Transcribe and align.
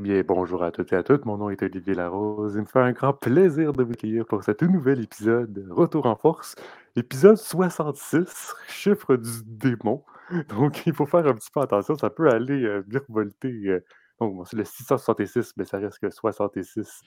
Eh 0.00 0.02
bien, 0.02 0.22
bonjour 0.26 0.62
à 0.62 0.72
toutes 0.72 0.94
et 0.94 0.96
à 0.96 1.02
toutes. 1.02 1.26
Mon 1.26 1.36
nom 1.36 1.50
est 1.50 1.62
Olivier 1.62 1.92
Larose. 1.92 2.54
Il 2.54 2.62
me 2.62 2.66
fait 2.66 2.78
un 2.78 2.92
grand 2.92 3.12
plaisir 3.12 3.74
de 3.74 3.82
vous 3.82 3.92
accueillir 3.92 4.24
pour 4.24 4.42
ce 4.42 4.50
tout 4.52 4.66
nouvel 4.66 5.02
épisode 5.02 5.52
de 5.52 5.70
Retour 5.70 6.06
en 6.06 6.16
force. 6.16 6.54
Épisode 6.96 7.36
66, 7.36 8.54
chiffre 8.66 9.16
du 9.16 9.30
démon. 9.44 10.02
Donc, 10.48 10.86
il 10.86 10.94
faut 10.94 11.04
faire 11.04 11.26
un 11.26 11.34
petit 11.34 11.50
peu 11.52 11.60
attention. 11.60 11.98
Ça 11.98 12.08
peut 12.08 12.30
aller 12.30 12.64
euh, 12.64 12.82
virevolter. 12.88 13.52
euh, 13.66 13.84
donc, 14.18 14.36
bon, 14.36 14.44
c'est 14.46 14.56
le 14.56 14.64
666, 14.64 15.52
mais 15.58 15.66
ça 15.66 15.76
reste 15.76 15.98
que 15.98 16.08
66. 16.08 17.02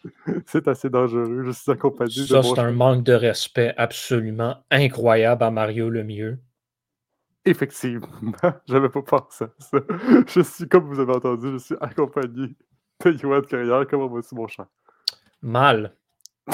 c'est 0.45 0.67
assez 0.67 0.91
dangereux. 0.91 1.45
Je 1.45 1.51
suis 1.51 1.71
accompagné 1.71 2.13
de 2.13 2.27
Ça, 2.27 2.43
c'est 2.43 2.59
un 2.59 2.73
manque 2.73 3.03
de 3.03 3.13
respect 3.13 3.73
absolument 3.75 4.57
incroyable 4.69 5.41
à 5.41 5.49
Mario 5.49 5.89
Lemieux. 5.89 6.37
Effectivement, 7.43 8.07
j'avais 8.67 8.89
pas 8.89 9.01
pensé 9.01 9.45
à 9.45 9.49
ça. 9.57 9.79
Je 10.27 10.41
suis, 10.41 10.69
comme 10.69 10.85
vous 10.85 10.99
avez 10.99 11.13
entendu, 11.13 11.51
je 11.51 11.57
suis 11.57 11.75
accompagné 11.81 12.55
Yoann 13.11 13.41
Carrière. 13.45 13.85
Comment 13.89 14.07
vas-tu, 14.07 14.35
mon 14.35 14.47
cher? 14.47 14.65
Mal. 15.41 15.93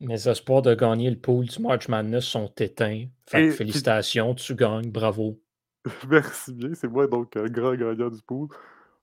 Mes 0.00 0.28
espoirs 0.28 0.62
de 0.62 0.74
gagner 0.74 1.10
le 1.10 1.18
pool 1.18 1.46
du 1.46 1.60
March 1.60 1.88
Madness 1.88 2.24
sont 2.24 2.52
éteints. 2.58 3.06
Fait 3.26 3.46
Et- 3.46 3.50
félicitations, 3.50 4.34
tu 4.34 4.54
gagnes, 4.54 4.90
bravo. 4.90 5.40
Merci 6.08 6.52
bien, 6.54 6.72
c'est 6.74 6.88
moi 6.88 7.06
donc 7.06 7.36
un 7.36 7.46
grand 7.46 7.74
gagnant 7.74 8.08
du 8.10 8.22
pool. 8.22 8.48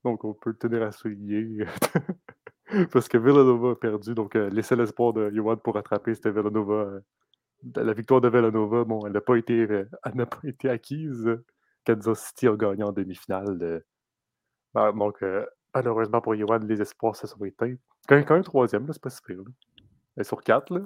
Donc 0.04 0.24
on 0.24 0.34
peut 0.34 0.52
le 0.52 0.58
tenir 0.58 0.84
à 0.84 0.92
souligner. 0.92 1.66
Parce 2.92 3.08
que 3.08 3.18
Villanova 3.18 3.72
a 3.72 3.76
perdu, 3.76 4.14
donc 4.14 4.36
euh, 4.36 4.50
laissez 4.50 4.76
l'espoir 4.76 5.14
de 5.14 5.30
Yoann 5.32 5.58
pour 5.58 5.76
rattraper, 5.76 6.16
c'était 6.16 6.32
Villanova. 6.32 6.74
euh, 6.74 7.00
la 7.76 7.94
victoire 7.94 8.22
de 8.22 8.30
Villanova, 8.30 8.84
bon, 8.84 9.06
elle 9.06 9.14
n'a 9.14 9.22
pas 9.22 9.36
été, 9.38 9.54
euh, 9.70 9.90
elle 10.04 10.16
n'a 10.16 10.26
pas 10.26 10.40
été 10.44 10.70
acquise. 10.70 11.30
Kansas 11.86 12.28
City 12.28 12.48
a 12.48 12.56
gagné 12.56 12.84
en 12.84 12.92
demi-finale. 12.92 13.84
Bah, 14.76 14.92
donc 14.92 15.24
euh, 15.24 15.46
malheureusement 15.74 16.20
pour 16.22 16.36
Yoann, 16.36 16.68
les 16.68 16.82
espoirs 16.82 17.16
se 17.16 17.26
sont 17.28 17.44
éteints. 17.46 17.76
Quand, 18.08 18.22
quand 18.24 18.34
même 18.36 18.44
troisième, 18.44 18.86
là, 18.86 18.94
c'est 18.94 19.02
pas 19.02 19.10
si 19.10 19.22
pire. 19.26 19.38
là. 19.38 19.52
Est 20.18 20.24
sur 20.26 20.42
quatre, 20.44 20.74
là. 20.74 20.82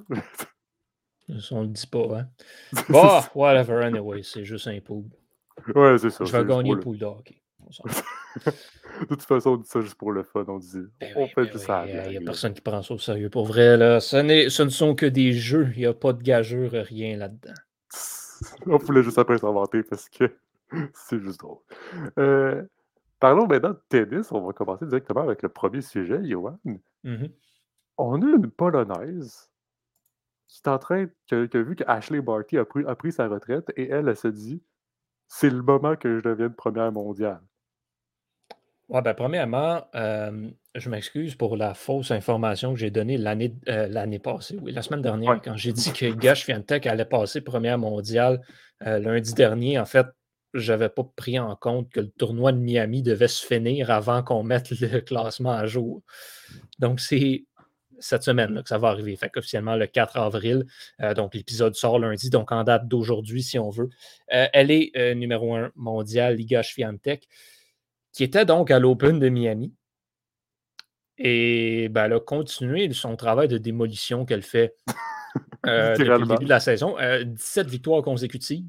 On 1.51 1.61
le 1.61 1.67
dit 1.67 1.87
pas, 1.87 2.19
hein. 2.19 2.27
Bon, 2.89 3.19
whatever, 3.35 3.83
anyway, 3.83 4.21
c'est 4.23 4.45
juste 4.45 4.67
un 4.67 4.79
pool. 4.79 5.05
ouais, 5.75 5.97
c'est 5.97 6.09
ça. 6.11 6.23
Je 6.23 6.31
vais 6.37 6.45
gagner 6.45 6.73
le 6.73 6.79
pool 6.79 6.97
de 6.97 7.05
hockey. 7.05 7.41
De 9.01 9.05
toute 9.05 9.23
façon, 9.23 9.51
on 9.51 9.57
dit 9.57 9.67
ça 9.67 9.81
juste 9.81 9.95
pour 9.95 10.11
le 10.11 10.23
fun. 10.23 10.43
On 10.47 10.57
dit, 10.59 10.81
Ben 10.99 11.13
on 11.15 11.23
oui, 11.23 11.29
fait 11.29 11.45
ben 11.45 11.57
ça. 11.57 11.85
Il 11.87 12.09
n'y 12.11 12.17
a 12.17 12.21
personne 12.21 12.53
qui 12.53 12.61
prend 12.61 12.81
ça 12.81 12.93
au 12.93 12.97
sérieux. 12.97 13.29
Pour 13.29 13.45
vrai, 13.45 13.77
là, 13.77 13.99
ce, 13.99 14.49
ce 14.49 14.63
ne 14.63 14.69
sont 14.69 14.95
que 14.95 15.05
des 15.05 15.33
jeux. 15.33 15.69
Il 15.75 15.79
n'y 15.79 15.85
a 15.85 15.93
pas 15.93 16.13
de 16.13 16.21
gageure, 16.23 16.71
rien 16.71 17.17
là-dedans. 17.17 17.53
On 18.65 18.77
voulait 18.77 19.03
juste 19.03 19.17
après 19.19 19.37
s'inventer 19.37 19.83
parce 19.83 20.09
que 20.09 20.31
c'est 20.93 21.19
juste 21.19 21.39
drôle. 21.39 21.59
Euh, 22.17 22.63
parlons 23.19 23.47
maintenant 23.47 23.71
de 23.71 23.81
tennis. 23.89 24.31
On 24.31 24.41
va 24.45 24.53
commencer 24.53 24.85
directement 24.85 25.21
avec 25.21 25.41
le 25.41 25.49
premier 25.49 25.81
sujet, 25.81 26.19
Johan. 26.23 26.57
Mhm. 27.03 27.29
On 27.97 28.21
a 28.21 28.25
une 28.25 28.49
Polonaise 28.49 29.49
qui 30.47 30.61
est 30.65 30.67
en 30.69 30.79
train, 30.79 31.07
qui 31.27 31.35
a, 31.35 31.47
qui 31.47 31.57
a 31.57 31.61
vu 31.61 31.75
que 31.75 31.83
Ashley 31.87 32.21
Barty 32.21 32.57
a 32.57 32.65
pris, 32.65 32.83
a 32.87 32.95
pris 32.95 33.11
sa 33.11 33.27
retraite 33.27 33.71
et 33.75 33.89
elle, 33.89 34.07
elle 34.09 34.15
se 34.17 34.27
dit 34.29 34.63
c'est 35.27 35.49
le 35.49 35.61
moment 35.61 35.95
que 35.95 36.17
je 36.17 36.23
devienne 36.23 36.53
première 36.53 36.91
mondiale. 36.91 37.41
Ouais, 38.87 39.03
ben, 39.03 39.13
premièrement, 39.13 39.83
euh, 39.93 40.49
je 40.73 40.89
m'excuse 40.89 41.35
pour 41.35 41.55
la 41.55 41.75
fausse 41.75 42.09
information 42.09 42.73
que 42.73 42.79
j'ai 42.79 42.89
donnée 42.89 43.17
l'année 43.17 43.53
euh, 43.67 43.87
l'année 43.87 44.17
passée, 44.17 44.57
oui, 44.63 44.71
la 44.71 44.81
semaine 44.81 45.03
dernière, 45.03 45.29
Ouais. 45.33 45.41
quand 45.43 45.55
j'ai 45.55 45.71
dit 45.73 45.93
que 45.93 46.11
Gash 46.11 46.45
Fiantech 46.45 46.87
allait 46.87 47.05
passer 47.05 47.41
première 47.41 47.77
mondiale 47.77 48.41
euh, 48.87 48.97
lundi 48.97 49.35
dernier. 49.35 49.77
En 49.77 49.85
fait, 49.85 50.07
je 50.53 50.71
n'avais 50.71 50.89
pas 50.89 51.03
pris 51.15 51.39
en 51.39 51.55
compte 51.55 51.89
que 51.91 51.99
le 51.99 52.09
tournoi 52.09 52.51
de 52.51 52.57
Miami 52.57 53.03
devait 53.03 53.27
se 53.27 53.45
finir 53.45 53.91
avant 53.91 54.23
qu'on 54.23 54.43
mette 54.43 54.69
le 54.81 55.01
classement 55.01 55.51
à 55.51 55.65
jour. 55.65 56.01
Donc, 56.79 56.99
c'est 56.99 57.45
cette 57.99 58.23
semaine 58.23 58.53
là, 58.53 58.63
que 58.63 58.69
ça 58.69 58.77
va 58.77 58.89
arriver. 58.89 59.15
Fait 59.15 59.29
qu'officiellement, 59.29 59.75
le 59.75 59.85
4 59.85 60.17
avril, 60.17 60.65
euh, 61.01 61.13
donc 61.13 61.35
l'épisode 61.35 61.75
sort 61.75 61.99
lundi, 61.99 62.29
donc 62.29 62.51
en 62.51 62.63
date 62.63 62.87
d'aujourd'hui, 62.87 63.43
si 63.43 63.59
on 63.59 63.69
veut. 63.69 63.89
Euh, 64.33 64.47
elle 64.53 64.71
est 64.71 64.91
euh, 64.95 65.13
numéro 65.13 65.53
1 65.53 65.71
mondial, 65.75 66.35
Liga 66.35 66.63
Swiatek 66.63 67.27
qui 68.11 68.23
était 68.23 68.45
donc 68.45 68.71
à 68.71 68.79
l'Open 68.79 69.19
de 69.19 69.29
Miami. 69.29 69.73
Et 71.17 71.89
ben, 71.89 72.05
elle 72.05 72.13
a 72.13 72.19
continué 72.19 72.91
son 72.93 73.15
travail 73.15 73.47
de 73.47 73.57
démolition 73.57 74.25
qu'elle 74.25 74.41
fait 74.41 74.75
depuis 75.63 76.05
le 76.05 76.25
début 76.25 76.45
de 76.45 76.49
la 76.49 76.59
saison. 76.59 76.97
Euh, 76.99 77.23
17 77.23 77.67
victoires 77.67 78.01
consécutives 78.01 78.67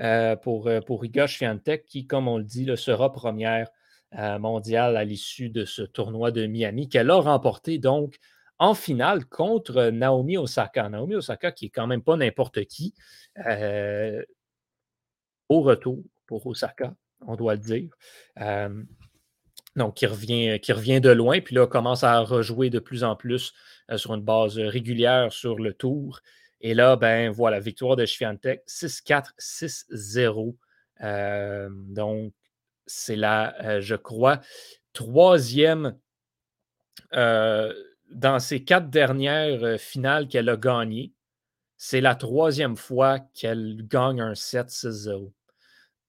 euh, 0.00 0.34
pour, 0.34 0.66
euh, 0.66 0.80
pour 0.80 1.04
Iga 1.04 1.26
qui, 1.86 2.06
comme 2.06 2.26
on 2.26 2.38
le 2.38 2.44
dit, 2.44 2.66
sera 2.76 3.12
première 3.12 3.68
euh, 4.18 4.38
mondiale 4.38 4.96
à 4.96 5.04
l'issue 5.04 5.50
de 5.50 5.66
ce 5.66 5.82
tournoi 5.82 6.30
de 6.30 6.46
Miami, 6.46 6.88
qu'elle 6.88 7.10
a 7.10 7.20
remporté 7.20 7.78
donc 7.78 8.16
en 8.58 8.72
finale 8.74 9.26
contre 9.26 9.90
Naomi 9.90 10.38
Osaka. 10.38 10.88
Naomi 10.88 11.16
Osaka, 11.16 11.52
qui 11.52 11.66
est 11.66 11.70
quand 11.70 11.86
même 11.86 12.02
pas 12.02 12.16
n'importe 12.16 12.64
qui, 12.64 12.94
au 15.48 15.60
retour 15.60 16.02
pour 16.26 16.46
Osaka, 16.46 16.94
on 17.26 17.36
doit 17.36 17.54
le 17.54 17.60
dire. 17.60 17.90
Donc, 19.76 19.96
qui 19.96 20.06
revient, 20.06 20.58
qui 20.60 20.72
revient 20.72 21.00
de 21.00 21.10
loin, 21.10 21.40
puis 21.40 21.54
là, 21.54 21.66
commence 21.66 22.04
à 22.04 22.20
rejouer 22.20 22.70
de 22.70 22.80
plus 22.80 23.04
en 23.04 23.16
plus 23.16 23.54
sur 23.96 24.14
une 24.14 24.22
base 24.22 24.58
régulière 24.58 25.32
sur 25.32 25.58
le 25.58 25.72
tour. 25.72 26.20
Et 26.60 26.74
là, 26.74 26.96
ben 26.96 27.30
voilà, 27.30 27.60
victoire 27.60 27.96
de 27.96 28.04
Swiatek, 28.06 28.62
6-4, 28.66 29.32
6-0. 29.38 30.56
Euh, 31.02 31.68
donc, 31.70 32.32
c'est 32.86 33.16
la, 33.16 33.54
euh, 33.64 33.80
je 33.80 33.94
crois, 33.94 34.40
troisième 34.92 35.96
euh, 37.14 37.72
dans 38.10 38.38
ces 38.38 38.64
quatre 38.64 38.90
dernières 38.90 39.62
euh, 39.62 39.78
finales 39.78 40.28
qu'elle 40.28 40.48
a 40.48 40.56
gagnées. 40.56 41.12
C'est 41.76 42.00
la 42.00 42.14
troisième 42.14 42.76
fois 42.76 43.20
qu'elle 43.34 43.86
gagne 43.86 44.20
un 44.20 44.32
7-6-0. 44.32 45.32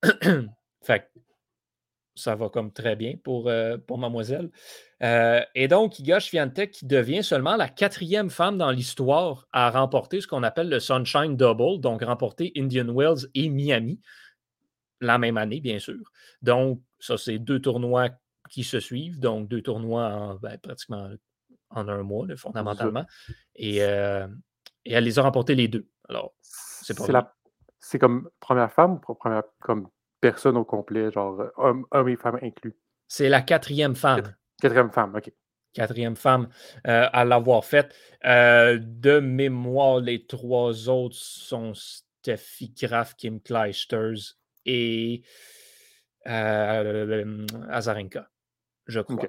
fait 0.84 1.12
ça 2.16 2.36
va 2.36 2.50
comme 2.50 2.72
très 2.72 2.96
bien 2.96 3.16
pour, 3.24 3.48
euh, 3.48 3.78
pour 3.78 3.98
mademoiselle. 3.98 4.50
Euh, 5.02 5.42
et 5.56 5.68
donc, 5.68 6.00
Iga 6.00 6.20
Swiatek 6.20 6.72
qui 6.72 6.86
devient 6.86 7.24
seulement 7.24 7.56
la 7.56 7.70
quatrième 7.70 8.30
femme 8.30 8.58
dans 8.58 8.72
l'histoire 8.72 9.48
à 9.52 9.72
remporter 9.72 10.22
ce 10.22 10.28
qu'on 10.28 10.44
appelle 10.44 10.70
le 10.70 10.80
Sunshine 10.80 11.36
Double, 11.36 11.80
donc 11.80 12.04
remporter 12.04 12.52
Indian 12.56 12.94
Wells 12.94 13.28
et 13.34 13.50
Miami 13.50 14.00
la 15.00 15.18
même 15.18 15.38
année, 15.38 15.62
bien 15.62 15.80
sûr. 15.80 16.00
Donc, 16.42 16.82
ça, 17.00 17.18
c'est 17.18 17.40
deux 17.40 17.60
tournois 17.60 18.10
qui 18.50 18.64
se 18.64 18.80
suivent, 18.80 19.20
donc 19.20 19.48
deux 19.48 19.62
tournois 19.62 20.06
en, 20.06 20.36
ben, 20.36 20.58
pratiquement 20.60 21.10
en 21.70 21.88
un 21.88 22.04
mois, 22.04 22.28
là, 22.28 22.36
fondamentalement. 22.36 23.06
Et, 23.56 23.82
euh, 23.82 24.28
et 24.86 24.94
elle 24.94 25.06
les 25.06 25.18
a 25.18 25.24
remportés 25.24 25.56
les 25.56 25.68
deux. 25.68 25.88
Alors, 26.08 26.34
c'est 26.42 26.98
pas 26.98 27.08
la... 27.08 27.34
c'est 27.80 27.98
comme 27.98 28.30
première 28.40 28.72
femme 28.72 29.00
ou 29.08 29.16
première 29.16 29.44
comme 29.62 29.88
personne 30.22 30.58
au 30.58 30.64
complet, 30.64 31.12
genre 31.12 31.40
euh, 31.42 31.50
homme, 31.58 31.86
homme 31.92 32.10
et 32.10 32.16
femme 32.16 32.40
inclus. 32.42 32.76
c'est 33.08 33.30
la 33.30 33.42
quatrième 33.42 33.96
femme. 33.96 34.36
Quatrième 34.62 34.92
femme, 34.92 35.16
ok. 35.16 35.32
quatrième 35.74 36.16
femme 36.16 36.48
euh, 36.88 37.08
à 37.12 37.26
l'avoir 37.26 37.66
faite. 37.66 37.94
Euh, 38.26 38.78
de 38.80 39.20
mémoire, 39.20 40.00
les 40.00 40.26
trois 40.26 40.88
autres 40.88 41.16
sont 41.16 41.74
Steffi 41.74 42.74
Graf, 42.80 43.16
Kim 43.16 43.42
Clijsters 43.42 44.38
et 44.66 45.24
euh, 46.28 47.46
Azarenka, 47.70 48.30
je 48.86 49.00
crois. 49.02 49.28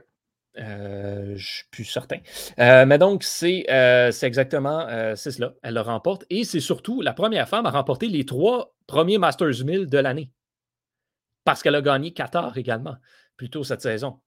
Euh, 0.59 1.29
je 1.29 1.33
ne 1.33 1.39
suis 1.39 1.65
plus 1.71 1.85
certain. 1.85 2.19
Euh, 2.59 2.85
mais 2.85 2.99
donc, 2.99 3.25
c'est 3.25 3.65
euh, 3.71 4.13
exactement 4.23 4.87
c'est 5.17 5.31
cela. 5.31 5.55
Elle 5.63 5.75
le 5.75 5.81
remporte. 5.81 6.25
Et 6.31 6.45
c'est 6.45 6.61
surtout 6.61 7.01
la 7.01 7.13
première 7.13 7.49
femme 7.49 7.67
à 7.67 7.71
remporter 7.71 8.09
les 8.09 8.25
trois 8.27 8.75
premiers 8.87 9.19
Masters 9.19 9.65
1000 9.65 9.87
de 9.87 9.99
l'année. 9.99 10.31
Parce 11.45 11.63
qu'elle 11.63 11.75
a 11.75 11.83
gagné 11.83 12.13
Qatar 12.13 12.57
également, 12.57 12.97
plus 13.37 13.51
tôt 13.51 13.65
cette 13.65 13.83
saison. 13.83 14.21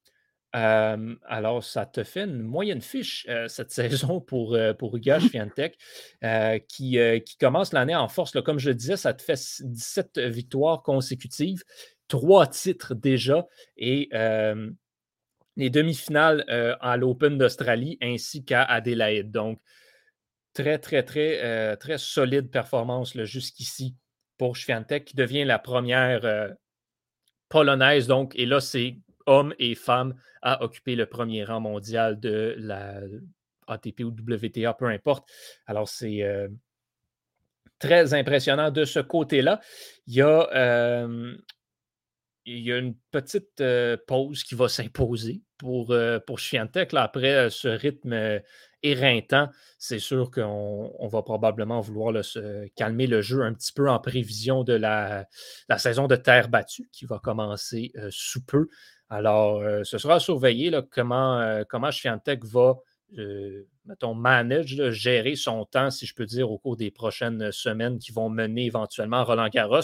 Euh, 0.56 1.16
alors, 1.26 1.64
ça 1.64 1.86
te 1.86 2.04
fait 2.04 2.24
une 2.24 2.42
moyenne 2.42 2.82
fiche 2.82 3.26
euh, 3.30 3.48
cette 3.48 3.72
saison 3.72 4.22
pour, 4.22 4.56
euh, 4.56 4.74
pour 4.74 4.96
euh, 6.24 6.60
qui, 6.70 6.98
qui 7.26 7.38
commence 7.38 7.74
l'année 7.74 7.96
en 7.96 8.08
force. 8.08 8.34
là. 8.36 8.42
Comme 8.42 8.60
je 8.60 8.70
le 8.70 8.76
disais, 8.76 8.98
ça 8.98 9.14
te 9.14 9.22
fait 9.22 9.40
17 9.62 10.20
victoires 10.20 10.82
consécutives, 10.82 11.64
trois 12.08 12.48
titres 12.48 12.96
déjà 12.96 13.46
et 13.78 14.10
les 15.58 15.70
demi-finales 15.70 16.44
à 16.82 16.98
l'Open 16.98 17.38
d'Australie 17.38 17.98
ainsi 18.02 18.44
qu'à 18.44 18.64
Adélaïde. 18.64 19.32
Donc, 19.32 19.60
très, 20.54 20.80
très, 20.80 21.04
très, 21.04 21.78
très 21.78 21.98
solide 21.98 22.50
performance 22.52 23.18
jusqu'ici 23.24 23.96
pour 24.38 24.58
Swiatek, 24.58 25.06
qui 25.06 25.16
devient 25.16 25.46
la 25.46 25.60
première 25.60 26.56
polonaise. 27.50 28.08
Donc, 28.08 28.34
et 28.36 28.46
là, 28.46 28.60
c'est 28.60 28.98
hommes 29.26 29.54
et 29.60 29.76
femmes 29.76 30.16
à 30.42 30.64
occuper 30.64 30.96
le 30.96 31.06
premier 31.06 31.44
rang 31.44 31.60
mondial 31.60 32.20
de 32.20 32.56
la 32.58 33.02
ATP 33.68 34.02
ou 34.02 34.10
WTA, 34.10 34.74
peu 34.74 34.86
importe. 34.86 35.28
Alors, 35.66 35.88
c'est 35.88 36.22
euh, 36.22 36.48
très 37.80 38.14
impressionnant 38.14 38.72
de 38.72 38.86
ce 38.86 39.00
côté-là. 39.00 39.60
Il 40.08 40.16
y 40.16 40.22
a 40.22 40.50
euh, 40.54 41.36
il 42.46 42.60
y 42.60 42.72
a 42.72 42.78
une 42.78 42.96
petite 43.12 43.64
pause 44.08 44.44
qui 44.44 44.56
va 44.56 44.68
s'imposer 44.70 45.42
pour, 45.58 45.96
pour 46.28 46.40
Là, 46.92 47.04
après 47.04 47.50
ce 47.50 47.68
rythme 47.68 48.42
éreintant, 48.84 49.50
c'est 49.80 50.00
sûr 50.00 50.30
qu'on 50.30 51.08
va 51.08 51.24
probablement 51.24 51.82
vouloir 51.82 52.24
se 52.24 52.68
calmer 52.76 53.08
le 53.08 53.22
jeu 53.22 53.42
un 53.42 53.54
petit 53.54 53.74
peu 53.74 53.90
en 53.90 54.00
prévision 54.00 54.64
de 54.64 54.74
la, 54.74 55.26
saison 55.78 56.08
de 56.08 56.16
terre 56.16 56.50
battue 56.50 56.88
qui 56.92 57.06
va 57.06 57.20
commencer 57.20 57.92
sous 58.10 58.46
peu. 58.46 58.68
Alors, 59.10 59.64
ce 59.84 59.98
sera 59.98 60.16
à 60.16 60.20
surveiller 60.20 60.70
là, 60.70 60.84
comment, 60.88 61.64
comment 61.68 61.90
va 62.44 62.76
euh, 63.18 63.68
mettons, 63.86 64.14
manage, 64.14 64.90
gérer 64.92 65.36
son 65.36 65.66
temps, 65.66 65.92
si 65.92 66.06
je 66.06 66.14
peux 66.16 66.26
dire, 66.26 66.52
au 66.52 66.58
cours 66.58 66.76
des 66.76 66.92
prochaines 66.92 67.52
semaines 67.52 68.00
qui 68.00 68.12
vont 68.12 68.30
mener 68.30 68.66
éventuellement 68.66 69.24
Roland 69.24 69.48
Garros. 69.50 69.82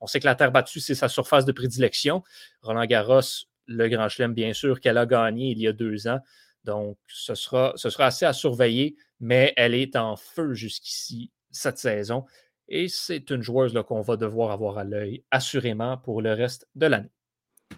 On 0.00 0.06
sait 0.06 0.20
que 0.20 0.24
la 0.24 0.34
terre 0.34 0.52
battue, 0.52 0.80
c'est 0.80 0.94
sa 0.94 1.08
surface 1.08 1.44
de 1.44 1.52
prédilection. 1.52 2.22
Roland 2.62 2.86
Garros, 2.86 3.20
le 3.66 3.88
Grand 3.88 4.08
Chelem, 4.08 4.34
bien 4.34 4.52
sûr, 4.52 4.80
qu'elle 4.80 4.98
a 4.98 5.06
gagné 5.06 5.50
il 5.50 5.58
y 5.58 5.68
a 5.68 5.72
deux 5.72 6.08
ans. 6.08 6.20
Donc, 6.64 6.98
ce 7.06 7.34
sera, 7.34 7.74
assez 7.98 8.24
à 8.24 8.32
surveiller, 8.32 8.96
mais 9.20 9.52
elle 9.56 9.74
est 9.74 9.96
en 9.96 10.16
feu 10.16 10.54
jusqu'ici 10.54 11.30
cette 11.50 11.78
saison. 11.78 12.24
Et 12.68 12.88
c'est 12.88 13.30
une 13.30 13.42
joueuse 13.42 13.74
qu'on 13.86 14.00
va 14.00 14.16
devoir 14.16 14.50
avoir 14.50 14.78
à 14.78 14.84
l'œil, 14.84 15.24
assurément, 15.30 15.98
pour 15.98 16.22
le 16.22 16.32
reste 16.32 16.68
de 16.74 16.86
l'année. 16.86 17.10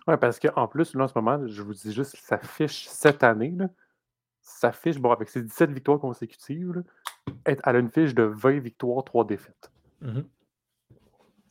Oui, 0.06 0.14
parce 0.20 0.38
qu'en 0.38 0.68
plus, 0.68 0.94
là, 0.94 1.04
en 1.04 1.08
ce 1.08 1.12
moment, 1.16 1.46
je 1.46 1.62
vous 1.62 1.72
dis 1.72 1.92
juste, 1.92 2.16
ça 2.16 2.38
fiche 2.38 2.86
cette 2.86 3.24
année. 3.24 3.54
Sa 4.44 4.70
fiche, 4.70 4.98
bon, 4.98 5.10
avec 5.10 5.28
ses 5.28 5.42
17 5.42 5.70
victoires 5.70 5.98
consécutives, 5.98 6.84
elle 7.44 7.58
a 7.64 7.78
une 7.78 7.90
fiche 7.90 8.14
de 8.14 8.22
20 8.22 8.60
victoires, 8.60 9.02
3 9.02 9.26
défaites. 9.26 9.72
Mmh 10.00 10.20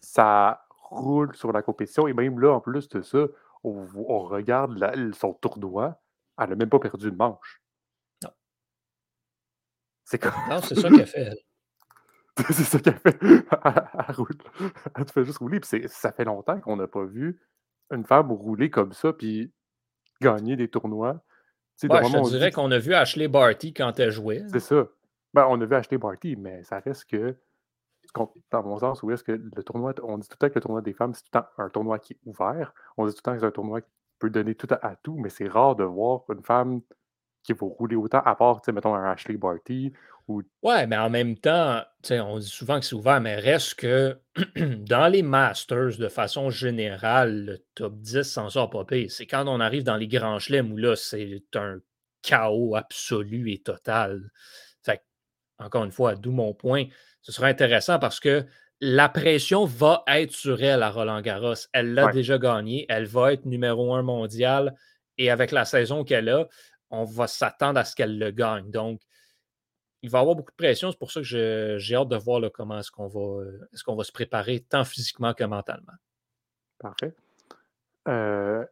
ça 0.04 0.68
roule 0.90 1.36
sur 1.36 1.52
la 1.52 1.64
compétition. 1.64 2.08
Et 2.08 2.14
même 2.14 2.40
là, 2.40 2.54
en 2.54 2.60
plus 2.60 2.90
de 2.90 3.02
ça, 3.02 3.26
on, 3.64 3.86
regarde 4.20 4.78
son 5.14 5.34
tournoi, 5.34 6.00
elle 6.38 6.50
n'a 6.50 6.56
même 6.56 6.70
pas 6.70 6.80
perdu 6.80 7.08
une 7.08 7.16
manche. 7.16 7.64
Non. 8.22 8.30
C'est 10.04 10.20
comme... 10.20 10.34
Non, 10.50 10.62
c'est 10.62 10.76
ça 10.76 10.90
qu'elle 10.90 11.08
fait, 11.08 11.34
c'est 12.52 12.64
ça 12.64 12.80
qu'elle 12.80 13.00
fait. 13.00 13.18
elle, 13.22 14.16
roule. 14.16 14.28
elle 14.94 15.06
te 15.06 15.12
fait 15.12 15.24
juste 15.24 15.38
rouler. 15.38 15.62
Puis 15.62 15.88
ça 15.88 16.12
fait 16.12 16.26
longtemps 16.26 16.60
qu'on 16.60 16.76
n'a 16.76 16.88
pas 16.88 17.06
vu 17.06 17.40
une 17.90 18.06
femme 18.06 18.32
rouler 18.32 18.70
comme 18.70 18.92
ça, 18.92 19.14
puis 19.14 19.54
gagner 20.22 20.58
des 20.58 20.70
tournois 20.70 21.24
Ouais, 21.82 22.04
je 22.04 22.12
te 22.12 22.30
dirais 22.30 22.52
qu'on 22.52 22.72
a 22.72 22.78
vu 22.78 22.94
Ashley 22.94 23.28
Barty 23.28 23.74
quand 23.74 24.00
elle 24.00 24.12
jouait. 24.12 24.44
C'est 24.52 24.60
ça. 24.60 24.88
Ben, 25.34 25.48
on 25.50 25.60
a 25.60 25.66
vu 25.66 25.76
Ashley 25.76 25.98
Barty, 25.98 26.36
mais 26.36 26.64
ça 26.64 26.80
reste 26.80 27.06
que, 27.06 27.36
dans 28.52 28.64
mon 28.64 28.78
sens, 28.78 29.02
où 29.02 29.12
est-ce 29.12 29.24
que 29.24 29.32
le 29.32 29.64
tournoi, 29.64 29.94
on 30.04 30.18
dit 30.18 30.28
tout 30.28 30.38
le 30.40 30.48
temps 30.48 30.50
que 30.50 30.56
le 30.56 30.62
tournoi 30.62 30.82
des 30.82 30.94
femmes, 30.94 31.14
c'est 31.14 31.24
tout 31.24 31.30
le 31.34 31.42
temps 31.42 31.48
un 31.58 31.70
tournoi 31.70 32.00
qui 32.00 32.14
est 32.14 32.20
ouvert. 32.26 32.74
On 32.98 33.06
dit 33.08 33.14
tout 33.14 33.20
le 33.20 33.24
temps 33.24 33.34
que 33.34 33.40
c'est 33.40 33.46
un 33.48 33.52
tournoi 33.52 33.82
qui 33.82 33.90
peut 34.20 34.30
donner 34.30 34.56
tout 34.56 34.68
à, 34.70 34.96
tout, 35.02 35.18
mais 35.18 35.30
c'est 35.30 35.48
rare 35.48 35.76
de 35.76 35.84
voir 35.84 36.22
une 36.30 36.44
femme 36.44 36.82
qui 37.44 37.54
va 37.54 37.68
rouler 37.68 37.96
autant, 37.96 38.22
à 38.24 38.36
part, 38.36 38.62
mettons, 38.74 38.96
un 38.96 39.12
Ashley 39.12 39.38
Barty 39.38 39.92
Ouais, 40.62 40.88
mais 40.88 40.98
en 40.98 41.10
même 41.10 41.38
temps, 41.38 41.82
on 42.10 42.40
dit 42.40 42.48
souvent 42.48 42.80
que 42.80 42.86
c'est 42.86 42.96
ouvert, 42.96 43.20
mais 43.20 43.36
reste 43.36 43.76
que 43.76 44.18
dans 44.56 45.08
les 45.08 45.22
Masters, 45.22 45.98
de 45.98 46.08
façon 46.08 46.50
générale, 46.50 47.46
le 47.46 47.58
top 47.76 47.96
10 48.00 48.24
s'en 48.24 48.50
sort 48.50 48.70
pas 48.70 48.86
pire. 48.86 49.12
C'est 49.12 49.28
quand 49.28 49.48
on 49.48 49.60
arrive 49.60 49.84
dans 49.84 49.98
les 49.98 50.08
grands 50.08 50.40
chelems 50.40 50.72
où 50.72 50.78
là, 50.78 50.96
c'est 50.96 51.44
un 51.56 51.80
chaos 52.22 52.76
absolu 52.76 53.52
et 53.52 53.62
total. 53.62 54.32
Fait 54.82 55.04
encore 55.60 55.84
une 55.84 55.92
fois, 55.92 56.16
d'où 56.16 56.32
mon 56.32 56.54
point, 56.54 56.86
ce 57.22 57.34
sera 57.34 57.48
intéressant 57.48 58.00
parce 58.00 58.22
que 58.22 58.46
la 58.80 59.10
pression 59.10 59.66
va 59.66 60.04
être 60.08 60.32
sur 60.32 60.62
elle 60.64 60.84
à 60.84 60.90
Roland 60.90 61.22
Garros. 61.22 61.54
Elle 61.74 61.94
l'a 61.94 62.12
déjà 62.12 62.38
gagné, 62.38 62.86
elle 62.90 63.06
va 63.06 63.34
être 63.34 63.46
numéro 63.46 63.94
un 63.94 64.04
mondial 64.04 64.74
et 65.18 65.30
avec 65.30 65.52
la 65.52 65.66
saison 65.66 66.04
qu'elle 66.04 66.30
a, 66.30 66.48
on 66.94 67.06
va 67.06 67.26
s'attendre 67.28 67.80
à 67.80 67.86
ce 67.86 67.96
qu'elle 67.96 68.20
le 68.20 68.30
gagne. 68.30 68.70
Donc, 68.70 69.02
il 70.04 70.12
va 70.12 70.20
avoir 70.20 70.36
beaucoup 70.36 70.52
de 70.52 70.56
pression. 70.56 70.92
C'est 70.92 71.00
pour 71.00 71.12
ça 71.12 71.22
que 71.22 71.78
j'ai 71.80 71.96
hâte 71.96 72.08
de 72.08 72.16
voir 72.16 72.42
comment 72.54 72.80
est-ce 72.80 72.92
qu'on 72.92 73.08
va, 73.08 74.04
se 74.04 74.12
préparer 74.12 74.60
tant 74.60 74.84
physiquement 74.86 75.34
que 75.34 75.44
mentalement. 75.44 75.94
Parfait. 76.78 77.14
Euh, 78.08 78.64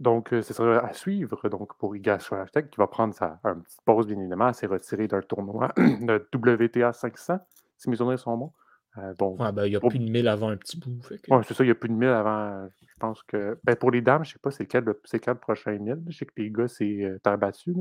donc, 0.00 0.28
ce 0.30 0.54
sera 0.54 0.78
à 0.78 0.94
suivre 0.94 1.48
donc, 1.50 1.76
pour 1.76 1.94
Iga 1.94 2.18
Swiatek 2.18 2.70
qui 2.70 2.76
va 2.78 2.86
prendre 2.86 3.12
sa 3.12 3.38
petite 3.42 3.82
pause, 3.84 4.06
bien 4.06 4.18
évidemment. 4.18 4.52
S'est 4.54 4.66
retirée 4.66 5.06
d'un 5.06 5.20
tournoi 5.20 5.68
de 5.76 6.26
WTA 6.34 6.94
500, 6.94 7.38
si 7.76 7.90
mes 7.90 7.96
souvenirs 7.96 8.18
sont 8.18 8.36
bons. 8.36 8.52
Euh, 8.98 9.14
ben, 9.52 9.66
il 9.66 9.72
y 9.72 9.76
a 9.76 9.80
plus 9.80 9.98
de 9.98 10.08
1000 10.10 10.28
avant 10.28 10.48
un 10.48 10.56
petit 10.56 10.78
bout. 10.78 11.00
Oui, 11.10 11.42
c'est 11.46 11.54
ça, 11.54 11.64
il 11.64 11.68
y 11.68 11.70
a 11.70 11.74
plus 11.74 11.88
de 11.88 11.94
1000 11.94 12.08
avant. 12.08 12.68
Je 12.80 12.94
pense 12.98 13.22
que. 13.22 13.58
Ben, 13.64 13.76
pour 13.76 13.90
les 13.90 14.00
dames, 14.00 14.24
je 14.24 14.30
ne 14.30 14.32
sais 14.34 14.38
pas 14.40 14.50
c'est 14.50 14.66
quel, 14.66 14.84
le 14.84 15.34
prochain 15.34 15.72
1000. 15.72 16.02
Je 16.08 16.16
sais 16.16 16.26
que 16.26 16.32
les 16.36 16.50
gars, 16.50 16.68
c'est 16.68 17.04
euh, 17.04 17.18
terre 17.22 17.38
battue. 17.38 17.74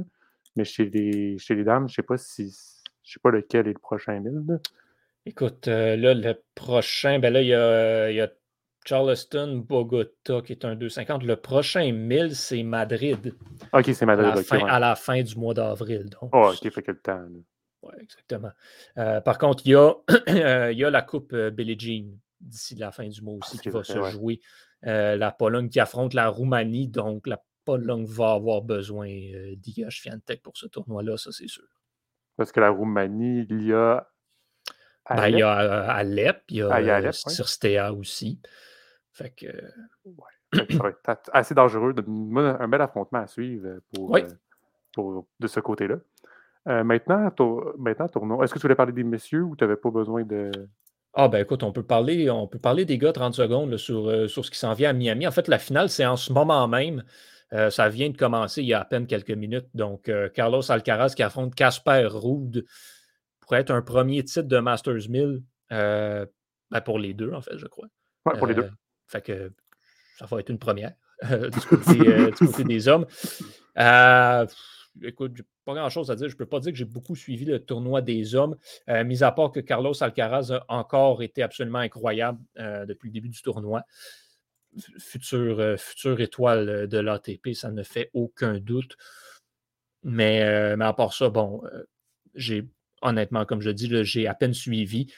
Mais 0.56 0.64
chez 0.64 0.86
les, 0.86 1.38
chez 1.38 1.56
les 1.56 1.64
dames, 1.64 1.88
je 1.88 1.94
ne 1.94 1.96
sais 1.96 2.04
pas 2.04 2.18
si 2.18 2.56
je 3.04 3.14
sais 3.14 3.20
pas 3.22 3.32
lequel 3.32 3.68
est 3.68 3.74
le 3.74 3.80
prochain 3.80 4.20
1000. 4.20 4.60
Écoute, 5.26 5.68
euh, 5.68 5.96
là, 5.96 6.14
le 6.14 6.42
prochain, 6.56 7.20
ben 7.20 7.34
là, 7.34 7.42
il 7.42 7.48
y 7.48 7.54
a, 7.54 8.12
y 8.12 8.22
a, 8.22 8.30
Charleston, 8.86 9.66
Bogota 9.68 10.42
qui 10.42 10.54
est 10.54 10.64
un 10.64 10.76
250. 10.76 11.24
Le 11.24 11.36
prochain 11.36 11.92
1000, 11.92 12.36
c'est 12.36 12.64
Madrid. 12.64 13.36
Ok, 13.74 13.90
c'est 13.94 14.06
Madrid. 14.06 14.30
À 14.30 14.36
la, 14.36 14.44
fin, 14.44 14.66
à 14.66 14.80
la 14.80 14.96
fin 14.96 15.22
du 15.22 15.36
mois 15.36 15.54
d'avril. 15.54 16.10
Oh, 16.22 16.52
ok, 16.54 16.72
fait 16.72 16.82
que 16.82 16.92
le 16.92 17.00
temps. 17.00 17.26
Oui, 17.88 17.94
exactement. 18.02 18.52
Euh, 18.98 19.22
par 19.22 19.38
contre, 19.38 19.64
il 19.66 19.72
y, 19.72 19.76
a, 19.76 19.94
il 20.72 20.78
y 20.78 20.84
a 20.84 20.90
la 20.90 21.02
Coupe 21.02 21.34
euh, 21.34 21.50
Billie 21.50 21.80
Jean 21.80 22.20
d'ici 22.40 22.76
la 22.76 22.92
fin 22.92 23.08
du 23.08 23.22
mois 23.22 23.36
aussi 23.36 23.58
ah, 23.60 23.62
qui 23.62 23.70
va 23.70 23.84
se 23.84 24.02
jouer. 24.12 24.40
la 24.84 25.32
Pologne 25.32 25.70
qui 25.70 25.80
affronte 25.80 26.14
la 26.14 26.28
Roumanie. 26.28 26.88
Donc, 26.88 27.28
la 27.28 27.42
Pologne 27.66 28.06
va 28.06 28.34
avoir 28.34 28.62
besoin 28.62 29.08
d'Iga 29.56 29.90
Fiantec 29.90 30.42
pour 30.42 30.56
ce 30.56 30.68
tournoi-là, 30.68 31.18
ça, 31.18 31.32
c'est 31.32 31.48
sûr. 31.48 31.66
Parce 32.38 32.52
que 32.52 32.60
la 32.60 32.70
Roumanie, 32.70 33.46
il 33.50 33.64
y 33.64 33.74
a. 33.74 34.08
Ben, 35.10 35.28
il 35.30 35.40
y 35.40 35.42
a 35.42 35.60
euh, 35.62 35.90
Alep, 35.90 36.44
il 36.50 36.58
y 36.58 36.62
a, 36.62 36.70
ah, 36.72 37.12
Sirstea 37.12 37.94
aussi. 37.94 38.40
Fait 39.12 39.32
que. 39.32 39.48
ça 40.54 40.78
va 40.78 40.90
être 40.90 41.30
assez 41.34 41.56
dangereux. 41.56 41.96
Un 41.98 42.68
bel 42.68 42.82
affrontement 42.82 43.20
à 43.20 43.28
suivre 43.28 43.80
pour, 43.94 44.16
euh, 44.16 44.22
pour 44.94 45.28
de 45.40 45.48
ce 45.48 45.60
côté-là. 45.60 45.96
Euh, 46.68 46.84
maintenant, 46.84 47.32
maintenant, 47.78 48.08
tournoi. 48.08 48.44
Est-ce 48.44 48.54
que 48.54 48.60
tu 48.60 48.64
voulais 48.64 48.76
parler 48.76 48.94
des 48.94 49.04
messieurs 49.04 49.44
ou 49.44 49.56
tu 49.56 49.64
n'avais 49.64 49.78
pas 49.78 49.90
besoin 49.90 50.24
de? 50.24 50.52
Ah 51.14 51.28
ben 51.28 51.42
écoute, 51.42 51.64
on 51.64 51.72
peut 51.72 51.84
parler, 51.84 52.30
on 52.30 52.48
peut 52.48 52.60
parler 52.60 52.86
des 52.86 52.98
gars 52.98 53.12
30 53.12 53.34
secondes 53.34 53.78
sur, 53.78 54.30
sur 54.30 54.46
ce 54.46 54.52
qui 54.52 54.60
s'en 54.60 54.74
vient 54.74 54.92
à 54.92 54.94
Miami. 54.94 55.26
En 55.26 55.32
fait, 55.32 55.48
la 55.48 55.58
finale, 55.58 55.90
c'est 55.90 56.06
en 56.06 56.18
ce 56.18 56.32
moment 56.32 56.68
même. 56.68 57.04
Euh, 57.54 57.70
ça 57.70 57.88
vient 57.88 58.10
de 58.10 58.18
commencer 58.18 58.62
il 58.62 58.68
y 58.68 58.74
a 58.74 58.82
à 58.82 58.86
peine 58.86 59.08
quelques 59.08 59.32
minutes. 59.32 59.68
Donc, 59.74 60.10
euh, 60.10 60.30
Carlos 60.30 60.70
Alcaraz 60.70 61.14
qui 61.16 61.24
affronte 61.24 61.56
Casper 61.56 62.08
Ruud 62.12 62.66
pourrait 63.40 63.62
être 63.62 63.72
un 63.72 63.82
premier 63.82 64.24
titre 64.24 64.48
de 64.48 64.60
Masters 64.60 65.10
1000 65.10 65.42
euh, 65.72 66.26
ben, 66.70 66.82
pour 66.82 67.00
les 67.00 67.14
deux, 67.14 67.32
en 67.32 67.42
fait, 67.42 67.58
je 67.58 67.68
crois. 67.68 67.88
Oui, 68.26 68.38
pour 68.38 68.48
les 68.48 68.54
deux. 68.54 68.70
Fait 69.08 69.22
que 69.22 69.54
ça 70.18 70.26
va 70.26 70.40
être 70.42 70.50
une 70.50 70.60
première 70.60 70.94
du, 71.24 71.60
côté, 71.62 72.64
des 72.66 72.88
hommes. 72.90 73.06
Écoute, 75.04 75.34
j'ai 75.36 75.44
pas 75.66 75.74
grand-chose 75.74 76.12
à 76.12 76.16
dire. 76.16 76.30
Je 76.30 76.34
ne 76.34 76.38
peux 76.38 76.46
pas 76.46 76.60
dire 76.60 76.72
que 76.72 76.78
j'ai 76.78 76.86
beaucoup 76.86 77.16
suivi 77.16 77.46
le 77.46 77.60
tournoi 77.60 78.02
des 78.02 78.36
hommes, 78.36 78.56
mis 79.06 79.24
à 79.24 79.32
part 79.32 79.52
que 79.52 79.60
Carlos 79.60 79.94
Alcaraz 80.02 80.52
a 80.52 80.66
encore 80.68 81.22
été 81.24 81.44
absolument 81.44 81.80
incroyable 81.80 82.40
depuis 82.56 83.10
le 83.10 83.14
début 83.14 83.30
du 83.30 83.42
tournoi 83.42 83.84
future, 85.00 85.60
euh, 85.60 85.78
future 85.78 86.20
étoile 86.20 86.70
euh, 86.70 86.88
de 86.88 86.98
l'ATP, 86.98 87.54
ça 87.54 87.72
ne 87.72 87.84
fait 87.84 88.10
aucun 88.14 88.60
doute. 88.60 88.98
Mais, 90.04 90.44
euh, 90.44 90.76
mais 90.78 90.86
à 90.86 90.94
part 90.94 91.14
ça, 91.14 91.30
bon, 91.30 91.62
j'ai 92.36 92.68
honnêtement, 93.02 93.46
comme 93.46 93.62
je 93.62 93.70
dis, 93.70 93.90
j'ai 94.04 94.28
à 94.28 94.34
peine 94.34 94.54
suivi. 94.54 95.12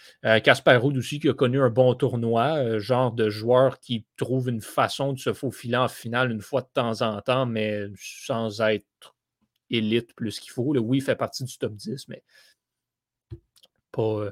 Casper 0.43 0.77
Ruud 0.77 0.98
aussi, 0.98 1.19
qui 1.19 1.29
a 1.29 1.33
connu 1.33 1.62
un 1.62 1.69
bon 1.69 1.93
tournoi, 1.95 2.79
genre 2.79 3.12
de 3.12 3.29
joueur 3.29 3.79
qui 3.79 4.05
trouve 4.17 4.50
une 4.50 4.62
façon 4.62 5.13
de 5.13 5.19
se 5.19 5.31
faufiler 5.33 5.77
en 5.77 5.88
finale 5.88 6.31
une 6.31 6.41
fois 6.41 6.62
de 6.62 6.67
temps 6.74 7.01
en 7.01 7.21
temps, 7.21 7.45
mais 7.45 7.86
sans 7.98 8.62
être 8.62 9.15
élite 9.69 10.13
plus 10.15 10.39
qu'il 10.39 10.51
faut. 10.51 10.75
oui, 10.77 10.97
il 10.97 11.01
fait 11.01 11.15
partie 11.15 11.43
du 11.43 11.57
top 11.57 11.73
10, 11.73 12.07
mais 12.07 12.23
pas 13.91 14.31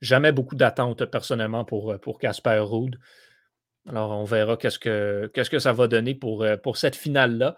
jamais 0.00 0.32
beaucoup 0.32 0.56
d'attentes 0.56 1.04
personnellement 1.06 1.64
pour, 1.64 1.98
pour 2.00 2.18
Casper 2.18 2.58
Ruud. 2.60 2.98
Alors, 3.88 4.10
on 4.10 4.24
verra 4.24 4.56
qu'est-ce 4.56 4.78
que, 4.78 5.58
ça 5.58 5.72
va 5.72 5.88
donner 5.88 6.14
pour, 6.14 6.42
euh, 6.42 6.56
pour 6.56 6.76
cette 6.76 6.96
finale-là. 6.96 7.56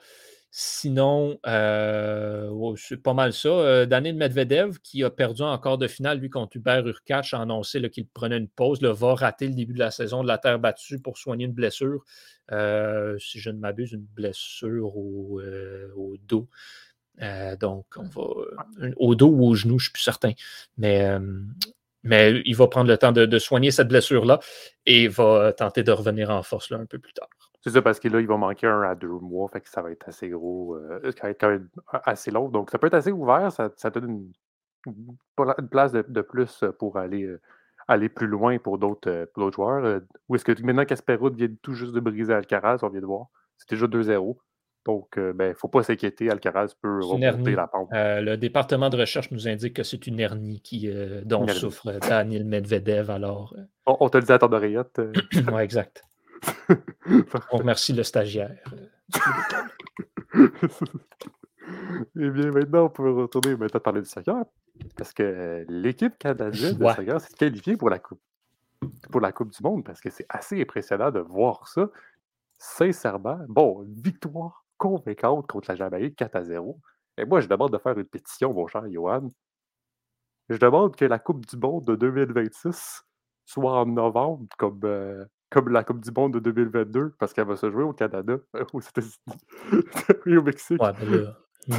Sinon, 0.51 1.39
euh, 1.47 2.75
c'est 2.77 3.03
pas 3.03 3.15
mal 3.15 3.33
ça. 3.33 3.49
Euh, 3.49 3.87
Daniel 3.87 4.17
Medvedev, 4.17 4.79
qui 4.83 5.03
a 5.03 5.11
perdu 5.11 5.43
encore 5.43 5.79
de 5.79 5.89
finale, 5.89 6.19
lui, 6.19 6.29
contre 6.29 6.59
Hubert 6.59 6.87
Urkach, 6.87 7.33
a 7.33 7.41
annoncé 7.41 7.81
qu'il 7.91 8.07
prenait 8.07 8.37
une 8.37 8.49
pause, 8.49 8.83
là, 8.83 8.93
va 8.93 9.15
rater 9.15 9.49
le 9.49 9.55
début 9.55 9.73
de 9.73 9.79
la 9.79 9.91
saison 9.91 10.23
de 10.23 10.29
la 10.29 10.39
terre 10.39 10.59
battue 10.59 11.01
pour 11.01 11.17
soigner 11.19 11.47
une 11.47 11.53
blessure. 11.53 12.05
si 12.51 13.41
je 13.41 13.51
ne 13.51 13.59
m'abuse, 13.59 13.93
une 13.93 14.05
blessure 14.05 14.97
au, 14.97 15.41
dos. 16.29 16.49
Donc, 17.61 17.87
on 17.97 18.03
va. 18.03 18.91
Au 18.97 19.15
dos 19.15 19.29
ou 19.29 19.47
au 19.47 19.55
genou, 19.55 19.79
je 19.79 19.85
ne 19.85 19.91
suis 19.91 19.93
plus 19.93 20.03
certain. 20.03 20.33
Mais 20.79 21.19
mais 22.05 22.43
il 22.45 22.57
va 22.57 22.67
prendre 22.67 22.89
le 22.89 22.99
temps 22.99 23.13
de, 23.13 23.39
soigner 23.39 23.71
cette 23.71 23.89
blessure-là 23.89 24.41
et 24.87 25.09
va 25.09 25.53
tenter 25.53 25.83
de 25.83 25.93
revenir 25.93 26.31
en 26.31 26.43
force 26.43 26.71
là, 26.71 26.79
un 26.79 26.87
peu 26.87 26.99
plus 26.99 27.13
tard. 27.13 27.29
C'est 27.61 27.71
ça, 27.71 27.83
parce 27.83 28.01
que 28.01 28.09
là, 28.09 28.21
il 28.21 28.27
va 28.27 28.37
manquer 28.37 28.67
un 28.67 28.83
à 28.83 28.97
deux 28.97 29.09
mois, 29.09 29.49
fait 29.49 29.61
que 29.61 29.69
ça 29.69 29.83
va 29.83 29.93
être 29.93 30.09
assez 30.09 30.29
gros, 30.29 30.75
euh, 30.75 31.13
ça 31.13 31.25
va 31.25 31.31
être 31.31 31.41
quand 31.41 31.51
même 31.51 31.69
assez 31.93 32.33
long. 32.33 32.49
Donc, 32.49 32.71
ça 32.71 32.79
peut 32.79 32.89
être 32.89 32.95
assez 32.95 33.13
ouvert, 33.13 33.53
ça, 33.53 33.71
ça 33.77 33.91
donne 33.91 34.33
une, 34.87 35.17
une 35.39 35.69
place 35.69 35.93
de, 35.93 36.05
de, 36.07 36.21
plus 36.23 36.65
pour 36.81 36.99
aller, 36.99 37.23
euh, 37.23 37.41
aller 37.87 38.09
plus 38.09 38.27
loin 38.27 38.59
pour 38.59 38.79
d'autres 38.79 39.09
euh, 39.09 39.51
joueurs. 39.53 40.01
Ou 40.29 40.35
est-ce 40.35 40.45
que 40.45 40.61
maintenant 40.63 40.85
Caspero 40.85 41.31
vient 41.31 41.49
tout 41.63 41.75
juste 41.75 41.93
de 41.93 42.01
briser 42.01 42.35
Alcaraz, 42.35 42.79
on 42.83 42.89
vient 42.89 43.01
de 43.01 43.07
voir, 43.07 43.29
c'est 43.59 43.71
déjà 43.71 43.87
2-0. 43.87 44.37
Donc, 44.85 45.15
il 45.17 45.23
ne 45.23 45.33
ben, 45.33 45.55
faut 45.55 45.69
pas 45.69 45.83
s'inquiéter, 45.83 46.31
Alcaraz 46.31 46.75
peut 46.81 47.01
remonter 47.05 47.55
la 47.55 47.67
pente. 47.69 47.89
le 47.93 48.37
département 48.37 48.91
de 48.91 48.97
recherche 48.97 49.31
nous 49.31 49.47
indique 49.47 49.75
que 49.75 49.83
c'est 49.83 50.07
une 50.07 50.19
hernie 50.19 50.61
qui, 50.61 50.91
dont 51.25 51.47
souffre 51.49 51.93
Daniel 52.01 52.45
Medvedev. 52.45 53.11
Alors, 53.11 53.55
on, 53.87 54.09
te 54.09 54.19
le 54.19 54.25
dit 54.25 54.33
à 54.33 54.39
ton 54.39 54.53
oreillette. 54.53 55.01
oui, 55.53 55.63
exact. 55.63 56.03
On 57.53 57.59
remercie 57.59 57.93
le 57.93 58.03
stagiaire. 58.03 58.59
Eh 62.19 62.29
bien, 62.31 62.51
maintenant, 62.51 62.87
on 62.87 62.91
peut 62.91 63.11
retourner 63.11 63.57
maintenant 63.57 63.81
parler 63.81 64.01
du 64.01 64.09
soccer. 64.09 64.45
Parce 64.97 65.13
que 65.13 65.65
l'équipe 65.69 66.19
canadienne 66.19 66.77
de 66.77 66.89
soccer 66.89 67.21
s'est 67.21 67.35
qualifiée 67.35 67.77
pour 67.77 67.89
la 67.89 67.99
Coupe 67.99 68.21
pour 69.11 69.21
la 69.21 69.33
Coupe 69.33 69.51
du 69.51 69.63
Monde 69.63 69.85
parce 69.85 70.01
que 70.01 70.11
c'est 70.11 70.27
assez 70.29 70.61
impressionnant 70.61 71.11
de 71.11 71.21
voir 71.21 71.69
ça. 71.69 71.89
Sincèrement, 72.59 73.39
bon, 73.49 73.85
victoire 73.89 74.62
convaincante 74.83 75.47
contre 75.47 75.71
la 75.71 75.77
Jamaïque 75.77 76.17
4 76.17 76.35
à 76.35 76.43
0. 76.43 76.81
Et 77.17 77.25
moi, 77.25 77.41
je 77.41 77.47
demande 77.47 77.73
de 77.73 77.79
faire 77.79 77.97
une 77.97 78.05
pétition, 78.05 78.53
mon 78.53 78.67
cher 78.67 78.83
Johan. 78.91 79.29
Je 80.49 80.57
demande 80.57 80.97
que 80.97 81.05
la 81.05 81.21
Coupe 81.21 81.47
du 81.47 81.57
Monde 81.57 81.85
de 81.85 81.95
2026 81.95 83.05
soit 83.45 83.81
en 83.81 83.87
novembre, 83.87 84.45
comme, 84.59 84.81
euh, 84.83 85.25
comme 85.51 85.69
la 85.69 85.85
Coupe 85.85 86.01
du 86.01 86.11
Monde 86.11 86.35
de 86.35 86.41
2022, 86.41 87.15
parce 87.21 87.33
qu'elle 87.33 87.47
va 87.47 87.55
se 87.55 87.71
jouer 87.71 87.85
au 87.85 87.93
Canada, 87.93 88.39
aux 88.73 88.81
États-Unis 88.81 89.39
et 90.27 90.37
au 90.37 90.43
Mexique. 90.43 90.83
Ouais, 90.83 90.93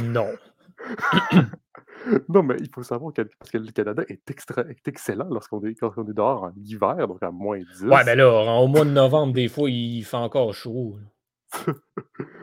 non. 0.02 0.28
non, 2.30 2.42
mais 2.42 2.56
il 2.58 2.70
faut 2.70 2.82
savoir 2.82 3.12
que, 3.12 3.20
parce 3.38 3.50
que 3.50 3.58
le 3.58 3.70
Canada 3.70 4.02
est, 4.08 4.30
extra, 4.30 4.62
est 4.62 4.88
excellent 4.88 5.28
lorsqu'on 5.28 5.62
est, 5.66 5.72
est, 5.72 6.14
dehors 6.14 6.44
en 6.44 6.52
hiver, 6.56 7.06
donc 7.06 7.22
à 7.22 7.30
moins 7.30 7.58
10. 7.58 7.82
Ouais, 7.82 8.02
ben 8.02 8.16
là, 8.16 8.30
au 8.62 8.66
mois 8.66 8.86
de 8.86 8.90
novembre, 8.90 9.34
des 9.34 9.48
fois, 9.48 9.68
il 9.68 10.02
fait 10.04 10.16
encore 10.16 10.54
chaud. 10.54 10.96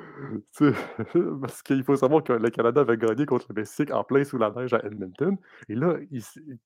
parce 1.42 1.64
qu'il 1.64 1.84
faut 1.84 1.96
savoir 1.96 2.24
que 2.24 2.34
le 2.34 2.50
Canada 2.50 2.82
avait 2.82 2.98
gagné 2.98 3.26
contre 3.26 3.48
le 3.50 3.56
Mexique 3.56 3.92
en 3.92 4.04
plein 4.04 4.24
sous 4.24 4.38
la 4.38 4.52
neige 4.52 4.74
à 4.74 4.80
Edmonton. 4.86 5.38
Et 5.70 5.76
là, 5.76 5.96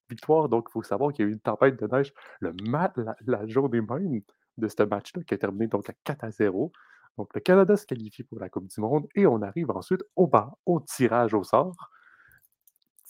victoire, 0.10 0.50
donc 0.50 0.68
il 0.70 0.72
faut 0.72 0.84
savoir 0.84 1.14
qu'il 1.14 1.26
y 1.26 1.28
a 1.28 1.30
eu 1.30 1.34
une 1.34 1.40
tempête 1.40 1.80
de 1.80 1.88
neige 1.88 2.14
le 2.40 2.54
mat, 2.64 2.94
la, 3.26 3.48
journée 3.48 3.82
même 3.82 4.22
de 4.58 4.68
ce 4.68 4.84
match-là 4.84 5.24
qui 5.24 5.34
a 5.34 5.38
terminé 5.38 5.68
donc 5.68 5.90
à 5.90 5.94
4 6.04 6.24
à 6.24 6.32
0. 6.32 6.72
Donc 7.18 7.34
le 7.34 7.40
Canada 7.40 7.78
se 7.78 7.86
qualifie 7.86 8.24
pour 8.24 8.40
la 8.40 8.50
Coupe 8.50 8.68
du 8.68 8.82
Monde 8.82 9.08
et 9.16 9.26
on 9.26 9.42
arrive 9.42 9.72
ensuite 9.72 10.04
au 10.16 10.28
bas, 10.28 10.54
au 10.66 10.80
tirage 10.82 11.34
au 11.34 11.44
sort. 11.44 11.76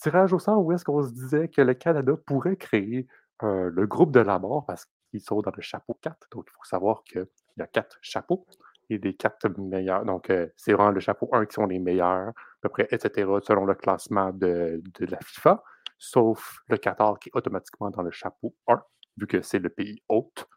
Tirage 0.00 0.32
au 0.32 0.38
sort 0.38 0.64
où 0.64 0.72
est-ce 0.72 0.84
qu'on 0.84 1.02
se 1.02 1.12
disait 1.12 1.48
que 1.48 1.62
le 1.62 1.74
Canada 1.74 2.12
pourrait 2.24 2.56
créer 2.56 3.06
euh, 3.42 3.70
le 3.72 3.86
groupe 3.86 4.12
de 4.12 4.20
la 4.20 4.38
mort 4.38 4.64
parce 4.64 4.86
qu'ils 5.10 5.20
sont 5.20 5.40
dans 5.40 5.52
le 5.54 5.62
chapeau 5.62 5.98
4. 6.00 6.28
Donc 6.30 6.46
il 6.48 6.52
faut 6.52 6.64
savoir 6.64 7.02
qu'il 7.04 7.26
y 7.56 7.62
a 7.62 7.66
quatre 7.66 7.98
chapeaux 8.00 8.46
et 8.90 8.98
des 8.98 9.14
quatre 9.14 9.48
meilleurs. 9.58 10.04
Donc, 10.04 10.30
euh, 10.30 10.48
c'est 10.56 10.72
vraiment 10.72 10.90
le 10.90 11.00
chapeau 11.00 11.28
1 11.32 11.46
qui 11.46 11.54
sont 11.54 11.66
les 11.66 11.78
meilleurs, 11.78 12.28
à 12.28 12.32
peu 12.62 12.68
près, 12.68 12.88
etc., 12.90 13.28
selon 13.42 13.64
le 13.64 13.74
classement 13.74 14.32
de, 14.32 14.82
la 15.00 15.18
FIFA, 15.20 15.62
sauf 15.98 16.58
le 16.68 16.76
Qatar 16.76 17.18
qui 17.18 17.28
est 17.30 17.36
automatiquement 17.36 17.90
dans 17.90 18.02
le 18.02 18.10
chapeau 18.10 18.54
1, 18.68 18.82
vu 19.18 19.26
que 19.26 19.42
c'est 19.42 19.58
le 19.58 19.70
pays 19.70 20.02
hôte. 20.08 20.48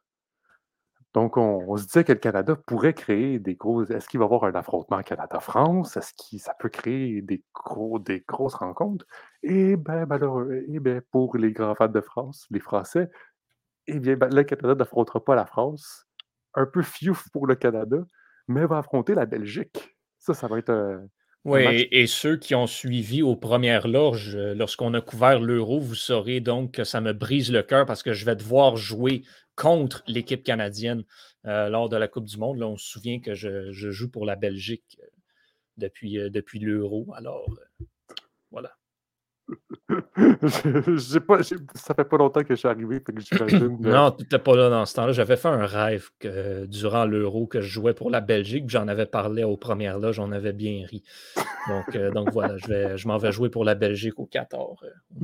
Donc, 1.13 1.38
on, 1.38 1.75
se 1.75 1.86
disait 1.86 2.03
que 2.03 2.12
le 2.12 2.19
Canada 2.19 2.55
pourrait 2.55 2.93
créer 2.93 3.39
des 3.39 3.55
gros. 3.55 3.83
Est-ce 3.83 4.07
qu'il 4.07 4.19
va 4.19 4.25
y 4.25 4.27
avoir 4.27 4.43
un 4.43 4.53
affrontement 4.53 5.01
Canada-France? 5.01 5.98
Est-ce 5.98 6.13
que 6.13 6.38
ça 6.38 6.53
peut 6.59 6.69
créer 6.69 7.24
des, 7.24 7.43
gros, 7.53 7.98
des 7.98 8.24
grosses 8.27 8.53
rencontres? 8.53 9.05
Et 9.41 9.75
bien, 9.75 10.05
malheureux, 10.05 10.63
et 10.67 10.79
bien, 10.79 11.01
pour 11.12 11.36
les 11.36 11.51
grands 11.51 11.74
fans 11.74 11.88
de 11.88 12.01
France, 12.01 12.45
les 12.51 12.59
Français, 12.59 13.09
eh 13.88 14.00
bien, 14.00 14.15
ben, 14.17 14.29
le 14.29 14.43
Canada 14.43 14.75
n'affrontera 14.75 15.24
pas 15.24 15.36
la 15.36 15.45
France. 15.45 16.05
Un 16.53 16.67
peu 16.67 16.83
fiouf 16.83 17.29
pour 17.31 17.48
le 17.48 17.55
Canada, 17.55 17.98
mais 18.50 18.65
va 18.65 18.79
affronter 18.79 19.13
la 19.13 19.25
Belgique. 19.25 19.96
Ça, 20.18 20.34
ça 20.34 20.48
va 20.48 20.58
être. 20.58 20.72
Euh, 20.72 20.98
oui, 21.46 21.88
et, 21.91 22.06
ceux 22.08 22.36
qui 22.36 22.53
ont 22.53 22.68
suivi 22.68 23.22
aux 23.22 23.38
premières 23.38 23.88
loges, 23.88 24.36
euh, 24.36 24.53
lorsqu'on 24.53 24.94
a 24.94 25.00
couvert 25.00 25.39
l'Euro, 25.39 25.79
vous 25.79 25.96
saurez 25.96 26.41
donc 26.41 26.74
que 26.74 26.84
ça 26.84 27.00
me 27.00 27.13
brise 27.13 27.50
le 27.51 27.63
cœur 27.63 27.86
parce 27.86 28.03
que 28.03 28.12
je 28.12 28.25
vais 28.25 28.36
devoir 28.36 28.75
jouer 28.75 29.24
contre 29.56 30.03
l'équipe 30.08 30.44
canadienne 30.44 31.06
euh, 31.46 31.70
lors 31.70 31.88
de 31.88 31.96
la 31.96 32.10
Coupe 32.10 32.25
du 32.25 32.38
Monde. 32.38 32.58
Là, 32.58 32.68
on 32.68 32.75
se 32.75 32.89
souvient 32.89 33.22
que 33.22 33.36
je, 33.36 33.72
joue 33.72 34.10
pour 34.10 34.25
la 34.25 34.36
Belgique 34.36 35.00
depuis, 35.77 36.18
depuis 36.29 36.60
l'Euro. 36.60 37.08
Alors, 37.15 37.46
voilà. 38.51 38.78
pas, 41.27 41.44
ça 41.44 41.94
fait 41.96 42.03
pas 42.03 42.18
longtemps 42.18 42.44
que 42.44 42.50
je 42.50 42.56
suis 42.56 42.68
arrivé, 42.68 43.01
que 43.01 43.12
Non, 43.82 44.12
tu 44.12 44.24
n'étais 44.24 44.39
pas 44.39 44.56
là 44.56 44.70
dans 44.70 44.86
ce 44.86 44.96
temps-là. 44.96 45.12
J'avais 45.12 45.38
fait 45.38 45.48
un 45.48 45.65
rêve 45.65 46.10
que 46.20 46.65
durant 46.65 47.06
l'Euro 47.06 47.48
que 47.48 47.62
je 47.62 47.68
jouais 47.68 47.94
pour 47.94 48.10
la 48.10 48.22
Belgique, 48.22 48.65
j'en 48.68 48.88
avais 48.88 49.06
parlé 49.06 49.44
aux 49.44 49.58
premières 49.58 50.00
loges, 50.00 50.15
j'en 50.15 50.32
avais 50.32 50.53
bien 50.53 50.86
ri. 50.86 51.03
Donc, 51.68 51.96
euh, 51.96 52.12
donc 52.12 52.32
voilà, 52.32 52.58
je, 52.58 52.68
vais, 52.68 52.98
je 52.98 53.08
m'en 53.08 53.18
vais 53.18 53.32
jouer 53.32 53.50
pour 53.50 53.63
la 53.63 53.75
Belgique 53.75 54.20
au 54.20 54.25
14. 54.25 54.77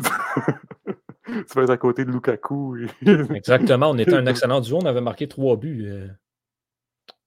tu 1.25 1.34
vas 1.55 1.63
être 1.63 1.70
à 1.70 1.77
côté 1.77 2.05
de 2.05 2.12
Lukaku. 2.12 2.77
Exactement, 3.34 3.89
on 3.91 3.98
était 3.98 4.15
un 4.15 4.25
excellent 4.25 4.62
duo, 4.62 4.79
on 4.82 4.86
avait 4.86 5.01
marqué 5.01 5.27
trois 5.27 5.58
buts 5.58 5.86
euh, 5.86 6.08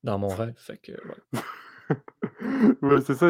dans 0.03 0.19
mon 0.19 0.29
rêve. 0.29 0.55
Fait 0.57 0.79
que, 0.79 0.93
c'est 3.03 3.15
ça. 3.15 3.27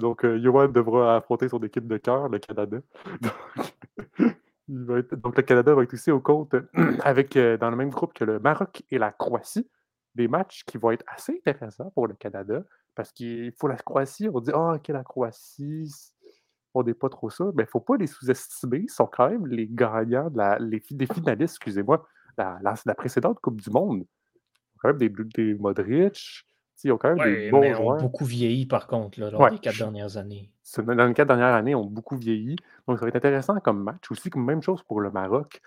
Donc, 0.00 0.24
euh, 0.24 0.68
devra 0.68 1.16
affronter 1.16 1.48
son 1.48 1.60
équipe 1.60 1.86
de 1.86 1.96
cœur, 1.96 2.28
le 2.28 2.38
Canada. 2.38 2.78
Donc, 4.66 5.36
le 5.36 5.42
Canada 5.42 5.74
va 5.74 5.82
être 5.82 5.92
aussi 5.92 6.10
au 6.10 6.20
compte 6.20 6.54
euh, 6.76 7.56
dans 7.58 7.70
le 7.70 7.76
même 7.76 7.90
groupe 7.90 8.14
que 8.14 8.24
le 8.24 8.38
Maroc 8.38 8.82
et 8.90 8.98
la 8.98 9.12
Croatie. 9.12 9.68
Des 10.14 10.28
matchs 10.28 10.62
qui 10.64 10.78
vont 10.78 10.92
être 10.92 11.04
assez 11.08 11.42
intéressants 11.44 11.90
pour 11.90 12.06
le 12.06 12.14
Canada 12.14 12.62
parce 12.94 13.12
qu'il 13.12 13.52
faut 13.58 13.66
la 13.66 13.76
Croatie. 13.76 14.28
On 14.32 14.40
dit, 14.40 14.52
ah, 14.54 14.72
oh, 14.72 14.76
ok, 14.76 14.88
la 14.88 15.02
Croatie, 15.02 15.92
on 16.72 16.82
n'est 16.82 16.94
pas 16.94 17.08
trop 17.08 17.30
ça. 17.30 17.44
Mais 17.54 17.64
il 17.64 17.66
ne 17.66 17.70
faut 17.70 17.80
pas 17.80 17.96
les 17.96 18.06
sous-estimer. 18.06 18.82
Ils 18.84 18.90
sont 18.90 19.06
quand 19.06 19.28
même 19.28 19.46
les 19.46 19.66
gagnants, 19.68 20.30
les, 20.60 20.82
des 20.90 21.06
finalistes, 21.06 21.56
excusez-moi, 21.56 22.06
la, 22.38 22.58
la, 22.62 22.94
précédente 22.94 23.40
Coupe 23.40 23.60
du 23.60 23.70
Monde. 23.70 24.04
Quand 24.78 24.88
même 24.88 24.98
des, 24.98 25.08
des 25.08 25.54
Modric, 25.54 26.46
ils 26.82 26.92
ont 26.92 26.98
quand 26.98 27.14
même 27.14 27.34
des 27.34 27.50
bons 27.50 27.60
mais 27.60 27.74
joueurs. 27.74 27.96
ont 27.96 28.00
beaucoup 28.00 28.24
vieilli, 28.24 28.66
par 28.66 28.86
contre, 28.86 29.20
là, 29.20 29.30
lors 29.30 29.50
des 29.50 29.58
quatre 29.58 29.78
dernières 29.78 30.16
années. 30.16 30.50
Dans 30.78 31.06
les 31.06 31.14
quatre 31.14 31.28
dernières 31.28 31.54
années, 31.54 31.72
ils 31.72 31.76
ont 31.76 31.84
beaucoup 31.84 32.16
vieilli. 32.16 32.56
Donc, 32.88 32.98
ça 32.98 33.04
va 33.04 33.08
être 33.08 33.16
intéressant 33.16 33.58
comme 33.60 33.82
match. 33.82 34.10
Aussi, 34.10 34.30
même 34.36 34.62
chose 34.62 34.82
pour 34.82 35.00
le 35.00 35.10
Maroc. 35.10 35.60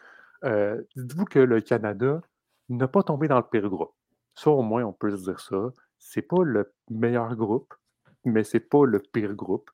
Euh, 0.43 0.81
dites-vous 0.95 1.25
que 1.25 1.39
le 1.39 1.61
Canada 1.61 2.21
n'a 2.69 2.87
pas 2.87 3.03
tombé 3.03 3.27
dans 3.27 3.37
le 3.37 3.43
pire 3.49 3.69
groupe. 3.69 3.93
Ça, 4.35 4.51
au 4.51 4.61
moins, 4.61 4.83
on 4.83 4.93
peut 4.93 5.15
se 5.15 5.23
dire 5.23 5.39
ça. 5.39 5.69
C'est 5.97 6.21
pas 6.21 6.43
le 6.43 6.71
meilleur 6.89 7.35
groupe, 7.35 7.73
mais 8.23 8.43
c'est 8.43 8.59
pas 8.59 8.85
le 8.85 8.99
pire 8.99 9.33
groupe. 9.33 9.71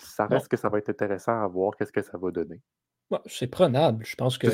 Ça 0.00 0.26
reste 0.26 0.48
que 0.48 0.56
ça 0.56 0.68
va 0.68 0.78
être 0.78 0.90
intéressant 0.90 1.42
à 1.42 1.46
voir 1.48 1.72
qu'est-ce 1.76 1.92
que 1.92 2.02
ça 2.02 2.16
va 2.18 2.30
donner. 2.30 2.60
c'est 3.26 3.48
prenable. 3.48 4.04
Je 4.04 4.14
pense 4.14 4.38
que 4.38 4.48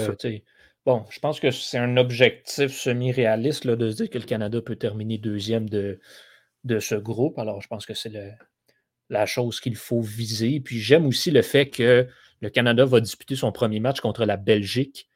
Bon, 0.87 1.05
je 1.11 1.19
pense 1.19 1.41
que 1.41 1.51
c'est 1.51 1.79
un 1.79 1.97
objectif 1.97 2.73
semi-réaliste 2.73 3.67
de 3.67 3.91
se 3.91 3.97
dire 3.97 4.11
que 4.11 4.19
le 4.19 4.25
Canada 4.25 4.63
peut 4.63 4.77
terminer 4.77 5.19
deuxième 5.19 5.69
de, 5.69 6.01
de 6.65 6.79
ce 6.79 6.95
groupe. 6.95 7.39
Alors, 7.39 7.61
je 7.61 7.69
pense 7.69 7.85
que 7.85 7.95
c'est 7.95 8.13
la 9.11 9.27
chose 9.27 9.61
qu'il 9.61 9.77
faut 9.77 10.01
viser. 10.01 10.61
Puis 10.61 10.79
j'aime 10.79 11.07
aussi 11.07 11.31
le 11.31 11.43
fait 11.43 11.69
que 11.69 12.09
le 12.41 12.51
Canada 12.51 12.85
va 12.87 13.01
disputer 13.01 13.37
son 13.37 13.53
premier 13.53 13.81
match 13.81 14.01
contre 14.01 14.25
la 14.25 14.39
Belgique. 14.39 15.09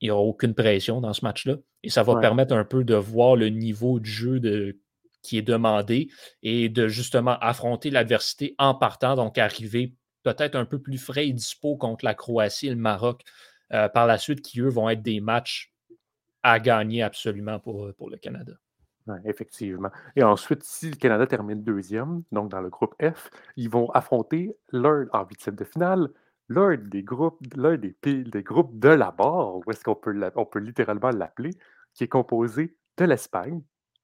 Il 0.00 0.06
n'y 0.06 0.10
aura 0.10 0.22
aucune 0.22 0.54
pression 0.54 1.02
dans 1.02 1.12
ce 1.12 1.24
match-là. 1.24 1.56
Et 1.82 1.90
ça 1.90 2.02
va 2.02 2.18
permettre 2.18 2.54
un 2.54 2.64
peu 2.64 2.84
de 2.84 2.94
voir 2.94 3.36
le 3.36 3.48
niveau 3.48 4.00
de 4.00 4.06
jeu 4.06 4.40
de, 4.40 4.78
qui 5.22 5.36
est 5.36 5.42
demandé 5.42 6.08
et 6.42 6.68
de 6.70 6.88
justement 6.88 7.38
affronter 7.40 7.90
l'adversité 7.90 8.54
en 8.58 8.74
partant, 8.74 9.16
donc 9.16 9.36
arriver 9.36 9.94
peut-être 10.22 10.54
un 10.56 10.64
peu 10.64 10.78
plus 10.78 10.98
frais 10.98 11.28
et 11.28 11.32
dispo 11.32 11.76
contre 11.76 12.04
la 12.04 12.14
Croatie 12.14 12.66
et 12.66 12.70
le 12.70 12.76
Maroc 12.76 13.22
euh, 13.72 13.88
par 13.88 14.06
la 14.06 14.18
suite, 14.18 14.42
qui 14.42 14.60
eux 14.60 14.68
vont 14.68 14.88
être 14.88 15.02
des 15.02 15.20
matchs 15.20 15.72
à 16.42 16.58
gagner 16.58 17.02
absolument 17.02 17.58
pour, 17.58 17.92
pour 17.94 18.10
le 18.10 18.16
Canada 18.16 18.52
effectivement. 19.24 19.90
Et 20.16 20.22
ensuite, 20.22 20.62
si 20.62 20.90
le 20.90 20.96
Canada 20.96 21.26
termine 21.26 21.62
deuxième, 21.62 22.22
donc 22.32 22.50
dans 22.50 22.60
le 22.60 22.68
groupe 22.68 22.94
F, 23.02 23.30
ils 23.56 23.68
vont 23.68 23.90
affronter 23.90 24.56
l'un 24.72 25.06
en 25.12 25.24
huitième 25.24 25.56
de 25.56 25.64
finale, 25.64 26.08
l'un 26.48 26.76
des 26.76 27.02
groupes, 27.02 27.40
l'un 27.56 27.76
des, 27.76 27.96
des 28.02 28.42
groupes 28.42 28.78
de 28.78 28.88
la 28.88 29.10
barre, 29.10 29.56
ou 29.56 29.70
est-ce 29.70 29.84
qu'on 29.84 29.94
peut, 29.94 30.14
peut 30.50 30.58
littéralement 30.58 31.10
l'appeler, 31.10 31.50
qui 31.94 32.04
est 32.04 32.08
composé 32.08 32.76
de 32.96 33.04
l'Espagne, 33.04 33.62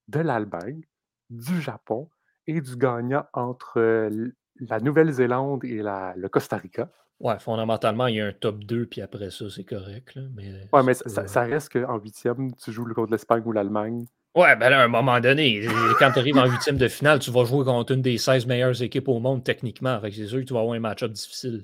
de 0.08 0.20
l'Allemagne, 0.20 0.82
du 1.30 1.61
Japon 1.61 2.08
et 2.46 2.61
du 2.61 2.76
gagnant 2.76 3.25
entre 3.32 3.78
euh, 3.80 4.28
la 4.61 4.80
Nouvelle-Zélande 4.80 5.64
et 5.64 5.82
le 5.82 6.28
Costa 6.28 6.56
Rica. 6.56 6.88
Ouais, 7.18 7.38
fondamentalement, 7.38 8.08
il 8.08 8.16
y 8.16 8.20
a 8.20 8.26
un 8.26 8.32
top 8.32 8.64
2, 8.64 8.87
puis 8.87 9.00
après 9.00 9.30
ça, 9.30 9.49
c'est 9.49 9.64
correct. 9.64 10.18
mais 10.35 10.52
ouais, 10.73 10.82
mais 10.82 10.94
ça, 10.94 11.26
ça, 11.26 11.42
reste 11.42 11.73
qu'en 11.73 11.99
huitième, 11.99 12.54
tu 12.56 12.73
joues 12.73 12.85
contre 12.92 13.12
l'Espagne 13.12 13.42
ou 13.46 13.52
l'Allemagne 13.52 14.06
Ouais, 14.35 14.54
ben 14.54 14.68
là, 14.68 14.80
à 14.82 14.85
un 14.85 14.88
moment 14.88 15.18
donné, 15.18 15.66
quand 15.99 16.12
tu 16.12 16.18
arrives 16.18 16.37
en 16.37 16.44
huitième 16.46 16.76
de 16.76 16.88
finale, 16.88 17.20
tu 17.20 17.30
vas 17.30 17.44
jouer 17.46 17.64
contre 17.64 17.92
une 17.92 18.02
des 18.02 18.18
16 18.18 18.44
meilleures 18.44 18.82
équipes 18.82 19.08
au 19.08 19.18
monde 19.18 19.42
techniquement. 19.42 19.99
Fait 19.99 20.11
que 20.11 20.16
c'est 20.16 20.26
sûr 20.26 20.40
que 20.40 20.44
tu 20.44 20.52
vas 20.52 20.61
avoir 20.61 20.75
un 20.76 20.78
match-up 20.80 21.11
difficile. 21.11 21.62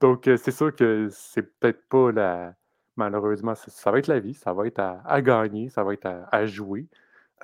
Donc, 0.00 0.26
euh, 0.26 0.38
c'est 0.38 0.52
sûr 0.52 0.74
que 0.74 1.08
c'est 1.10 1.42
peut-être 1.42 1.86
pas 1.90 2.10
la. 2.12 2.54
Malheureusement, 2.96 3.54
ça, 3.54 3.66
ça 3.70 3.90
va 3.90 3.98
être 3.98 4.06
la 4.06 4.20
vie, 4.20 4.32
ça 4.32 4.54
va 4.54 4.66
être 4.66 4.78
à, 4.78 5.02
à 5.04 5.20
gagner, 5.20 5.68
ça 5.68 5.84
va 5.84 5.92
être 5.92 6.06
à, 6.06 6.26
à 6.32 6.46
jouer. 6.46 6.86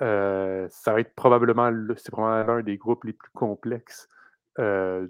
Euh, 0.01 0.67
ça 0.71 0.93
va 0.93 0.99
être 1.01 1.13
probablement, 1.13 1.69
le- 1.69 1.95
c'est 1.95 2.09
probablement 2.09 2.55
l'un 2.55 2.63
des 2.63 2.77
groupes 2.77 3.03
les 3.03 3.13
plus 3.13 3.29
complexes 3.33 4.09
euh, 4.57 5.07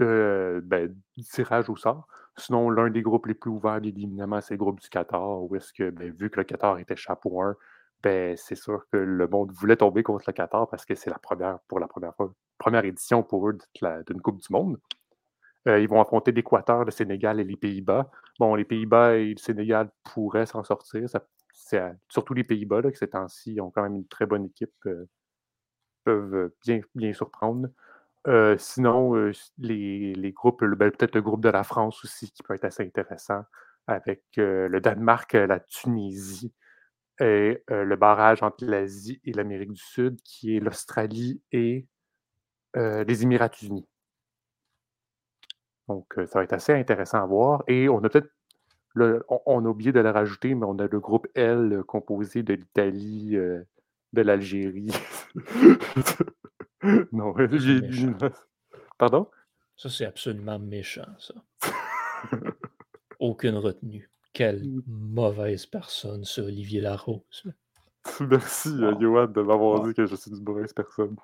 de, 0.00 0.60
ben, 0.64 0.94
du 1.16 1.24
tirage 1.24 1.68
au 1.70 1.76
sort. 1.76 2.06
Sinon, 2.36 2.70
l'un 2.70 2.90
des 2.90 3.02
groupes 3.02 3.26
les 3.26 3.34
plus 3.34 3.50
ouverts, 3.50 3.80
évidemment, 3.84 4.40
c'est 4.40 4.54
le 4.54 4.58
groupe 4.58 4.80
du 4.80 4.88
Qatar, 4.88 5.42
où 5.44 5.54
est-ce 5.56 5.72
que, 5.72 5.90
ben, 5.90 6.12
vu 6.12 6.30
que 6.30 6.38
le 6.40 6.44
Qatar 6.44 6.78
était 6.78 6.96
chapeau 6.96 7.40
1, 7.42 7.56
ben, 8.02 8.36
c'est 8.36 8.54
sûr 8.56 8.84
que 8.92 8.96
le 8.98 9.28
monde 9.28 9.52
voulait 9.52 9.76
tomber 9.76 10.02
contre 10.02 10.24
le 10.28 10.32
Qatar 10.32 10.68
parce 10.70 10.84
que 10.86 10.94
c'est 10.94 11.10
la 11.10 11.18
première, 11.18 11.58
pour 11.68 11.80
la 11.80 11.88
première 11.88 12.14
fois, 12.16 12.32
première 12.58 12.84
édition 12.84 13.22
pour 13.22 13.48
eux 13.48 13.58
d'une 14.06 14.20
Coupe 14.22 14.38
du 14.40 14.48
Monde. 14.52 14.78
Euh, 15.68 15.80
ils 15.80 15.88
vont 15.88 16.00
affronter 16.00 16.32
l'Équateur, 16.32 16.84
le 16.84 16.90
Sénégal 16.90 17.40
et 17.40 17.44
les 17.44 17.56
Pays-Bas. 17.56 18.10
Bon, 18.38 18.54
les 18.54 18.64
Pays-Bas 18.64 19.16
et 19.16 19.30
le 19.32 19.38
Sénégal 19.38 19.90
pourraient 20.04 20.46
s'en 20.46 20.64
sortir. 20.64 21.08
Ça- 21.10 21.24
surtout 22.08 22.34
les 22.34 22.44
Pays-Bas, 22.44 22.82
que 22.82 22.96
ces 22.96 23.08
temps-ci 23.08 23.60
ont 23.60 23.70
quand 23.70 23.82
même 23.82 23.96
une 23.96 24.08
très 24.08 24.26
bonne 24.26 24.46
équipe, 24.46 24.72
euh, 24.86 25.06
peuvent 26.04 26.34
euh, 26.34 26.56
bien 26.94 27.12
surprendre. 27.12 27.68
Euh, 28.28 28.56
sinon, 28.58 29.16
euh, 29.16 29.32
les, 29.58 30.32
groupes, 30.32 30.62
ben, 30.64 30.90
peut-être 30.90 31.14
le 31.14 31.22
groupe 31.22 31.40
de 31.42 31.48
la 31.48 31.64
France 31.64 32.04
aussi, 32.04 32.30
qui 32.32 32.42
peut 32.42 32.54
être 32.54 32.64
assez 32.64 32.84
intéressant, 32.84 33.42
avec 33.86 34.22
euh, 34.38 34.68
le 34.68 34.80
Danemark, 34.80 35.32
la 35.32 35.60
Tunisie 35.60 36.52
et 37.20 37.62
le 37.68 37.96
barrage 37.96 38.42
entre 38.42 38.64
l'Asie 38.64 39.20
et 39.24 39.32
l'Amérique 39.32 39.72
du 39.72 39.82
Sud, 39.82 40.20
qui 40.22 40.56
est 40.56 40.60
l'Australie 40.60 41.42
et 41.52 41.86
les 42.74 43.22
Émirats 43.22 43.50
unis. 43.62 43.86
Donc, 45.88 46.06
ça 46.16 46.38
va 46.38 46.44
être 46.44 46.54
assez 46.54 46.72
intéressant 46.72 47.22
à 47.22 47.26
voir. 47.26 47.62
Et 47.68 47.90
on 47.90 47.98
a 48.04 48.08
peut-être, 48.08 48.30
on, 48.96 49.40
on 49.44 49.64
a 49.66 49.68
oublié 49.68 49.92
de 49.92 50.00
le 50.00 50.10
rajouter, 50.10 50.54
mais 50.54 50.64
on 50.66 50.78
a 50.78 50.86
le 50.86 51.00
groupe 51.00 51.26
L 51.34 51.82
composé 51.86 52.42
de 52.42 52.54
l'Italie, 52.54 53.32
de 53.32 54.22
l'Algérie. 54.22 54.90
non, 57.12 57.34
j'ai 57.50 57.80
méchant. 57.80 58.14
Pardon? 58.98 59.30
Ça, 59.76 59.88
c'est 59.88 60.04
absolument 60.06 60.58
méchant, 60.58 61.06
ça. 61.18 61.34
Aucune 63.18 63.56
retenue. 63.56 64.08
Quelle 64.32 64.62
Mm. 64.64 64.82
mauvaise 64.86 65.66
personne, 65.66 66.24
ce 66.24 66.40
Olivier 66.40 66.80
Larose. 66.80 67.44
Merci, 68.20 68.70
Wow. 68.70 69.00
Johan, 69.00 69.26
de 69.26 69.42
m'avoir 69.42 69.80
Wow. 69.80 69.88
dit 69.88 69.94
que 69.94 70.06
je 70.06 70.14
suis 70.16 70.30
une 70.30 70.42
mauvaise 70.42 70.72
personne. 70.72 71.16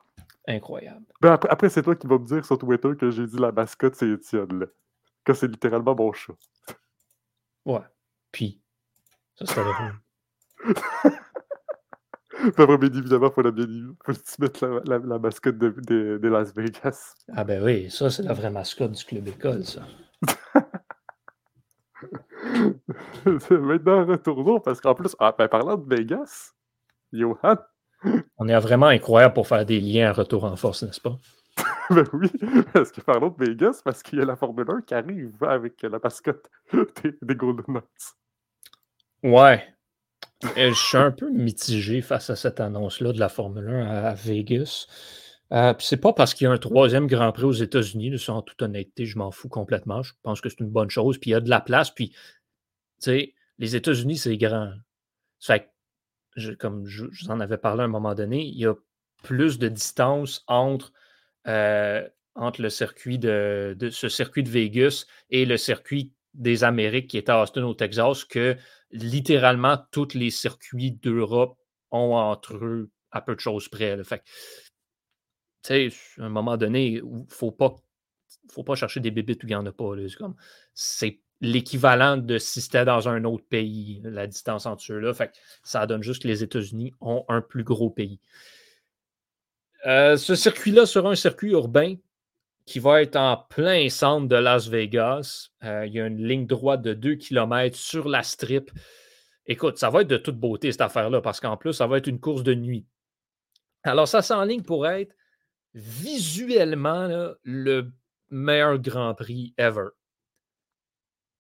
Incroyable. 0.46 1.04
Ben, 1.20 1.32
après, 1.32 1.48
après, 1.50 1.68
c'est 1.70 1.82
toi 1.82 1.96
qui 1.96 2.06
vas 2.06 2.18
me 2.18 2.26
dire 2.26 2.44
sur 2.44 2.58
Twitter 2.58 2.90
que 2.98 3.10
j'ai 3.10 3.26
dit 3.26 3.38
la 3.38 3.50
mascotte, 3.52 3.94
c'est 3.94 4.08
Étienne, 4.08 4.60
là. 4.60 4.66
Que 5.25 5.32
c'est 5.34 5.48
littéralement 5.48 5.94
mon 5.94 6.12
chat. 6.12 6.34
Ouais. 7.64 7.80
Puis, 8.30 8.60
ça, 9.38 9.46
c'était 9.46 9.64
drôle. 9.64 9.94
Après, 12.44 12.78
bien 12.78 12.88
évidemment, 12.90 13.28
il 13.28 13.32
faut, 13.32 13.42
la, 13.42 13.50
bien, 13.50 13.66
faut 14.04 14.12
se 14.12 14.40
mettre 14.40 14.66
la, 14.66 14.80
la- 14.99 15.06
la 15.06 15.18
mascotte 15.18 15.58
de, 15.58 15.70
de- 15.86 16.18
de 16.22 16.28
Las 16.28 16.54
Vegas. 16.54 17.14
Ah 17.34 17.44
ben 17.44 17.62
oui, 17.62 17.90
ça, 17.90 18.10
c'est 18.10 18.22
la 18.22 18.32
vraie 18.34 18.50
mascotte 18.50 18.92
du 18.92 19.04
club 19.04 19.26
école, 19.28 19.64
ça. 19.64 19.82
Maintenant, 23.50 24.04
retournons, 24.06 24.60
parce 24.60 24.80
qu'en 24.80 24.94
plus, 24.94 25.14
ah, 25.18 25.34
ben, 25.36 25.49
parlant 25.49 25.76
de 25.76 25.94
Vegas, 25.94 26.52
Johan, 27.12 27.56
On 28.38 28.49
est 28.49 28.58
vraiment 28.60 28.86
incroyable 28.86 29.34
pour 29.34 29.49
faire 29.49 29.64
des 29.64 29.80
liens 29.80 30.10
à 30.10 30.12
retour 30.12 30.44
en 30.44 30.56
force, 30.56 30.82
n'est-ce 30.82 31.00
pas? 31.00 31.16
ben 31.90 32.04
oui, 32.12 32.30
parce 32.72 32.92
que 32.92 33.00
parlons 33.00 33.30
de 33.30 33.44
Vegas, 33.44 33.80
parce 33.84 34.02
qu'il 34.02 34.18
y 34.18 34.22
a 34.22 34.25
la 34.26 34.36
Formule 34.36 34.66
1 34.68 34.82
qui 34.82 34.94
arrive 34.94 35.42
avec 35.42 35.80
la 35.82 35.99
mascotte 36.02 36.50
des, 37.02 37.16
des 37.22 37.34
Golden 37.34 37.64
Knights. 37.68 38.16
Ouais. 39.22 39.64
Euh, 40.44 40.70
je 40.70 40.75
suis 40.75 40.96
un 40.99 41.10
peu 41.10 41.30
mitigé 41.30 42.02
face 42.02 42.30
à 42.30 42.36
cette 42.36 42.60
annonce-là 42.60 43.12
de 43.12 43.18
la 43.18 43.28
Formule 43.28 43.68
1 43.68 43.86
à, 43.86 44.14
Vegas. 44.14 44.86
Euh, 45.52 45.72
c'est 45.78 45.96
pas 45.96 46.12
parce 46.12 46.34
qu'il 46.34 46.44
y 46.44 46.49
a 46.49 46.52
un 46.52 46.58
troisième 46.58 47.06
Grand 47.06 47.32
Prix 47.32 47.44
aux 47.44 47.52
États-Unis, 47.52 48.18
ça, 48.18 48.34
en 48.34 48.42
toute 48.42 48.60
honnêteté, 48.60 49.06
je 49.06 49.16
m'en 49.18 49.30
fous 49.30 49.49
complètement. 49.49 50.02
Je 50.02 50.12
pense 50.22 50.40
que 50.40 50.49
c'est 50.49 50.60
une 50.60 50.70
bonne 50.70 50.90
chose. 50.90 51.18
Puis 51.18 51.30
il 51.30 51.32
y 51.32 51.36
a 51.36 51.40
de 51.40 51.49
la 51.49 51.60
place. 51.60 51.90
Puis, 51.90 52.10
tu 52.10 52.16
sais, 53.00 53.34
les 53.58 53.76
États-Unis, 53.76 54.18
c'est 54.18 54.36
grand. 54.36 54.72
Ça 55.38 55.54
fait 55.54 55.70
comme 56.58 56.86
je, 56.86 57.06
je 57.10 57.25
vous 57.25 57.30
en 57.30 57.40
avais 57.40 57.56
parlé 57.56 57.82
à 57.82 57.84
un 57.84 57.88
moment 57.88 58.14
donné, 58.14 58.44
il 58.44 58.58
y 58.58 58.66
a 58.66 58.75
plus 59.22 59.58
de 59.58 59.68
distance 59.68 60.44
entre, 60.46 60.92
euh, 61.46 62.06
entre 62.34 62.62
le 62.62 62.70
circuit 62.70 63.18
de, 63.18 63.75
de- 63.78 63.90
ce 63.90 64.08
circuit 64.08 64.42
de 64.42 64.50
Vegas 64.50 65.06
et 65.30 65.46
le 65.46 65.56
circuit 65.56 66.12
des 66.34 66.64
Amériques 66.64 67.08
qui 67.08 67.16
est 67.16 67.30
à 67.30 67.42
Austin 67.42 67.64
au 67.64 67.75
Texas 67.75 68.25
que 68.25 68.56
littéralement 68.90 69.78
tous 69.90 70.14
les 70.14 70.30
circuits 70.30 70.92
d'Europe 70.92 71.58
ont 71.90 72.14
entre 72.14 72.56
eux 72.56 72.90
à 73.10 73.20
peu 73.20 73.34
de 73.34 73.40
choses 73.40 73.68
près. 73.68 73.96
là. 73.96 74.04
Fait 74.04 74.22
tu 75.62 75.90
sais, 75.90 75.90
à 76.20 76.25
un 76.26 76.28
moment 76.28 76.56
donné, 76.56 77.02
faut 77.28 77.50
pas, 77.50 77.75
faut 78.52 78.62
pas 78.62 78.76
chercher 78.76 79.00
des 79.00 79.10
bébites 79.10 79.42
où 79.42 79.46
il 79.46 79.50
n'y 79.50 79.54
en 79.56 79.66
a 79.66 79.72
pas. 79.72 79.96
là. 79.96 80.06
C'est 80.75 81.20
l'équivalent 81.40 82.16
de 82.16 82.38
si 82.38 82.60
c'était 82.60 82.84
dans 82.84 83.08
un 83.08 83.25
autre 83.25 83.44
pays, 83.49 84.00
la 84.04 84.26
distance 84.26 84.66
entre 84.66 84.82
ceux-là. 84.82 85.12
Fait 85.12 85.28
que 85.28 85.36
ça 85.62 85.86
donne 85.86 86.02
juste 86.02 86.22
que 86.22 86.28
les 86.28 86.42
États-Unis 86.42 86.92
ont 87.00 87.25
un 87.28 87.40
plus 87.40 87.64
gros 87.64 87.90
pays. 87.90 88.20
Euh, 89.86 90.16
ce 90.16 90.34
circuit-là 90.34 90.86
sera 90.86 91.10
un 91.10 91.14
circuit 91.14 91.50
urbain 91.50 91.96
qui 92.66 92.80
va 92.80 93.00
être 93.00 93.16
en 93.16 93.36
plein 93.36 93.88
centre 93.88 94.28
de 94.28 94.36
Las 94.36 94.68
Vegas. 94.68 95.50
Euh, 95.62 95.86
il 95.86 95.94
y 95.94 96.00
a 96.00 96.06
une 96.06 96.26
ligne 96.26 96.46
droite 96.46 96.82
de 96.82 96.94
2 96.94 97.14
km 97.14 97.76
sur 97.76 98.08
la 98.08 98.24
strip. 98.24 98.70
Écoute, 99.46 99.78
ça 99.78 99.88
va 99.88 100.02
être 100.02 100.08
de 100.08 100.16
toute 100.16 100.38
beauté 100.38 100.72
cette 100.72 100.80
affaire-là 100.80 101.20
parce 101.20 101.38
qu'en 101.38 101.56
plus, 101.56 101.72
ça 101.72 101.86
va 101.86 101.98
être 101.98 102.08
une 102.08 102.20
course 102.20 102.42
de 102.42 102.54
nuit. 102.54 102.84
Alors, 103.84 104.08
ça 104.08 104.20
s'enligne 104.20 104.62
pour 104.62 104.88
être 104.88 105.14
visuellement 105.74 107.32
le 107.44 107.92
meilleur 108.30 108.78
Grand 108.80 109.14
Prix 109.14 109.54
ever. 109.56 109.88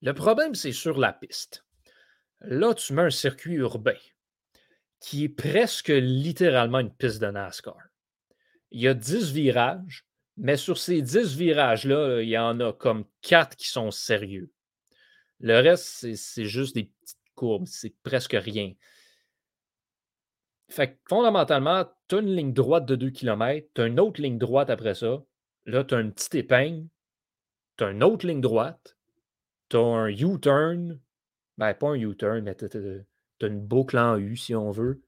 Le 0.02 0.12
problème, 0.12 0.54
c'est 0.54 0.72
sur 0.72 0.96
la 0.98 1.12
piste. 1.12 1.64
Là, 2.42 2.72
tu 2.74 2.92
mets 2.92 3.02
un 3.02 3.10
circuit 3.10 3.54
urbain 3.54 3.96
qui 5.00 5.24
est 5.24 5.28
presque 5.28 5.88
littéralement 5.88 6.78
une 6.78 6.94
piste 6.94 7.20
de 7.20 7.26
NASCAR. 7.26 7.78
Il 8.70 8.80
y 8.80 8.88
a 8.88 8.94
10 8.94 9.32
virages, 9.32 10.06
mais 10.36 10.56
sur 10.56 10.78
ces 10.78 11.02
10 11.02 11.36
virages-là, 11.36 12.20
il 12.22 12.28
y 12.28 12.38
en 12.38 12.60
a 12.60 12.72
comme 12.72 13.04
4 13.22 13.56
qui 13.56 13.68
sont 13.68 13.90
sérieux. 13.90 14.52
Le 15.40 15.60
reste, 15.60 16.14
c'est- 16.14 16.44
juste 16.44 16.74
des 16.74 16.84
petites 16.84 17.18
courbes, 17.34 17.66
c'est 17.66 17.94
presque 18.02 18.36
rien. 18.38 18.72
Fait 20.68 20.92
que 20.92 20.98
fondamentalement, 21.08 21.84
tu 22.08 22.16
as 22.16 22.18
une 22.20 22.34
ligne 22.34 22.52
droite 22.52 22.86
de 22.86 22.96
2 22.96 23.10
km, 23.10 23.68
tu 23.74 23.80
as 23.82 23.86
une 23.86 24.00
autre 24.00 24.20
ligne 24.20 24.38
droite 24.38 24.70
après 24.70 24.94
ça. 24.94 25.22
Là, 25.64 25.84
tu 25.84 25.94
as 25.94 26.00
une 26.00 26.12
petite 26.12 26.34
épingle, 26.34 26.86
tu 27.76 27.84
as 27.84 27.90
une 27.90 28.02
autre 28.02 28.26
ligne 28.26 28.40
droite, 28.40 28.96
tu 29.68 29.76
as 29.76 29.80
un 29.80 30.08
U-turn. 30.08 31.00
Ben, 31.58 31.74
pas 31.74 31.88
un 31.88 31.94
U-turn, 31.94 32.40
mais 32.42 32.54
tu 32.54 32.66
as 32.66 33.46
une 33.46 33.60
boucle 33.60 33.98
en 33.98 34.18
U, 34.18 34.36
si 34.36 34.54
on 34.54 34.70
veut. 34.70 35.02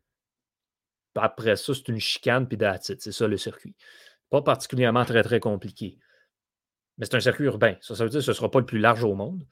Après 1.14 1.56
ça, 1.56 1.74
c'est 1.74 1.88
une 1.88 1.98
chicane, 1.98 2.46
puis. 2.46 2.58
C'est 2.82 3.12
ça 3.12 3.26
le 3.26 3.36
circuit. 3.36 3.74
Pas 4.30 4.42
particulièrement 4.42 5.04
très, 5.04 5.22
très 5.22 5.40
compliqué. 5.40 5.98
Mais 6.98 7.06
c'est 7.06 7.16
un 7.16 7.20
circuit 7.20 7.44
urbain. 7.44 7.76
Ça, 7.80 7.94
ça 7.94 8.04
veut 8.04 8.10
dire 8.10 8.18
que 8.18 8.24
ce 8.24 8.30
ne 8.30 8.36
sera 8.36 8.50
pas 8.50 8.60
le 8.60 8.66
plus 8.66 8.78
large 8.78 9.04
au 9.04 9.14
monde. 9.14 9.46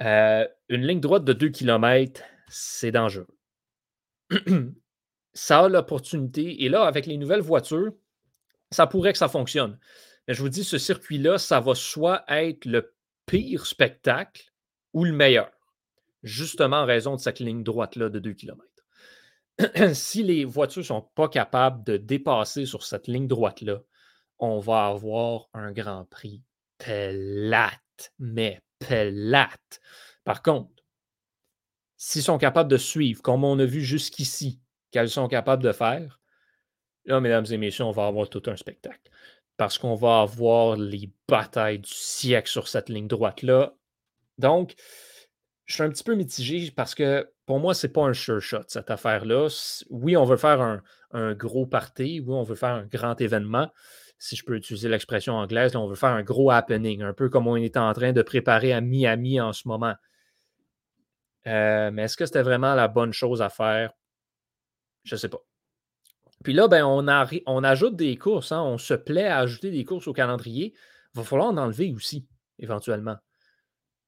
Euh, 0.00 0.46
une 0.68 0.86
ligne 0.86 1.00
droite 1.00 1.24
de 1.24 1.32
2 1.32 1.48
km, 1.50 2.22
c'est 2.48 2.90
dangereux. 2.90 3.28
ça 5.34 5.60
a 5.60 5.68
l'opportunité. 5.68 6.64
Et 6.64 6.68
là, 6.68 6.82
avec 6.84 7.06
les 7.06 7.16
nouvelles 7.16 7.40
voitures, 7.40 7.92
ça 8.70 8.86
pourrait 8.86 9.12
que 9.12 9.18
ça 9.18 9.28
fonctionne. 9.28 9.78
Mais 10.26 10.34
je 10.34 10.42
vous 10.42 10.48
dis, 10.48 10.64
ce 10.64 10.78
circuit-là, 10.78 11.38
ça 11.38 11.60
va 11.60 11.74
soit 11.74 12.24
être 12.28 12.64
le 12.64 12.94
pire 13.26 13.66
spectacle 13.66 14.52
ou 14.92 15.04
le 15.04 15.12
meilleur. 15.12 15.50
Justement 16.22 16.78
en 16.78 16.86
raison 16.86 17.16
de 17.16 17.20
cette 17.20 17.40
ligne 17.40 17.62
droite-là 17.62 18.08
de 18.08 18.18
2 18.18 18.32
km. 18.32 18.62
si 19.94 20.22
les 20.22 20.44
voitures 20.44 20.80
ne 20.80 20.86
sont 20.86 21.08
pas 21.14 21.28
capables 21.28 21.84
de 21.84 21.96
dépasser 21.96 22.66
sur 22.66 22.84
cette 22.84 23.06
ligne 23.06 23.28
droite-là, 23.28 23.80
on 24.38 24.58
va 24.58 24.86
avoir 24.86 25.48
un 25.54 25.72
Grand 25.72 26.04
Prix 26.06 26.42
plate, 26.78 28.12
mais 28.18 28.60
plate. 28.78 29.80
Par 30.24 30.42
contre, 30.42 30.70
s'ils 31.96 32.22
sont 32.22 32.38
capables 32.38 32.70
de 32.70 32.76
suivre, 32.76 33.22
comme 33.22 33.44
on 33.44 33.58
a 33.58 33.64
vu 33.64 33.82
jusqu'ici, 33.82 34.60
qu'elles 34.90 35.10
sont 35.10 35.28
capables 35.28 35.62
de 35.62 35.72
faire, 35.72 36.20
là, 37.04 37.20
mesdames 37.20 37.46
et 37.50 37.56
messieurs, 37.56 37.84
on 37.84 37.92
va 37.92 38.06
avoir 38.06 38.28
tout 38.28 38.42
un 38.46 38.56
spectacle. 38.56 39.10
Parce 39.56 39.78
qu'on 39.78 39.94
va 39.94 40.22
avoir 40.22 40.76
les 40.76 41.12
batailles 41.28 41.78
du 41.78 41.90
siècle 41.90 42.50
sur 42.50 42.66
cette 42.66 42.88
ligne 42.88 43.06
droite-là. 43.06 43.74
Donc, 44.38 44.74
je 45.66 45.74
suis 45.74 45.82
un 45.82 45.90
petit 45.90 46.04
peu 46.04 46.14
mitigé 46.14 46.70
parce 46.72 46.94
que 46.94 47.30
pour 47.46 47.58
moi, 47.58 47.74
c'est 47.74 47.88
pas 47.88 48.02
un 48.02 48.12
sure 48.12 48.40
shot, 48.40 48.64
cette 48.68 48.90
affaire-là. 48.90 49.48
Oui, 49.90 50.16
on 50.16 50.24
veut 50.24 50.36
faire 50.36 50.80
un, 51.12 51.34
gros 51.34 51.66
party, 51.66 52.20
oui, 52.20 52.34
on 52.34 52.42
veut 52.42 52.54
faire 52.54 52.74
un 52.74 52.86
grand 52.86 53.20
événement. 53.20 53.70
Si 54.18 54.36
je 54.36 54.44
peux 54.44 54.56
utiliser 54.56 54.88
l'expression 54.88 55.34
anglaise, 55.34 55.74
on 55.74 55.86
veut 55.86 55.96
faire 55.96 56.10
un 56.10 56.22
gros 56.22 56.50
happening, 56.50 57.02
un 57.02 57.12
peu 57.12 57.28
comme 57.28 57.48
on 57.48 57.56
est 57.56 57.76
en 57.76 57.92
train 57.92 58.12
de 58.12 58.22
préparer 58.22 58.72
à 58.72 58.80
Miami 58.80 59.40
en 59.40 59.52
ce 59.52 59.66
moment. 59.66 59.94
Euh, 61.48 61.90
mais 61.90 62.02
est-ce 62.02 62.16
que 62.16 62.24
c'était 62.24 62.42
vraiment 62.42 62.74
la 62.74 62.86
bonne 62.86 63.12
chose 63.12 63.42
à 63.42 63.48
faire? 63.48 63.92
Je 65.02 65.16
ne 65.16 65.18
sais 65.18 65.28
pas. 65.28 65.40
Puis 66.44 66.52
là, 66.52 66.68
ben, 66.68 66.84
on, 66.84 67.06
on 67.46 67.64
ajoute 67.64 67.96
des 67.96 68.16
courses. 68.16 68.52
Hein. 68.52 68.62
on 68.62 68.78
se 68.78 68.94
plaît 68.94 69.26
à 69.26 69.38
ajouter 69.38 69.70
des 69.70 69.84
courses 69.84 70.06
au 70.06 70.12
calendrier. 70.12 70.72
Il 71.14 71.18
va 71.18 71.24
falloir 71.24 71.48
en 71.48 71.56
enlever 71.56 71.92
aussi, 71.92 72.26
éventuellement. 72.58 73.16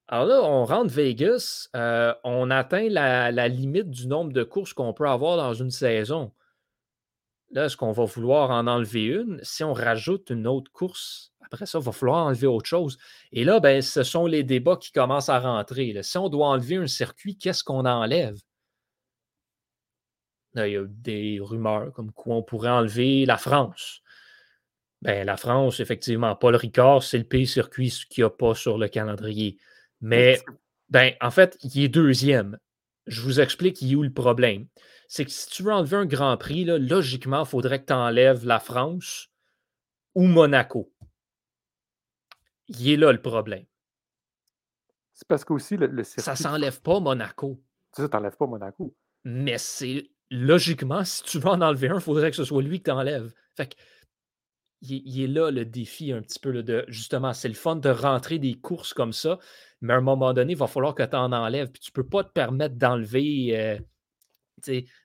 Alors 0.07 0.25
là, 0.25 0.43
on 0.43 0.65
rentre 0.65 0.93
Vegas, 0.93 1.67
euh, 1.75 2.13
on 2.23 2.51
atteint 2.51 2.89
la, 2.89 3.47
limite 3.47 3.89
du 3.89 4.07
nombre 4.07 4.33
de 4.33 4.43
courses 4.43 4.73
qu'on 4.73 4.93
peut 4.93 5.07
avoir 5.07 5.37
dans 5.37 5.53
une 5.53 5.71
saison. 5.71 6.31
Là, 7.51 7.65
est-ce 7.65 7.77
qu'on 7.77 7.91
va 7.91 8.05
vouloir 8.05 8.51
en 8.51 8.67
enlever 8.67 9.05
une? 9.05 9.39
Si 9.43 9.63
on 9.63 9.73
rajoute 9.73 10.29
une 10.29 10.45
autre 10.45 10.71
course, 10.71 11.33
après 11.41 11.65
ça, 11.65 11.79
il 11.79 11.85
va 11.85 11.91
falloir 11.91 12.25
enlever 12.25 12.47
autre 12.47 12.67
chose. 12.67 12.97
Et 13.31 13.43
là, 13.43 13.59
ben, 13.59 13.81
ce 13.81 14.03
sont 14.03 14.27
les 14.27 14.43
débats 14.43 14.77
qui 14.77 14.91
commencent 14.91 15.29
à 15.29 15.39
rentrer. 15.39 15.95
Si 16.03 16.17
on 16.17 16.29
doit 16.29 16.47
enlever 16.47 16.75
un 16.75 16.87
circuit, 16.87 17.37
qu'est-ce 17.37 17.63
qu'on 17.63 17.85
enlève? 17.85 18.37
il 20.57 20.71
y 20.71 20.77
a 20.77 20.85
des 20.87 21.39
rumeurs 21.41 21.91
comme 21.91 22.11
quoi 22.13 22.37
on 22.37 22.43
pourrait 22.43 22.69
enlever 22.69 23.25
la 23.25 23.37
France. 23.37 24.01
Ben, 25.01 25.25
la 25.25 25.37
France, 25.37 25.79
effectivement, 25.79 26.35
Paul 26.35 26.55
Ricard, 26.55 27.03
c'est 27.03 27.17
le 27.17 27.25
pays 27.25 27.47
circuit 27.47 27.91
qu'il 28.09 28.23
n'y 28.23 28.27
a 28.27 28.29
pas 28.29 28.55
sur 28.55 28.77
le 28.77 28.87
calendrier. 28.87 29.57
Mais, 30.05 30.39
ben, 30.89 31.13
en 31.19 31.31
fait, 31.31 31.57
il 31.63 31.83
est 31.83 31.89
deuxième. 31.89 32.59
Je 33.07 33.21
vous 33.21 33.39
explique 33.39 33.81
il 33.81 33.91
est 33.91 33.95
où 33.95 34.03
le 34.03 34.13
problème? 34.13 34.67
C'est 35.07 35.25
que 35.25 35.31
si 35.31 35.49
tu 35.49 35.63
veux 35.63 35.73
enlever 35.73 35.97
un 35.97 36.05
Grand 36.05 36.37
Prix, 36.37 36.63
là, 36.63 36.77
logiquement, 36.77 37.43
il 37.43 37.47
faudrait 37.47 37.81
que 37.81 37.87
tu 37.87 37.93
enlèves 37.93 38.45
la 38.45 38.59
France 38.59 39.29
ou 40.13 40.27
Monaco. 40.27 40.93
Il 42.67 42.87
est 42.87 42.97
là 42.97 43.11
le 43.11 43.21
problème. 43.21 43.65
C'est 45.13 45.27
parce 45.27 45.43
qu'aussi 45.43 45.75
le, 45.75 45.87
le 45.87 46.03
circuit. 46.03 46.21
Ça 46.21 46.35
s'enlève 46.35 46.81
pas 46.81 46.99
Monaco. 46.99 47.59
Ça, 47.91 48.07
t'enlèves 48.07 48.37
pas 48.37 48.45
Monaco. 48.45 48.95
Mais 49.23 49.57
c'est 49.57 50.11
logiquement, 50.29 51.03
si 51.03 51.23
tu 51.23 51.39
veux 51.39 51.49
en 51.49 51.61
enlever 51.61 51.89
un, 51.89 51.95
il 51.95 52.01
faudrait 52.01 52.29
que 52.29 52.37
ce 52.37 52.43
soit 52.43 52.61
lui 52.61 52.79
que 52.79 52.85
tu 52.85 52.91
enlèves. 52.91 53.33
Fait 53.55 53.73
que 53.73 53.75
il, 54.89 55.21
est 55.21 55.27
là 55.27 55.51
le 55.51 55.65
défi 55.65 56.11
un 56.11 56.21
petit 56.21 56.39
peu 56.39 56.63
de 56.63 56.85
justement, 56.87 57.33
c'est 57.33 57.47
le 57.47 57.53
fun 57.53 57.75
de 57.75 57.89
rentrer 57.89 58.39
des 58.39 58.55
courses 58.55 58.93
comme 58.93 59.13
ça, 59.13 59.39
mais 59.81 59.93
à 59.93 59.97
un 59.97 60.01
moment 60.01 60.33
donné, 60.33 60.53
il 60.53 60.57
va 60.57 60.67
falloir 60.67 60.95
que 60.95 61.03
tu 61.03 61.15
en 61.15 61.31
enlèves. 61.31 61.71
Puis 61.71 61.81
tu 61.81 61.91
ne 61.91 61.93
peux 61.93 62.07
pas 62.07 62.23
te 62.23 62.31
permettre 62.31 62.75
d'enlever 62.75 63.57
euh, 63.57 63.79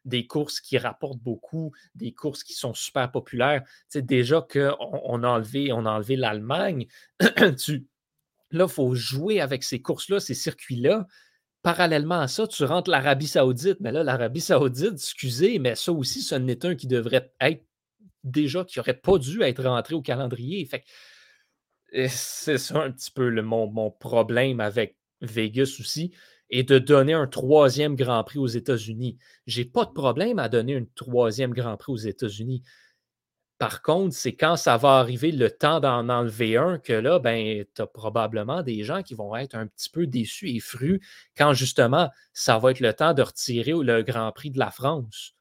des 0.04 0.26
courses 0.26 0.60
qui 0.60 0.78
rapportent 0.78 1.20
beaucoup, 1.20 1.72
des 1.94 2.12
courses 2.12 2.42
qui 2.44 2.54
sont 2.54 2.74
super 2.74 3.10
populaires. 3.10 3.62
déjà 3.94 4.46
qu'on 4.50 4.76
on 4.80 5.22
a 5.24 5.28
enlevé, 5.28 6.16
l'Allemagne, 6.16 6.86
là, 7.20 7.28
il 8.50 8.68
faut 8.68 8.94
jouer 8.94 9.40
avec 9.40 9.64
ces 9.64 9.82
courses-là, 9.82 10.20
ces 10.20 10.34
circuits-là. 10.34 11.06
Parallèlement 11.62 12.20
à 12.20 12.28
ça, 12.28 12.46
tu 12.46 12.64
rentres 12.64 12.90
l'Arabie 12.90 13.26
Saoudite. 13.26 13.80
Mais 13.80 13.92
là, 13.92 14.02
l'Arabie 14.02 14.40
Saoudite, 14.40 14.94
excusez, 14.94 15.58
mais 15.58 15.74
ça 15.74 15.92
aussi, 15.92 16.22
ce 16.22 16.34
n'est 16.34 16.64
un 16.64 16.74
qui 16.74 16.86
devrait 16.86 17.32
être 17.40 17.64
déjà 18.24 18.64
qui 18.64 18.78
n'aurait 18.78 18.94
pas 18.94 19.18
dû 19.18 19.42
être 19.42 19.62
rentré 19.62 19.94
au 19.94 20.02
calendrier. 20.02 20.64
Fait 20.66 20.85
c'est 22.09 22.59
ça 22.59 22.83
un 22.83 22.90
petit 22.90 23.11
peu 23.11 23.28
le, 23.28 23.42
mon, 23.42 23.90
problème 23.90 24.61
avec 24.61 24.96
Vegas 25.20 25.76
aussi, 25.80 26.12
et 26.50 26.62
de 26.62 26.78
donner 26.78 27.12
un 27.12 27.26
troisième 27.26 27.96
Grand 27.96 28.24
Prix 28.24 28.38
aux 28.38 28.46
États-Unis. 28.46 29.18
J'ai 29.46 29.64
pas 29.64 29.85
de 29.85 29.92
problème 29.92 30.38
à 30.38 30.48
donner 30.48 30.76
un 30.76 30.85
troisième 30.94 31.52
Grand 31.52 31.76
Prix 31.76 31.92
aux 31.92 31.96
États-Unis. 31.96 32.62
Par 33.59 33.83
contre, 33.83 34.14
c'est 34.14 34.35
quand 34.35 34.56
ça 34.56 34.78
va 34.78 34.98
arriver 34.98 35.33
le 35.33 35.50
temps 35.50 35.80
d'en 35.80 36.09
enlever 36.09 36.56
un 36.56 36.78
que 36.78 36.94
là, 36.94 37.18
ben, 37.18 37.64
tu 37.74 37.83
as 37.83 37.87
probablement 37.87 38.62
des 38.62 38.85
gens 38.85 39.02
qui 39.02 39.14
vont 39.14 39.37
être 39.37 39.54
un 39.54 39.66
petit 39.66 39.90
peu 39.90 40.06
déçus 40.06 40.48
et 40.48 40.61
frus 40.61 41.00
quand 41.37 41.52
justement 41.52 42.09
ça 42.33 42.59
va 42.59 42.70
être 42.70 42.80
le 42.80 42.94
temps 42.94 43.12
de 43.12 43.22
retirer 43.22 43.72
le 43.72 44.02
Grand 44.02 44.33
Prix 44.33 44.50
de 44.50 44.59
la 44.59 44.70
France 44.70 45.35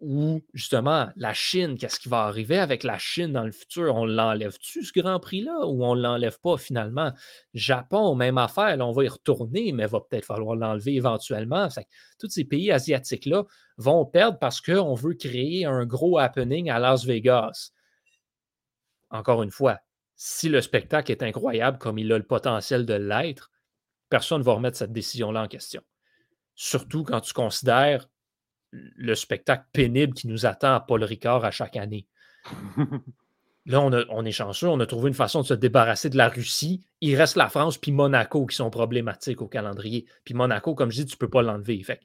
ou 0.00 0.40
justement 0.54 1.10
la 1.16 1.34
Chine, 1.34 1.76
qu'est-ce 1.76 2.00
qui 2.00 2.08
va 2.08 2.22
arriver 2.22 2.58
avec 2.58 2.84
la 2.84 2.98
Chine 2.98 3.32
dans 3.32 3.44
le 3.44 3.52
futur? 3.52 3.94
On 3.94 4.06
l'enlève-tu 4.06 4.84
ce 4.84 4.92
Grand 4.98 5.20
Prix-là 5.20 5.66
ou 5.66 5.84
on 5.84 5.94
ne 5.94 6.00
l'enlève 6.00 6.40
pas 6.40 6.56
finalement? 6.56 7.12
Japon, 7.52 8.14
même 8.14 8.38
affaire, 8.38 8.78
on 8.80 8.92
va 8.92 9.04
y 9.04 9.08
retourner, 9.08 9.72
mais 9.72 9.84
il 9.84 9.88
va 9.88 10.00
peut-être 10.00 10.24
falloir 10.24 10.56
l'enlever 10.56 10.94
éventuellement. 10.94 11.68
tous 12.18 12.30
ces 12.30 12.44
pays 12.44 12.72
asiatiques-là 12.72 13.44
vont 13.76 14.06
perdre 14.06 14.38
parce 14.38 14.60
qu'on 14.60 14.94
veut 14.94 15.14
créer 15.14 15.66
un 15.66 15.84
gros 15.84 16.18
happening 16.18 16.70
à 16.70 16.78
Las 16.78 17.04
Vegas. 17.04 17.72
Encore 19.10 19.42
une 19.42 19.50
fois, 19.50 19.78
si 20.16 20.48
le 20.48 20.60
spectacle 20.60 21.12
est 21.12 21.22
incroyable 21.22 21.78
comme 21.78 21.98
il 21.98 22.12
a 22.12 22.18
le 22.18 22.26
potentiel 22.26 22.86
de 22.86 22.94
l'être, 22.94 23.50
personne 24.08 24.38
ne 24.38 24.44
va 24.44 24.52
remettre 24.52 24.76
cette 24.76 24.92
décision-là 24.92 25.42
en 25.42 25.48
question. 25.48 25.82
Surtout 26.54 27.04
quand 27.04 27.20
tu 27.20 27.32
considères 27.32 28.06
le 28.72 29.14
spectacle 29.14 29.66
pénible 29.72 30.14
qui 30.14 30.28
nous 30.28 30.46
attend 30.46 30.74
à 30.74 30.80
Paul 30.80 31.02
Ricard 31.04 31.44
à 31.44 31.50
chaque 31.50 31.76
année. 31.76 32.06
Là, 33.66 33.80
on, 33.82 34.24
est 34.24 34.32
chanceux, 34.32 34.68
on 34.68 34.80
a 34.80 34.86
trouvé 34.86 35.08
une 35.08 35.14
façon 35.14 35.42
de 35.42 35.46
se 35.46 35.54
débarrasser 35.54 36.08
de 36.08 36.16
la 36.16 36.28
Russie. 36.28 36.82
Il 37.02 37.14
reste 37.14 37.36
la 37.36 37.48
France 37.48 37.76
puis 37.76 37.92
Monaco 37.92 38.46
qui 38.46 38.56
sont 38.56 38.70
problématiques 38.70 39.42
au 39.42 39.48
calendrier. 39.48 40.06
Puis 40.24 40.34
Monaco, 40.34 40.74
comme 40.74 40.90
je 40.90 41.02
dis, 41.02 41.06
tu 41.06 41.14
ne 41.14 41.18
peux 41.18 41.28
pas 41.28 41.42
l'enlever. 41.42 41.80
Fait 41.82 42.00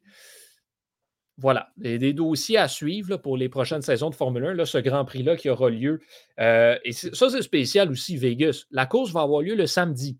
voilà, 1.38 1.70
des 1.76 2.14
dossiers 2.14 2.58
à 2.58 2.68
suivre 2.68 3.18
pour 3.18 3.36
les 3.36 3.50
prochaines 3.50 3.82
saisons 3.82 4.10
de 4.10 4.16
Formule 4.16 4.46
1. 4.46 4.54
Là, 4.54 4.66
ce 4.66 4.78
Grand 4.78 5.04
Prix-là 5.04 5.36
qui 5.36 5.50
aura 5.50 5.70
lieu. 5.70 6.00
Euh, 6.40 6.78
et 6.86 6.94
ça, 6.94 7.30
c'est 7.30 7.42
spécial 7.42 7.92
aussi, 7.92 8.16
Vegas. 8.16 8.66
La 8.72 8.86
course 8.86 9.12
va 9.12 9.22
avoir 9.22 9.42
lieu 9.42 9.56
le 9.56 9.68
samedi. 9.68 10.18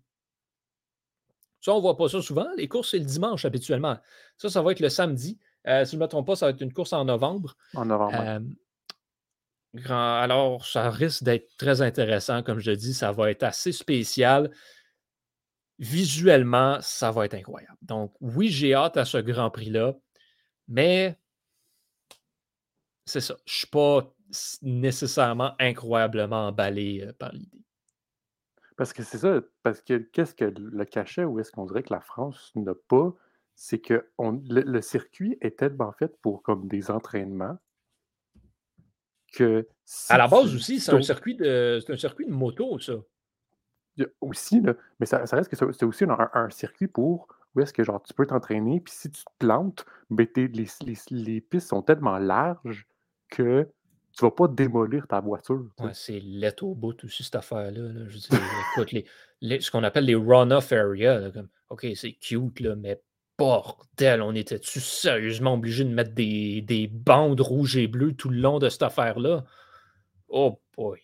Ça, 1.60 1.72
on 1.72 1.76
ne 1.76 1.82
voit 1.82 1.96
pas 1.96 2.08
ça 2.08 2.20
souvent. 2.20 2.46
Les 2.56 2.68
courses, 2.68 2.90
c'est 2.90 2.98
le 2.98 3.06
dimanche 3.06 3.46
habituellement. 3.46 3.98
Ça, 4.36 4.50
ça 4.50 4.60
va 4.60 4.72
être 4.72 4.80
le 4.80 4.90
samedi. 4.90 5.38
Euh, 5.68 5.84
si 5.84 5.92
je 5.92 5.96
ne 5.96 6.02
me 6.02 6.08
trompe 6.08 6.26
pas, 6.26 6.36
ça 6.36 6.46
va 6.46 6.50
être 6.50 6.60
une 6.60 6.72
course 6.72 6.92
en 6.92 7.04
novembre. 7.04 7.56
En 7.74 7.84
novembre. 7.84 8.18
Euh, 8.18 8.40
alors, 9.88 10.64
ça 10.64 10.90
risque 10.90 11.24
d'être 11.24 11.56
très 11.56 11.82
intéressant. 11.82 12.42
Comme 12.42 12.60
je 12.60 12.70
dis, 12.70 12.94
ça 12.94 13.12
va 13.12 13.30
être 13.30 13.42
assez 13.42 13.72
spécial. 13.72 14.50
Visuellement, 15.78 16.78
ça 16.80 17.10
va 17.10 17.26
être 17.26 17.34
incroyable. 17.34 17.76
Donc, 17.82 18.14
oui, 18.20 18.48
j'ai 18.48 18.74
hâte 18.74 18.96
à 18.96 19.04
ce 19.04 19.18
Grand 19.18 19.50
Prix-là, 19.50 19.94
mais 20.68 21.18
c'est 23.04 23.20
ça. 23.20 23.36
Je 23.44 23.52
ne 23.52 23.56
suis 23.58 23.66
pas 23.66 24.14
nécessairement 24.62 25.54
incroyablement 25.58 26.48
emballé 26.48 27.04
euh, 27.06 27.12
par 27.12 27.32
l'idée. 27.32 27.62
Parce 28.76 28.92
que 28.92 29.02
c'est 29.02 29.18
ça, 29.18 29.40
parce 29.62 29.80
que 29.80 29.98
qu'est-ce 29.98 30.34
que 30.34 30.44
le 30.44 30.84
cachet 30.84 31.24
ou 31.24 31.38
est-ce 31.40 31.50
qu'on 31.50 31.64
dirait 31.64 31.82
que 31.82 31.92
la 31.92 32.00
France 32.00 32.52
n'a 32.54 32.74
pas? 32.88 33.14
C'est 33.56 33.78
que 33.78 34.06
le, 34.18 34.80
circuit 34.82 35.38
est 35.40 35.58
tellement 35.58 35.90
fait 35.92 36.14
pour 36.20 36.42
comme 36.42 36.68
des 36.68 36.90
entraînements 36.90 37.58
que. 39.32 39.66
à 40.10 40.18
la 40.18 40.28
base 40.28 40.54
aussi, 40.54 40.78
c'est 40.78 40.92
un, 40.92 41.00
circuit 41.00 41.34
de, 41.34 41.80
un 41.88 41.96
circuit 41.96 42.26
de 42.26 42.32
moto, 42.32 42.78
ça. 42.78 42.94
Aussi, 44.20 44.60
mais 45.00 45.06
ça, 45.06 45.24
reste 45.24 45.48
que 45.48 45.56
c'est 45.56 45.84
aussi 45.84 46.04
un, 46.04 46.50
circuit 46.50 46.86
pour 46.86 47.28
où 47.54 47.60
est-ce 47.60 47.72
que 47.72 47.82
genre 47.82 48.02
tu 48.02 48.12
peux 48.12 48.26
t'entraîner, 48.26 48.78
puis 48.78 48.92
si 48.94 49.10
tu 49.10 49.24
te 49.24 49.30
plantes, 49.38 49.86
ben, 50.10 50.28
les, 50.36 51.40
pistes 51.40 51.68
sont 51.68 51.80
tellement 51.80 52.18
larges 52.18 52.86
que 53.30 53.66
tu 54.12 54.22
vas 54.22 54.30
pas 54.30 54.48
démolir 54.48 55.08
ta 55.08 55.20
voiture. 55.20 55.66
Ouais, 55.78 55.94
c'est 55.94 56.20
let 56.20 56.56
au 56.60 56.74
bout 56.74 57.02
aussi, 57.04 57.24
cette 57.24 57.36
affaire-là. 57.36 58.06
Je 58.08 58.18
écoute, 58.18 58.92
les, 59.40 59.60
ce 59.60 59.70
qu'on 59.70 59.82
appelle 59.82 60.04
les 60.04 60.14
run-off 60.14 60.72
areas, 60.72 61.30
OK, 61.70 61.86
c'est 61.94 62.12
cute, 62.12 62.60
là, 62.60 62.76
mais 62.76 63.00
bordel, 63.38 64.22
on 64.22 64.34
était-tu 64.34 64.80
sérieusement 64.80 65.54
obligé 65.54 65.84
de 65.84 65.92
mettre 65.92 66.12
des, 66.14 66.90
bandes 66.92 67.40
rouges 67.40 67.76
et 67.76 67.88
bleues 67.88 68.14
tout 68.14 68.30
le 68.30 68.38
long 68.38 68.58
de 68.58 68.68
cette 68.68 68.82
affaire-là? 68.82 69.44
Oh 70.28 70.60
boy. 70.76 71.00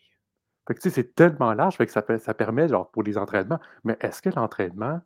Fait 0.67 0.75
que 0.75 0.81
tu 0.81 0.91
sais, 0.91 0.95
c'est 0.95 1.15
tellement 1.15 1.53
large 1.55 1.77
que 1.77 1.87
ça, 1.87 2.05
ça 2.19 2.35
permet, 2.35 2.69
genre, 2.69 2.91
pour 2.91 3.03
les 3.03 3.19
entraînements. 3.19 3.61
Mais 3.85 3.97
est-ce 4.01 4.23
que 4.23 4.31
l'entraînement, 4.31 5.01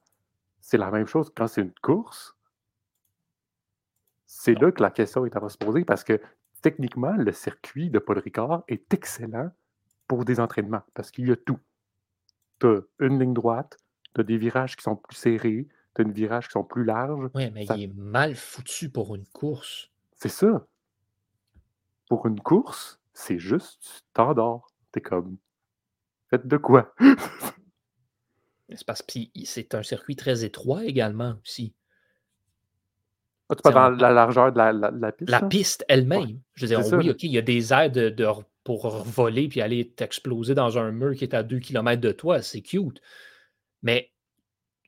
c'est 0.60 0.76
la 0.76 0.90
même 0.90 1.06
chose 1.06 1.32
quand 1.34 1.46
c'est 1.46 1.62
une 1.62 1.72
course? 1.82 2.36
C'est 4.26 4.54
là 4.54 4.70
que 4.70 4.82
la 4.82 4.90
question 4.90 5.24
est 5.24 5.36
à 5.36 5.48
se 5.48 5.56
poser 5.56 5.84
parce 5.84 6.04
que 6.04 6.20
techniquement, 6.62 7.12
le 7.12 7.32
circuit 7.32 7.90
de 7.90 7.98
Paul 7.98 8.18
Ricard 8.18 8.64
est 8.68 8.92
excellent 8.92 9.50
pour 10.08 10.24
des 10.24 10.40
entraînements 10.40 10.82
parce 10.94 11.10
qu'il 11.10 11.28
y 11.28 11.32
a 11.32 11.36
tout. 11.36 11.58
Tu 12.60 12.66
as 12.66 12.80
une 13.00 13.18
ligne 13.18 13.34
droite, 13.34 13.78
tu 14.14 14.20
as 14.20 14.24
des 14.24 14.36
virages 14.36 14.76
qui 14.76 14.82
sont 14.82 14.96
plus 14.96 15.16
serrés, 15.16 15.68
tu 15.96 16.02
as 16.02 16.04
une 16.04 16.12
virage 16.12 16.46
qui 16.46 16.52
sont 16.52 16.64
plus 16.64 16.84
larges. 16.84 17.30
Oui, 17.34 17.50
mais 17.52 17.64
il 17.64 17.82
est 17.82 17.94
mal 17.94 18.34
foutu 18.34 18.90
pour 18.90 19.14
une 19.14 19.26
course. 19.26 19.90
C'est 20.14 20.28
ça. 20.28 20.66
Pour 22.08 22.26
une 22.26 22.40
course, 22.40 23.00
c'est 23.14 23.38
juste, 23.38 23.80
tu 23.82 24.02
t'endors. 24.12 24.68
T'es 24.92 25.00
comme, 25.00 25.38
faites 26.28 26.46
de 26.46 26.56
quoi? 26.58 26.94
c'est 28.68 28.84
parce 28.86 29.02
que 29.02 29.20
c'est 29.44 29.74
un 29.74 29.82
circuit 29.82 30.16
très 30.16 30.44
étroit 30.44 30.84
également 30.84 31.36
aussi. 31.42 31.72
Ah, 33.48 33.54
tu 33.54 33.62
parles 33.62 33.96
dans 33.96 34.08
la 34.08 34.12
largeur 34.12 34.52
de 34.52 34.58
la, 34.58 34.72
la, 34.72 35.12
piste? 35.12 35.30
La 35.30 35.40
piste 35.40 35.84
elle-même. 35.88 36.40
Je 36.54 36.66
veux 36.66 36.68
dire, 36.68 36.98
oui, 36.98 37.10
OK, 37.10 37.22
il 37.22 37.30
y 37.30 37.38
a 37.38 37.42
des 37.42 37.72
airs 37.72 37.90
de, 37.90 38.14
pour 38.64 38.88
voler 38.88 39.48
puis 39.48 39.60
aller 39.60 39.88
t'exploser 39.88 40.54
dans 40.54 40.78
un 40.78 40.90
mur 40.90 41.14
qui 41.14 41.24
est 41.24 41.34
à 41.34 41.42
2 41.42 41.60
km 41.60 42.00
de 42.00 42.12
toi. 42.12 42.42
C'est 42.42 42.60
cute. 42.60 43.00
Mais 43.82 44.10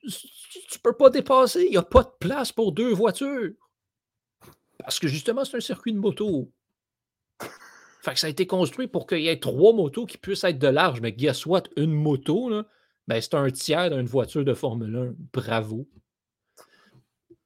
tu 0.03 0.79
peux 0.79 0.93
pas 0.93 1.09
dépasser. 1.09 1.63
Il 1.65 1.71
n'y 1.71 1.77
a 1.77 1.83
pas 1.83 2.03
de 2.03 2.11
place 2.19 2.51
pour 2.51 2.71
deux 2.71 2.93
voitures. 2.93 3.51
Parce 4.79 4.99
que 4.99 5.07
justement, 5.07 5.45
c'est 5.45 5.57
un 5.57 5.61
circuit 5.61 5.93
de 5.93 5.99
moto. 5.99 6.51
Fait 8.01 8.13
que 8.13 8.19
ça 8.19 8.27
a 8.27 8.29
été 8.29 8.47
construit 8.47 8.87
pour 8.87 9.07
qu'il 9.07 9.21
y 9.21 9.27
ait 9.27 9.39
trois 9.39 9.73
motos 9.73 10.05
qui 10.05 10.17
puissent 10.17 10.45
être 10.45 10.59
de 10.59 10.67
large. 10.67 11.01
Mais 11.01 11.11
guess 11.11 11.45
what? 11.45 11.63
Une 11.75 11.91
moto, 11.91 12.49
là, 12.49 12.65
ben, 13.07 13.19
c'est 13.19 13.33
un 13.33 13.49
tiers 13.49 13.89
d'une 13.89 14.05
voiture 14.05 14.45
de 14.45 14.53
Formule 14.53 14.95
1. 14.95 15.15
Bravo. 15.33 15.87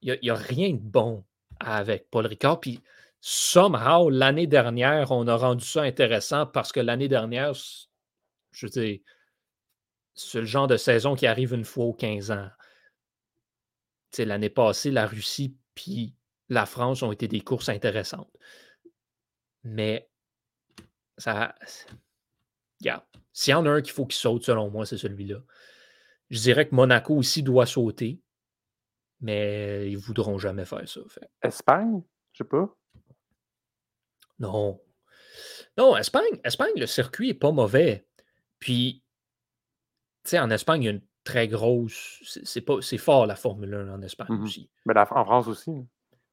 Il 0.01 0.19
n'y 0.21 0.29
a, 0.29 0.35
rien 0.35 0.71
de 0.71 0.79
bon 0.79 1.23
avec 1.59 2.09
Paul 2.11 2.27
Ricard. 2.27 2.59
Puis 2.59 2.81
somehow, 3.21 4.09
l'année 4.09 4.47
dernière, 4.47 5.11
on 5.11 5.27
a 5.27 5.35
rendu 5.35 5.65
ça 5.65 5.81
intéressant 5.81 6.45
parce 6.45 6.71
que 6.71 6.81
l'année 6.81 7.07
dernière, 7.07 7.53
je 8.51 8.65
veux 8.65 8.69
dire, 8.69 8.99
c'est 10.15 10.39
le 10.39 10.45
genre 10.45 10.67
de 10.67 10.77
saison 10.77 11.15
qui 11.15 11.27
arrive 11.27 11.53
une 11.53 11.65
fois 11.65 11.85
aux 11.85 11.93
15 11.93 12.31
ans. 12.31 12.49
L'année 14.17 14.49
passée, 14.49 14.91
la 14.91 15.07
Russie 15.07 15.57
puis 15.73 16.15
la 16.49 16.65
France 16.65 17.01
ont 17.01 17.11
été 17.11 17.27
des 17.27 17.41
courses 17.41 17.69
intéressantes. 17.69 18.31
Mais 19.63 20.09
ça. 21.17 21.55
S'il 23.31 23.51
y 23.51 23.55
en 23.55 23.65
a 23.65 23.69
un 23.71 23.81
qu'il 23.81 23.93
faut 23.93 24.05
qu'il 24.05 24.19
saute, 24.19 24.43
selon 24.43 24.69
moi, 24.69 24.85
c'est 24.85 24.97
celui-là. 24.97 25.39
Je 26.29 26.39
dirais 26.39 26.67
que 26.67 26.75
Monaco 26.75 27.15
aussi 27.15 27.41
doit 27.41 27.65
sauter, 27.65 28.21
mais 29.21 29.89
ils 29.89 29.95
ne 29.95 29.99
voudront 29.99 30.37
jamais 30.37 30.65
faire 30.65 30.87
ça. 30.87 31.01
Espagne? 31.41 32.03
Je 32.33 32.39
sais 32.39 32.49
pas. 32.49 32.75
Non. 34.39 34.81
Non, 35.77 35.97
Espagne, 35.97 36.39
Espagne, 36.43 36.73
le 36.75 36.85
circuit 36.85 37.29
n'est 37.29 37.33
pas 37.33 37.51
mauvais. 37.51 38.07
Puis, 38.59 39.02
sais, 40.29 40.39
en 40.39 40.49
Espagne, 40.49 40.83
il 40.83 40.85
y 40.85 40.89
a 40.89 40.91
une 40.91 41.01
très 41.23 41.47
grosse. 41.47 42.21
C'est, 42.43 42.61
pas, 42.61 42.81
c'est 42.81 42.97
fort 42.97 43.25
la 43.25 43.35
Formule 43.35 43.73
1 43.73 43.93
en 43.93 44.01
Espagne 44.01 44.27
mmh 44.29 44.43
aussi. 44.43 44.69
Mais 44.85 44.97
en 44.97 45.05
France 45.05 45.47
aussi. 45.47 45.71
Hein. 45.71 45.85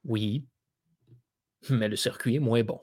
Oui. 0.05 0.44
Mais 1.68 1.88
le 1.88 1.96
circuit 1.96 2.37
est 2.37 2.40
moins 2.40 2.62
bon. 2.62 2.81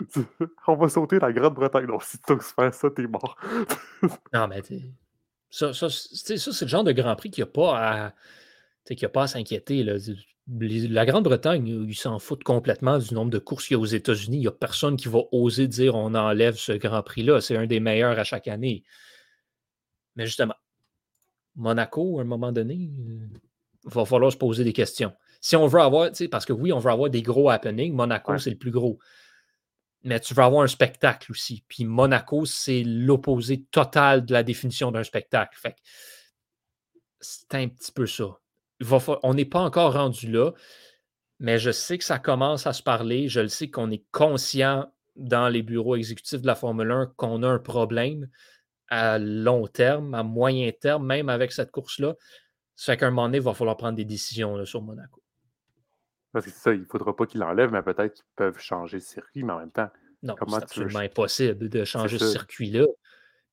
On 0.66 0.76
va 0.76 0.88
sauter 0.88 1.18
la 1.18 1.32
Grande-Bretagne. 1.32 1.86
Non, 1.86 2.00
si 2.00 2.18
tu 2.18 2.38
faire 2.40 2.74
ça, 2.74 2.90
t'es 2.90 3.06
mort. 3.06 3.36
non, 4.32 4.48
mais 4.48 4.62
ça, 5.50 5.72
ça, 5.72 5.88
c'est 5.88 6.62
le 6.62 6.68
genre 6.68 6.84
de 6.84 6.92
Grand 6.92 7.16
Prix 7.16 7.30
qu'il 7.30 7.44
n'y 7.44 7.48
a 7.48 7.52
pas 7.52 7.78
à. 7.78 8.14
a 8.90 9.08
pas 9.08 9.22
à 9.22 9.26
s'inquiéter. 9.26 9.84
La 10.46 11.06
Grande-Bretagne, 11.06 11.66
ils 11.88 11.94
s'en 11.94 12.18
foutent 12.18 12.44
complètement 12.44 12.98
du 12.98 13.14
nombre 13.14 13.30
de 13.30 13.38
courses 13.38 13.66
qu'il 13.66 13.76
y 13.76 13.78
a 13.78 13.80
aux 13.80 13.86
États-Unis. 13.86 14.36
Il 14.36 14.40
n'y 14.40 14.46
a 14.46 14.52
personne 14.52 14.96
qui 14.96 15.08
va 15.08 15.20
oser 15.32 15.68
dire 15.68 15.94
on 15.94 16.14
enlève 16.14 16.56
ce 16.56 16.72
Grand 16.72 17.02
Prix-là. 17.02 17.40
C'est 17.40 17.56
un 17.56 17.66
des 17.66 17.80
meilleurs 17.80 18.18
à 18.18 18.24
chaque 18.24 18.48
année. 18.48 18.84
Mais 20.16 20.26
justement, 20.26 20.54
Monaco, 21.56 22.18
à 22.18 22.22
un 22.22 22.26
moment 22.26 22.52
donné, 22.52 22.74
il 22.74 23.30
va 23.84 24.04
falloir 24.04 24.30
se 24.30 24.36
poser 24.36 24.64
des 24.64 24.74
questions. 24.74 25.14
Si 25.40 25.56
on 25.56 25.66
veut 25.66 25.80
avoir, 25.80 26.10
parce 26.30 26.44
que 26.44 26.52
oui, 26.52 26.72
on 26.72 26.78
veut 26.78 26.90
avoir 26.90 27.08
des 27.08 27.22
gros 27.22 27.48
happenings, 27.48 27.94
Monaco, 27.94 28.36
c'est 28.38 28.50
le 28.50 28.58
plus 28.58 28.70
gros 28.70 28.98
mais 30.04 30.20
tu 30.20 30.34
veux 30.34 30.42
avoir 30.42 30.62
un 30.62 30.68
spectacle 30.68 31.32
aussi. 31.32 31.64
Puis 31.66 31.84
Monaco, 31.84 32.44
c'est 32.44 32.82
l'opposé 32.84 33.64
total 33.70 34.24
de 34.24 34.34
la 34.34 34.42
définition 34.42 34.92
d'un 34.92 35.02
spectacle. 35.02 35.58
Fait 35.58 35.76
c'est 37.20 37.54
un 37.54 37.68
petit 37.68 37.90
peu 37.90 38.06
ça. 38.06 38.38
On 39.22 39.34
n'est 39.34 39.44
pas 39.44 39.60
encore 39.60 39.94
rendu 39.94 40.30
là, 40.30 40.52
mais 41.40 41.58
je 41.58 41.70
sais 41.70 41.98
que 41.98 42.04
ça 42.04 42.18
commence 42.18 42.66
à 42.66 42.72
se 42.72 42.82
parler. 42.82 43.28
Je 43.28 43.40
le 43.40 43.48
sais 43.48 43.70
qu'on 43.70 43.90
est 43.90 44.04
conscient 44.12 44.92
dans 45.16 45.48
les 45.48 45.62
bureaux 45.62 45.96
exécutifs 45.96 46.42
de 46.42 46.46
la 46.46 46.54
Formule 46.54 46.90
1 46.90 47.14
qu'on 47.16 47.42
a 47.42 47.48
un 47.48 47.58
problème 47.58 48.28
à 48.88 49.18
long 49.18 49.66
terme, 49.66 50.14
à 50.14 50.22
moyen 50.22 50.70
terme, 50.72 51.06
même 51.06 51.28
avec 51.28 51.52
cette 51.52 51.70
course-là. 51.70 52.14
Ça 52.76 52.92
fait 52.92 52.98
qu'à 52.98 53.06
un 53.06 53.10
moment 53.10 53.26
donné, 53.26 53.38
il 53.38 53.44
va 53.44 53.54
falloir 53.54 53.76
prendre 53.76 53.96
des 53.96 54.04
décisions 54.04 54.64
sur 54.64 54.82
Monaco. 54.82 55.22
Parce 56.32 56.46
que 56.46 56.50
ça, 56.50 56.72
il 56.74 56.80
ne 56.80 56.84
faudra 56.86 57.14
pas 57.14 57.26
qu'ils 57.26 57.40
l'enlèvent, 57.40 57.70
mais 57.70 57.82
peut-être 57.82 58.14
qu'ils 58.14 58.24
peuvent 58.34 58.58
changer 58.58 58.98
de 58.98 59.02
circuit, 59.02 59.44
mais 59.44 59.52
en 59.52 59.60
même 59.60 59.70
temps. 59.70 59.88
Non, 60.24 60.34
c'est 60.48 60.54
absolument 60.56 60.98
impossible 60.98 61.68
de 61.68 61.84
changer 61.84 62.18
ce 62.18 62.30
circuit-là. 62.30 62.86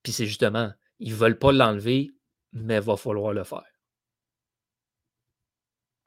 Puis 0.02 0.14
c'est 0.14 0.26
justement, 0.26 0.72
ils 1.00 1.12
ne 1.12 1.18
veulent 1.18 1.38
pas 1.38 1.52
l'enlever, 1.52 2.12
mais 2.54 2.78
il 2.78 2.82
va 2.82 2.98
falloir 2.98 3.34
le 3.34 3.44
faire. 3.44 3.71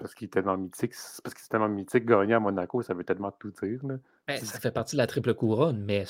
Parce 0.05 0.14
qu'il 0.14 0.27
est 0.27 0.29
tellement 0.29 0.59
mythique. 0.59 0.93
Parce 1.23 1.35
qu'il 1.35 1.45
est 1.45 1.49
tellement 1.49 1.71
mythique, 1.71 2.05
gagner 2.05 2.35
à 2.35 2.38
Monaco, 2.40 2.83
ça 2.83 2.93
veut 2.93 3.05
tellement 3.05 3.33
tout 3.33 3.51
dire. 3.62 3.81
Ben, 4.29 4.38
ça 4.38 4.61
fait 4.61 4.71
partie 4.71 4.97
de 4.97 4.99
la 4.99 5.07
triple 5.07 5.33
couronne, 5.33 5.83
mais 5.83 6.05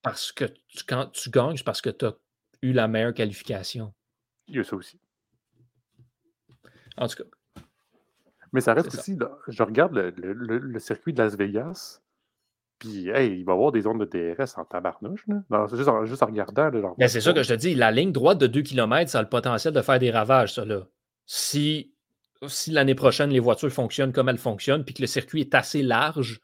parce 0.00 0.32
que 0.32 0.46
quand 0.86 1.10
tu 1.12 1.28
gagnes, 1.28 1.58
c'est 1.58 1.62
parce 1.62 1.82
que 1.82 1.90
tu 1.90 2.06
as 2.06 2.14
eu 2.62 2.72
la 2.72 2.88
meilleure 2.88 3.12
qualification. 3.12 3.92
Il 4.46 4.56
y 4.56 4.60
a 4.60 4.64
ça 4.64 4.76
aussi. 4.76 4.98
En 6.96 7.06
tout 7.06 7.22
cas. 7.22 7.62
Mais 8.54 8.62
ça 8.62 8.72
reste 8.72 8.94
aussi, 8.94 9.18
je 9.48 9.62
regarde 9.62 9.92
le, 9.94 10.78
circuit 10.78 11.12
de 11.12 11.22
Las 11.22 11.36
Vegas, 11.36 12.00
puis 12.78 13.10
hey, 13.10 13.40
il 13.40 13.44
va 13.44 13.52
y 13.52 13.56
avoir 13.56 13.72
des 13.72 13.82
zones 13.82 13.98
de 13.98 14.06
DRS 14.06 14.56
en 14.56 14.64
tabarnouche. 14.64 15.26
Là. 15.28 15.66
juste, 15.70 15.86
en, 15.86 16.06
juste, 16.06 16.22
en, 16.22 16.26
regardant. 16.28 16.70
Ben, 16.96 17.08
c'est 17.08 17.20
ça 17.20 17.34
que 17.34 17.42
je 17.42 17.52
te 17.52 17.58
dis, 17.58 17.74
la 17.74 17.90
ligne 17.90 18.10
droite 18.10 18.38
de 18.38 18.46
2 18.46 18.62
km, 18.62 19.10
ça 19.10 19.18
a 19.18 19.22
le 19.22 19.28
potentiel 19.28 19.74
de 19.74 19.82
faire 19.82 19.98
des 19.98 20.10
ravages, 20.10 20.54
ça. 20.54 20.64
Là. 20.64 20.86
Si, 21.26 21.92
si 22.46 22.70
l'année 22.70 22.94
prochaine, 22.94 23.30
les 23.30 23.40
voitures 23.40 23.72
fonctionnent 23.72 24.12
comme 24.12 24.28
elles 24.28 24.38
fonctionnent, 24.38 24.84
puis 24.84 24.94
que 24.94 25.02
le 25.02 25.06
circuit 25.06 25.40
est 25.40 25.54
assez 25.54 25.82
large 25.82 26.40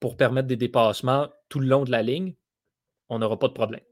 pour 0.00 0.16
permettre 0.16 0.48
des 0.48 0.56
dépassements 0.56 1.28
tout 1.48 1.60
le 1.60 1.66
long 1.66 1.84
de 1.84 1.90
la 1.90 2.02
ligne, 2.02 2.34
on 3.08 3.18
n'aura 3.18 3.38
pas 3.38 3.48
de 3.48 3.52
problème. 3.52 3.82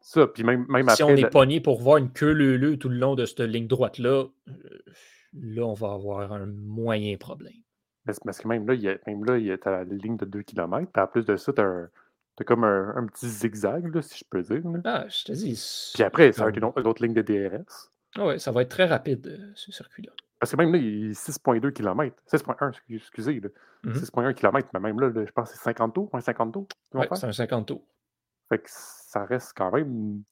Ça, 0.00 0.26
puis 0.26 0.44
même, 0.44 0.66
même 0.68 0.88
si 0.90 1.02
on 1.02 1.16
est 1.16 1.30
pogné 1.30 1.60
pour 1.60 1.80
voir 1.80 1.96
une 1.96 2.12
queue 2.12 2.32
leu 2.32 2.76
tout 2.76 2.90
le 2.90 2.98
long 2.98 3.14
de 3.14 3.24
cette 3.24 3.40
ligne 3.40 3.66
droite-là, 3.66 4.26
euh, 4.48 4.52
là, 5.32 5.62
on 5.62 5.72
va 5.72 5.92
avoir 5.92 6.30
un 6.32 6.46
moyen 6.46 7.16
problème. 7.16 7.54
Parce 8.04 8.18
que 8.18 8.48
même 8.48 8.66
là, 8.66 8.74
il 8.74 8.82
y 8.82 8.88
a, 8.88 8.98
même 9.06 9.24
là, 9.24 9.38
il 9.38 9.46
y 9.46 9.50
a 9.50 9.56
ta 9.56 9.82
ligne 9.84 10.18
de 10.18 10.26
2 10.26 10.42
km. 10.42 10.90
Puis 10.92 11.02
en 11.02 11.06
plus 11.06 11.24
de 11.24 11.36
ça, 11.36 11.52
tu 11.54 11.62
as, 11.62 12.44
comme 12.44 12.64
un, 12.64 13.06
petit 13.06 13.28
zigzag, 13.28 13.94
là, 13.94 14.02
si 14.02 14.18
je 14.18 14.24
peux 14.28 14.42
dire. 14.42 14.62
Ah, 14.84 15.06
je 15.08 15.24
te 15.24 15.32
dis. 15.32 15.90
Puis 15.94 16.02
après, 16.02 16.32
ça 16.32 16.44
va 16.44 16.50
être 16.50 16.58
une 16.58 16.64
autre, 16.64 17.02
ligne 17.02 17.14
de 17.14 17.22
DRS. 17.22 17.90
Ah 18.16 18.26
oui, 18.26 18.38
ça 18.38 18.52
va 18.52 18.62
être 18.62 18.68
très 18.68 18.84
rapide, 18.84 19.26
euh, 19.26 19.52
ce 19.54 19.72
circuit-là. 19.72 20.12
Parce 20.44 20.52
que 20.52 20.56
même 20.58 20.72
là, 20.72 20.78
il 20.78 21.12
est 21.12 21.12
6,2 21.14 21.72
km. 21.72 22.14
6,1, 22.30 22.74
excusez. 22.90 23.40
6,1 23.82 24.34
km, 24.34 24.68
mais 24.74 24.80
même 24.80 25.00
là, 25.00 25.10
je 25.10 25.32
pense 25.32 25.50
que 25.50 25.56
c'est 25.56 25.62
50 25.64 25.94
tours, 25.94 26.10
un 26.12 26.20
50 26.20 26.52
tours. 26.52 26.68
Oui, 26.92 27.06
c'est 27.14 27.24
un 27.24 27.32
50 27.32 27.66
tours. 27.66 27.82
Fait 28.50 28.58
que 28.58 28.68
ça 28.68 29.24
reste 29.24 29.54
quand 29.56 29.72
même 29.72 30.22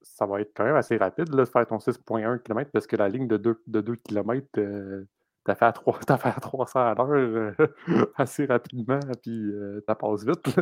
ça 0.00 0.26
va 0.26 0.40
être 0.40 0.52
quand 0.54 0.62
même 0.62 0.76
assez 0.76 0.96
rapide 0.96 1.34
là, 1.34 1.42
de 1.42 1.50
faire 1.50 1.66
ton 1.66 1.78
6,1 1.78 2.38
km 2.38 2.70
parce 2.70 2.86
que 2.86 2.94
la 2.94 3.08
ligne 3.08 3.26
de 3.26 3.36
2, 3.36 3.64
de 3.66 3.80
2 3.80 3.96
km, 3.96 4.46
euh, 4.58 5.08
t'as 5.44 5.56
fait, 5.56 5.64
à 5.64 5.72
3, 5.72 5.98
fait 6.18 6.28
à 6.28 6.38
300 6.40 6.78
à 6.78 6.94
l'heure 6.94 7.10
euh, 7.10 7.52
assez 8.14 8.46
rapidement, 8.46 9.00
puis 9.22 9.32
euh, 9.32 9.80
ça 9.88 9.96
passe 9.96 10.24
vite. 10.24 10.56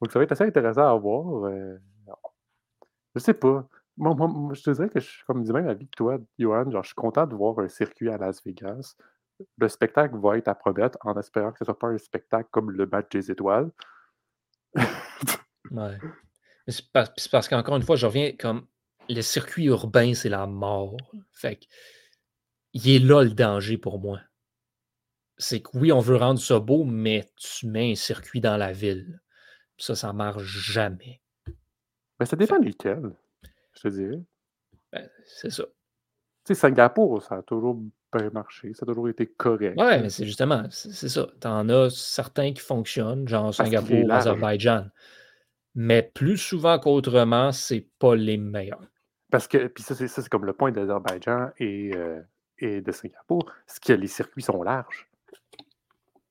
Donc 0.00 0.10
ça 0.10 0.18
va 0.18 0.24
être 0.24 0.32
assez 0.32 0.42
intéressant 0.42 0.92
à 0.92 0.98
voir. 0.98 1.48
je 3.14 3.20
sais 3.20 3.34
pas. 3.34 3.68
Moi, 3.96 4.14
moi, 4.14 4.54
je 4.54 4.62
te 4.62 4.70
dirais 4.70 4.88
que 4.90 5.00
je 5.00 5.06
suis 5.06 5.24
comme 5.24 5.42
du 5.42 5.52
même 5.52 5.68
avis 5.68 5.86
que 5.86 5.96
toi, 5.96 6.18
Johan. 6.38 6.70
Genre, 6.70 6.82
je 6.82 6.88
suis 6.88 6.94
content 6.94 7.26
de 7.26 7.34
voir 7.34 7.58
un 7.60 7.68
circuit 7.68 8.10
à 8.10 8.18
Las 8.18 8.42
Vegas. 8.44 8.94
Le 9.58 9.68
spectacle 9.68 10.16
va 10.18 10.36
être 10.36 10.48
à 10.48 10.54
promettre 10.54 10.98
en 11.02 11.18
espérant 11.18 11.52
que 11.52 11.58
ce 11.58 11.64
soit 11.64 11.78
pas 11.78 11.88
un 11.88 11.98
spectacle 11.98 12.48
comme 12.50 12.70
le 12.70 12.86
match 12.86 13.08
des 13.10 13.30
étoiles. 13.30 13.70
ouais. 15.70 15.98
C'est 16.68 16.84
parce, 16.92 17.48
qu'encore 17.48 17.76
une 17.76 17.82
fois, 17.82 17.96
je 17.96 18.06
reviens 18.06 18.32
comme 18.32 18.66
le 19.08 19.22
circuit 19.22 19.66
urbain, 19.66 20.14
c'est 20.14 20.28
la 20.28 20.46
mort. 20.46 20.96
Fait 21.32 21.56
que, 21.56 21.64
il 22.72 22.90
est 22.90 22.98
là 22.98 23.22
le 23.22 23.30
danger 23.30 23.78
pour 23.78 24.00
moi. 24.00 24.20
C'est 25.38 25.60
que 25.60 25.70
oui, 25.74 25.92
on 25.92 26.00
veut 26.00 26.16
rendre 26.16 26.40
ça 26.40 26.58
beau, 26.58 26.84
mais 26.84 27.30
tu 27.36 27.66
mets 27.66 27.92
un 27.92 27.94
circuit 27.94 28.40
dans 28.40 28.56
la 28.56 28.72
ville. 28.72 29.20
Ça, 29.78 29.94
ça 29.94 30.12
marche 30.12 30.44
jamais. 30.44 31.20
Mais 32.18 32.26
ça 32.26 32.36
dépend 32.36 32.58
duquel, 32.58 33.12
je 33.76 33.82
te 33.82 33.88
dirais. 33.88 34.20
Ben, 34.92 35.08
c'est 35.24 35.50
ça. 35.50 35.64
Tu 36.44 36.54
sais, 36.54 36.60
Singapour, 36.60 37.22
ça 37.22 37.36
a 37.36 37.42
toujours 37.42 37.80
bien 38.12 38.30
marché, 38.30 38.72
ça 38.72 38.84
a 38.84 38.86
toujours 38.86 39.08
été 39.08 39.26
correct. 39.26 39.78
Ouais, 39.78 40.00
mais 40.00 40.10
c'est 40.10 40.24
justement, 40.24 40.64
c'est 40.70 41.08
ça. 41.08 41.26
T'en 41.40 41.68
as 41.68 41.90
certains 41.90 42.52
qui 42.52 42.62
fonctionnent, 42.62 43.26
genre 43.28 43.52
Singapour, 43.52 44.10
Azerbaïdjan 44.10 44.86
mais 45.76 46.02
plus 46.02 46.38
souvent 46.38 46.78
qu'autrement, 46.78 47.52
c'est 47.52 47.86
pas 47.98 48.16
les 48.16 48.38
meilleurs. 48.38 48.80
Parce 49.30 49.46
que, 49.46 49.66
puis 49.66 49.84
ça, 49.84 49.94
c'est 49.94 50.28
comme 50.28 50.46
le 50.46 50.54
point 50.54 50.72
d'Azerbaïdjan 50.72 51.50
et, 51.58 51.90
euh, 51.94 52.20
et, 52.58 52.80
de 52.80 52.92
Singapour, 52.92 53.52
c'est 53.66 53.82
que 53.82 53.92
les 53.92 54.06
circuits 54.06 54.42
sont 54.42 54.62
larges. 54.62 55.06
Tu 55.58 55.64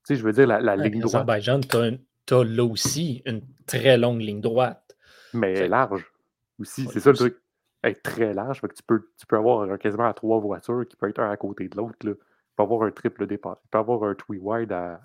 sais, 0.03 0.15
je 0.15 0.23
veux 0.23 0.34
dire, 0.34 0.47
la, 0.47 0.60
la 0.60 0.75
ligne 0.75 0.99
droite. 0.99 1.15
Azerbaïdjan, 1.15 1.60
tu 1.62 2.34
as, 2.34 2.43
là 2.43 2.63
aussi 2.63 3.21
une 3.25 3.41
très 3.67 3.97
longue 3.97 4.21
ligne 4.21 4.41
droite. 4.41 4.97
Mais 5.34 5.67
large 5.67 6.12
aussi, 6.59 6.87
c'est 6.91 6.99
ça 6.99 7.11
le 7.11 7.17
truc. 7.17 7.37
être 7.83 8.03
très 8.03 8.33
large. 8.33 8.61
tu, 8.61 8.83
peux, 8.83 9.09
tu 9.17 9.25
peux 9.25 9.37
avoir 9.37 9.77
quasiment 9.79 10.11
trois 10.13 10.39
voitures 10.39 10.87
qui 10.87 10.95
peuvent 10.95 11.09
être 11.09 11.19
un 11.19 11.29
à 11.29 11.37
côté 11.37 11.67
de 11.67 11.75
l'autre. 11.77 11.95
Tu 11.99 12.15
peux 12.15 12.63
avoir 12.63 12.83
un 12.83 12.91
triple 12.91 13.27
départ. 13.27 13.59
Tu 13.61 13.67
peux 13.69 13.77
avoir 13.77 14.03
un 14.03 14.15
three 14.15 14.39
wide 14.39 14.71
à, 14.71 14.99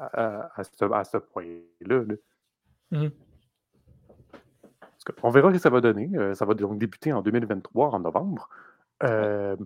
à, 0.54 0.64
ce, 0.64 1.16
point-là. 1.18 2.04
Mmh. 2.90 3.08
On 5.22 5.30
verra 5.30 5.48
ce 5.50 5.54
que 5.54 5.60
ça 5.60 5.70
va 5.70 5.80
donner. 5.80 6.10
Euh, 6.14 6.34
ça 6.34 6.44
va 6.44 6.54
donc 6.54 6.78
débuter 6.78 7.12
en 7.12 7.22
2023, 7.22 7.90
en 7.90 8.00
novembre. 8.00 8.48
Euh, 9.02 9.56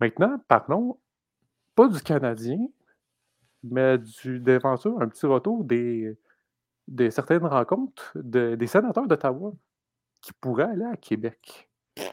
maintenant, 0.00 0.40
parlons 0.48 0.98
pas 1.74 1.88
du 1.88 2.00
Canadien, 2.00 2.58
mais 3.62 3.98
du, 3.98 4.40
d'aventure, 4.40 5.00
un 5.00 5.08
petit 5.08 5.26
retour 5.26 5.64
des, 5.64 6.18
des 6.88 7.10
certaines 7.10 7.44
rencontres 7.44 8.12
des 8.16 8.66
sénateurs 8.66 9.06
d'Ottawa 9.06 9.52
qui 10.20 10.32
pourraient 10.32 10.64
aller 10.64 10.84
à 10.84 10.96
Québec. 10.96 11.70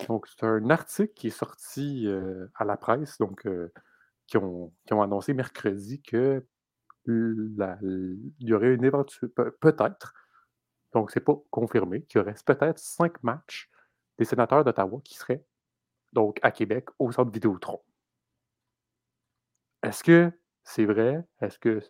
Donc, 0.08 0.28
c'est 0.28 0.46
un 0.46 0.70
article 0.70 1.14
qui 1.14 1.28
est 1.28 1.38
sorti 1.38 2.08
euh, 2.08 2.48
à 2.56 2.66
la 2.66 2.78
presse, 2.78 3.18
donc 3.18 3.48
qui, 4.28 4.38
ont, 4.38 4.74
qui, 4.86 4.94
ont, 4.94 5.02
annoncé 5.02 5.34
mercredi 5.34 6.02
que 6.02 6.46
il 7.08 8.36
y 8.40 8.54
aurait 8.54 8.74
une 8.74 8.84
éventuelle, 8.84 9.30
peut-être, 9.62 10.14
donc 10.94 11.12
c'est 11.12 11.20
pas 11.20 11.36
confirmé, 11.52 12.04
qu'il 12.04 12.20
y 12.20 12.22
aurait 12.22 12.36
peut-être 12.46 12.80
cinq 12.80 13.22
matchs 13.22 13.70
des 14.18 14.26
sénateurs 14.26 14.64
d'Ottawa 14.64 15.02
qui 15.04 15.16
seraient 15.16 15.46
donc 16.14 16.40
à 16.42 16.52
Québec 16.52 16.88
au 16.98 17.12
centre 17.12 17.32
Vidéotron. 17.32 17.82
Est-ce 19.84 20.04
que 20.04 20.32
c'est 20.64 20.86
vrai? 20.86 21.24
Est-ce 21.42 21.60
que. 21.60 21.82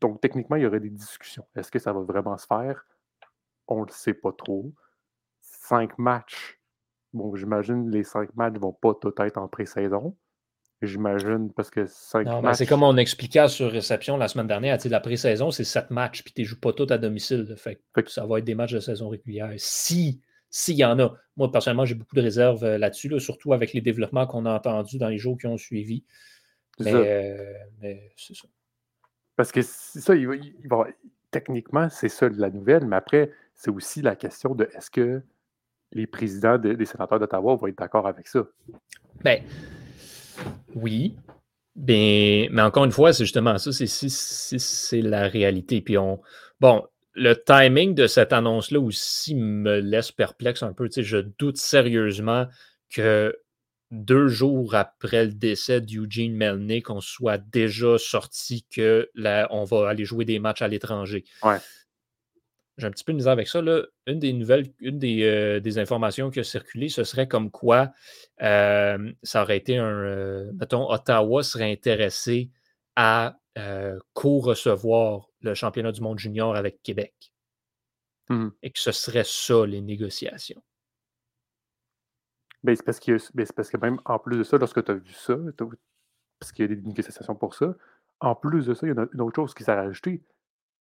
Donc 0.00 0.20
techniquement, 0.20 0.56
il 0.56 0.62
y 0.62 0.66
aurait 0.66 0.80
des 0.80 0.90
discussions. 0.90 1.46
Est-ce 1.54 1.70
que 1.70 1.78
ça 1.78 1.92
va 1.92 2.00
vraiment 2.00 2.36
se 2.36 2.46
faire? 2.46 2.84
On 3.68 3.82
le 3.82 3.90
sait 3.90 4.14
pas 4.14 4.32
trop. 4.32 4.72
Cinq 5.68 5.98
matchs. 5.98 6.60
Bon, 7.12 7.34
j'imagine 7.36 7.90
les 7.90 8.04
cinq 8.04 8.34
matchs 8.36 8.54
ne 8.54 8.58
vont 8.58 8.72
pas 8.72 8.94
tout 8.94 9.14
être 9.18 9.38
en 9.38 9.48
pré-saison. 9.48 10.16
J'imagine, 10.82 11.50
parce 11.52 11.70
que 11.70 11.86
5 11.86 12.42
matchs. 12.42 12.58
C'est 12.58 12.66
comme 12.66 12.82
on 12.82 12.96
expliquait 12.96 13.48
sur 13.48 13.70
réception 13.70 14.16
la 14.16 14.28
semaine 14.28 14.46
dernière. 14.46 14.78
La 14.84 15.00
pré-saison, 15.00 15.50
c'est 15.50 15.64
7 15.64 15.90
matchs, 15.90 16.22
puis 16.22 16.34
tu 16.34 16.42
ne 16.42 16.46
joues 16.46 16.60
pas 16.60 16.72
tout 16.72 16.86
à 16.90 16.98
domicile. 16.98 17.54
Fait, 17.56 17.80
ça 18.08 18.26
va 18.26 18.38
être 18.38 18.44
des 18.44 18.54
matchs 18.54 18.72
de 18.72 18.80
saison 18.80 19.08
régulière. 19.08 19.52
Si, 19.56 20.20
s'il 20.50 20.76
y 20.76 20.84
en 20.84 20.98
a. 20.98 21.14
Moi, 21.36 21.50
personnellement, 21.50 21.84
j'ai 21.84 21.94
beaucoup 21.94 22.14
de 22.16 22.20
réserves 22.20 22.64
euh, 22.64 22.76
là-dessus, 22.76 23.18
surtout 23.18 23.52
avec 23.52 23.72
les 23.72 23.80
développements 23.80 24.26
qu'on 24.26 24.46
a 24.46 24.54
entendus 24.54 24.98
dans 24.98 25.08
les 25.08 25.18
jours 25.18 25.38
qui 25.38 25.46
ont 25.46 25.56
suivi. 25.56 26.04
Euh, 26.80 27.54
mais, 27.80 28.12
c'est 28.16 28.36
ça. 28.36 28.48
Parce 29.36 29.50
que 29.50 29.62
ça, 29.62 30.14
techniquement, 31.30 31.88
c'est 31.88 32.08
ça 32.08 32.28
la 32.28 32.50
nouvelle, 32.50 32.86
mais 32.86 32.96
après, 32.96 33.32
c'est 33.54 33.70
aussi 33.70 34.02
la 34.02 34.16
question 34.16 34.54
de 34.54 34.68
est-ce 34.74 34.90
que 34.90 35.22
les 35.94 36.06
présidents 36.06 36.58
des 36.58 36.84
sénateurs 36.84 37.18
d'Ottawa 37.18 37.54
vont 37.54 37.66
être 37.66 37.78
d'accord 37.78 38.06
avec 38.06 38.28
ça? 38.28 38.44
Ben, 39.22 39.42
oui. 40.74 41.16
Ben, 41.76 42.48
mais 42.50 42.62
encore 42.62 42.84
une 42.84 42.92
fois, 42.92 43.12
c'est 43.12 43.24
justement 43.24 43.58
ça, 43.58 43.70
c'est 43.72 45.00
la 45.00 45.28
réalité. 45.28 45.80
Puis 45.80 45.98
on. 45.98 46.20
Bon, 46.60 46.84
le 47.14 47.34
timing 47.34 47.94
de 47.94 48.06
cette 48.06 48.32
annonce-là 48.32 48.80
aussi 48.80 49.34
me 49.34 49.80
laisse 49.80 50.12
perplexe 50.12 50.62
un 50.62 50.72
peu. 50.72 50.88
je 50.96 51.18
doute 51.18 51.56
sérieusement 51.56 52.46
que 52.90 53.36
deux 53.90 54.26
jours 54.26 54.74
après 54.74 55.26
le 55.26 55.32
décès 55.32 55.80
d'Eugene 55.80 56.34
Melnick, 56.34 56.90
on 56.90 57.00
soit 57.00 57.38
déjà 57.38 57.96
sorti 57.98 58.66
que 58.74 59.08
on 59.50 59.64
va 59.64 59.88
aller 59.88 60.04
jouer 60.04 60.24
des 60.24 60.38
matchs 60.40 60.62
à 60.62 60.68
l'étranger. 60.68 61.24
Ouais 61.42 61.58
j'ai 62.76 62.86
un 62.86 62.90
petit 62.90 63.04
peu 63.04 63.12
de 63.12 63.18
misère 63.18 63.32
avec 63.32 63.48
ça. 63.48 63.62
Là. 63.62 63.82
Une 64.06 64.18
des 64.18 64.32
nouvelles, 64.32 64.66
une 64.80 64.98
des, 64.98 65.22
euh, 65.22 65.80
informations 65.80 66.30
qui 66.30 66.40
a 66.40 66.44
circulé, 66.44 66.88
ce 66.88 67.04
serait 67.04 67.28
comme 67.28 67.50
quoi 67.50 67.92
euh, 68.42 69.12
ça 69.22 69.42
aurait 69.42 69.56
été 69.56 69.78
un. 69.78 69.86
Euh, 69.86 70.52
mettons, 70.54 70.90
Ottawa 70.90 71.42
serait 71.42 71.70
intéressé 71.70 72.50
à 72.96 73.36
co-recevoir 74.14 75.28
le 75.40 75.54
championnat 75.54 75.92
du 75.92 76.00
monde 76.00 76.18
junior 76.18 76.56
avec 76.56 76.82
Québec. 76.82 77.32
Mmh 78.28 78.48
Et 78.62 78.70
que 78.70 78.80
ce 78.80 78.90
serait 78.90 79.24
ça, 79.24 79.64
les 79.64 79.80
négociations. 79.80 80.60
Ben, 82.64 82.74
c'est 82.74 82.82
parce, 82.84 82.98
ben, 83.32 83.46
parce, 83.54 83.70
que 83.70 83.76
même 83.76 84.00
en 84.06 84.18
plus 84.18 84.38
de 84.38 84.42
ça, 84.42 84.58
lorsque 84.58 84.82
tu 84.82 84.90
as 84.90 84.94
vu 84.94 85.12
ça, 85.12 85.36
parce 86.40 86.50
qu'il 86.50 86.68
y 86.68 86.72
a 86.72 86.74
des 86.74 86.82
négociations 86.82 87.36
pour 87.36 87.54
ça, 87.54 87.76
en 88.18 88.34
plus 88.34 88.66
de 88.66 88.74
ça, 88.74 88.86
il 88.86 88.94
y 88.94 88.98
a 88.98 89.06
une 89.12 89.20
autre 89.20 89.36
chose 89.36 89.54
qui 89.54 89.62
s'est 89.62 89.74
rajoutée 89.74 90.24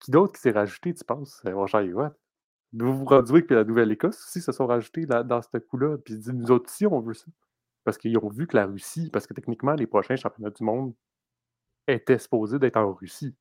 qui 0.04 0.12
d'autre 0.12 0.34
qui 0.34 0.42
s'est 0.42 0.52
rajouté, 0.52 0.94
tu 0.94 1.04
penses, 1.04 1.42
euh, 1.46 1.54
mon 1.54 1.66
cher 1.66 1.82
Yoann? 1.82 2.14
Nouveau-Brunswick 2.74 3.50
et 3.52 3.56
la 3.56 3.64
Nouvelle-Écosse 3.64 4.22
aussi 4.26 4.42
se 4.42 4.52
sont 4.52 4.68
rajoutés 4.68 5.06
dans 5.06 5.42
ce 5.42 5.58
coup-là. 5.58 5.98
Puis 6.00 6.20
nous 6.34 6.52
autres 6.52 6.70
aussi, 6.70 6.86
on 6.86 7.00
veut 7.00 7.14
ça. 7.14 7.28
Parce 7.84 7.98
qu'ils 7.98 8.18
ont 8.18 8.30
vu 8.30 8.48
que 8.48 8.56
la 8.58 8.66
Russie, 8.66 9.10
parce 9.12 9.28
que 9.28 9.34
techniquement, 9.34 9.74
les 9.74 9.86
prochains 9.86 10.16
championnats 10.16 10.50
du 10.50 10.64
monde 10.64 10.94
étaient 11.88 12.18
supposés 12.18 12.60
d'être 12.60 12.78
en 12.78 12.92
Russie. 12.92 13.36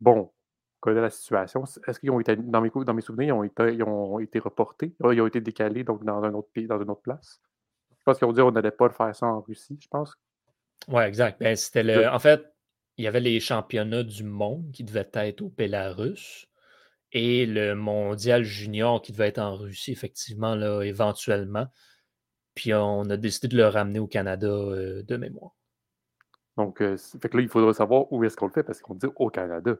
Bon, 0.00 0.18
on 0.18 0.32
connaît 0.80 1.00
la 1.00 1.10
situation. 1.10 1.64
Est-ce 1.86 1.98
qu'ils 1.98 2.10
ont 2.10 2.20
été, 2.20 2.36
dans 2.36 2.60
mes, 2.60 2.70
dans 2.70 2.94
mes 2.94 3.02
souvenirs, 3.02 3.34
ils 3.34 3.38
ont 3.38 3.42
été, 3.42 3.74
ils 3.74 3.82
ont 3.82 4.20
été 4.20 4.38
reportés, 4.38 4.94
ils 5.10 5.20
ont 5.20 5.26
été 5.26 5.40
décalés 5.40 5.82
donc 5.82 6.04
dans 6.04 6.22
un 6.22 6.32
autre 6.34 6.50
pays, 6.52 6.68
dans 6.68 6.80
une 6.80 6.90
autre 6.90 7.02
place? 7.02 7.40
Je 7.98 8.04
pense 8.04 8.18
qu'ils 8.18 8.28
ont 8.28 8.32
dit 8.32 8.40
qu'on 8.40 8.52
n'allait 8.52 8.70
pas 8.70 8.88
faire 8.90 9.14
ça 9.14 9.26
en 9.26 9.40
Russie, 9.40 9.78
je 9.82 9.88
pense. 9.88 10.16
Oui, 10.86 11.02
exact. 11.02 11.40
Ben, 11.40 11.56
c'était 11.56 11.82
le. 11.82 12.08
En 12.08 12.20
fait, 12.20 12.54
il 12.98 13.04
y 13.04 13.06
avait 13.06 13.20
les 13.20 13.38
championnats 13.40 14.02
du 14.02 14.24
monde 14.24 14.70
qui 14.72 14.84
devaient 14.84 15.08
être 15.14 15.42
au 15.42 15.48
Bélarus 15.48 16.48
et 17.12 17.46
le 17.46 17.74
mondial 17.74 18.42
junior 18.42 19.00
qui 19.00 19.12
devait 19.12 19.28
être 19.28 19.38
en 19.38 19.56
Russie, 19.56 19.92
effectivement, 19.92 20.54
là, 20.54 20.82
éventuellement. 20.82 21.68
Puis 22.54 22.74
on 22.74 23.08
a 23.08 23.16
décidé 23.16 23.48
de 23.48 23.56
le 23.56 23.68
ramener 23.68 24.00
au 24.00 24.08
Canada 24.08 24.48
euh, 24.48 25.02
de 25.04 25.16
mémoire. 25.16 25.52
Donc, 26.56 26.82
euh, 26.82 26.96
fait 27.22 27.28
que 27.28 27.36
là, 27.36 27.42
il 27.44 27.48
faudra 27.48 27.72
savoir 27.72 28.12
où 28.12 28.24
est-ce 28.24 28.36
qu'on 28.36 28.46
le 28.46 28.52
fait 28.52 28.64
parce 28.64 28.80
qu'on 28.80 28.94
dit 28.94 29.06
au 29.14 29.30
Canada. 29.30 29.76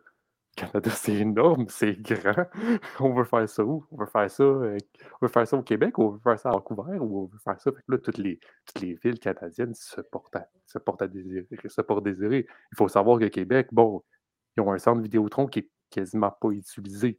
Canada, 0.59 0.91
c'est 0.91 1.15
énorme, 1.15 1.67
c'est 1.69 2.01
grand. 2.01 2.47
on 3.01 3.15
veut 3.15 3.25
faire 3.25 3.49
ça 3.49 3.65
où? 3.65 3.87
On 3.93 3.97
veut 3.97 4.07
faire 4.07 4.31
ça, 4.31 4.43
euh, 4.43 4.77
on 5.21 5.27
veut 5.27 5.33
faire 5.33 5.47
ça 5.47 5.57
au 5.57 5.63
Québec 5.63 5.99
ou 5.99 6.03
on 6.03 6.09
veut 6.11 6.21
faire 6.21 6.39
ça 6.39 6.51
à 6.51 6.53
Vancouver 6.53 6.99
ou 6.99 7.23
on 7.23 7.27
veut 7.27 7.39
faire 7.39 7.61
ça? 7.61 7.71
Là, 7.87 7.99
toutes 7.99 8.19
les, 8.19 8.41
toutes 8.67 8.81
les 8.83 8.95
villes 8.95 9.19
canadiennes 9.19 9.75
se 9.75 10.01
portent 10.01 10.37
à, 10.37 10.49
se 10.67 10.79
portent 10.79 11.03
à 11.03 11.09
désirer, 11.09 11.47
se 11.67 11.81
portent 11.81 12.05
désirer. 12.05 12.47
Il 12.73 12.77
faut 12.77 12.89
savoir 12.89 13.19
que 13.19 13.27
Québec, 13.27 13.69
bon, 13.73 14.03
ils 14.57 14.61
ont 14.61 14.73
un 14.73 14.79
centre 14.79 15.01
Vidéotron 15.01 15.47
qui 15.47 15.61
est 15.61 15.71
quasiment 15.91 16.31
pas 16.31 16.51
utilisé. 16.51 17.19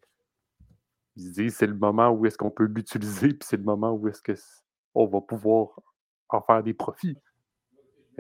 Ils 1.15 1.32
disent 1.32 1.56
c'est 1.56 1.67
le 1.67 1.75
moment 1.75 2.10
où 2.10 2.25
est-ce 2.25 2.38
qu'on 2.38 2.52
peut 2.52 2.65
l'utiliser, 2.65 3.30
puis 3.30 3.47
c'est 3.47 3.58
le 3.58 3.63
moment 3.63 3.93
où 3.93 4.08
est-ce 4.08 4.21
qu'on 4.21 5.06
va 5.08 5.21
pouvoir 5.21 5.80
en 6.30 6.41
faire 6.41 6.62
des 6.62 6.73
profits. 6.73 7.17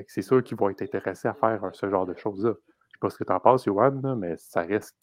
c'est 0.07 0.21
sûr 0.21 0.43
qu'ils 0.43 0.57
vont 0.57 0.69
être 0.69 0.81
intéressés 0.81 1.27
à 1.27 1.33
faire 1.33 1.61
ce 1.73 1.89
genre 1.89 2.05
de 2.05 2.15
choses-là. 2.15 2.53
Je 2.53 2.93
sais 2.93 2.99
pas 2.99 3.09
ce 3.09 3.17
que 3.17 3.23
tu 3.23 3.31
en 3.31 3.39
penses, 3.39 3.65
Johan, 3.65 4.15
mais 4.17 4.35
ça 4.37 4.61
reste 4.61 4.95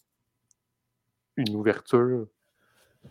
une 1.37 1.55
ouverture. 1.55 2.27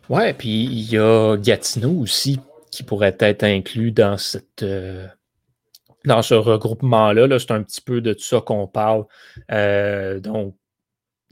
Ouais, 0.09 0.35
puis 0.35 0.65
il 0.65 0.91
y 0.91 0.99
a 0.99 1.37
Gatineau 1.37 2.01
aussi 2.01 2.39
qui 2.71 2.83
pourrait 2.83 3.17
être 3.21 3.45
inclus 3.45 3.93
dans 3.93 4.19
cette. 4.19 4.63
Euh, 4.63 5.07
dans 6.05 6.23
ce 6.23 6.35
regroupement-là, 6.35 7.27
-là, 7.27 7.39
c'est 7.39 7.51
un 7.51 7.63
petit 7.63 7.81
peu 7.81 8.01
de 8.01 8.15
ça 8.19 8.41
qu'on 8.41 8.69
parle. 8.69 9.07
Euh, 9.51 10.21
donc, 10.21 10.55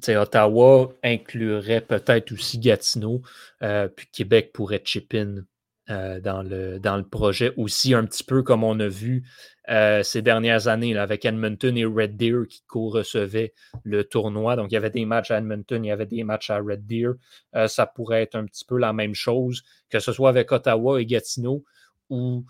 Ottawa 0.08 0.92
inclurait 1.02 1.80
peut-être 1.80 2.32
aussi 2.32 2.58
Gatineau, 2.58 3.22
euh, 3.62 3.88
puis 3.88 4.08
Québec 4.12 4.52
pourrait 4.52 4.82
chip 4.84 5.14
in 5.14 5.44
euh, 5.90 6.18
dans, 6.18 6.42
le, 6.42 6.80
dans 6.80 6.96
le 6.96 7.06
projet 7.06 7.52
aussi, 7.58 7.92
un 7.92 8.06
petit 8.06 8.24
peu 8.24 8.42
comme 8.42 8.64
on 8.64 8.80
a 8.80 8.88
vu 8.88 9.22
euh, 9.68 10.02
ces 10.02 10.22
dernières 10.22 10.66
années 10.66 10.96
avec 10.96 11.26
Edmonton 11.26 11.76
et 11.76 11.84
Red 11.84 12.16
Deer 12.16 12.46
qui 12.48 12.62
co-recevaient 12.66 13.52
le 13.82 14.02
tournoi. 14.02 14.56
Donc, 14.56 14.72
il 14.72 14.76
y 14.76 14.78
avait 14.78 14.88
des 14.88 15.04
matchs 15.04 15.30
à 15.30 15.36
Edmonton, 15.36 15.84
il 15.84 15.88
y 15.88 15.90
avait 15.90 16.06
des 16.06 16.24
matchs 16.24 16.48
à 16.48 16.56
Red 16.56 16.86
Deer. 16.86 17.10
Euh, 17.54 17.68
ça 17.68 17.84
pourrait 17.84 18.22
être 18.22 18.34
un 18.34 18.46
petit 18.46 18.64
peu 18.64 18.78
la 18.78 18.94
même 18.94 19.14
chose, 19.14 19.62
que 19.90 19.98
ce 20.00 20.10
soit 20.10 20.30
avec 20.30 20.52
Ottawa 20.52 21.02
et 21.02 21.04
Gatineau 21.04 21.64
ou 22.08 22.46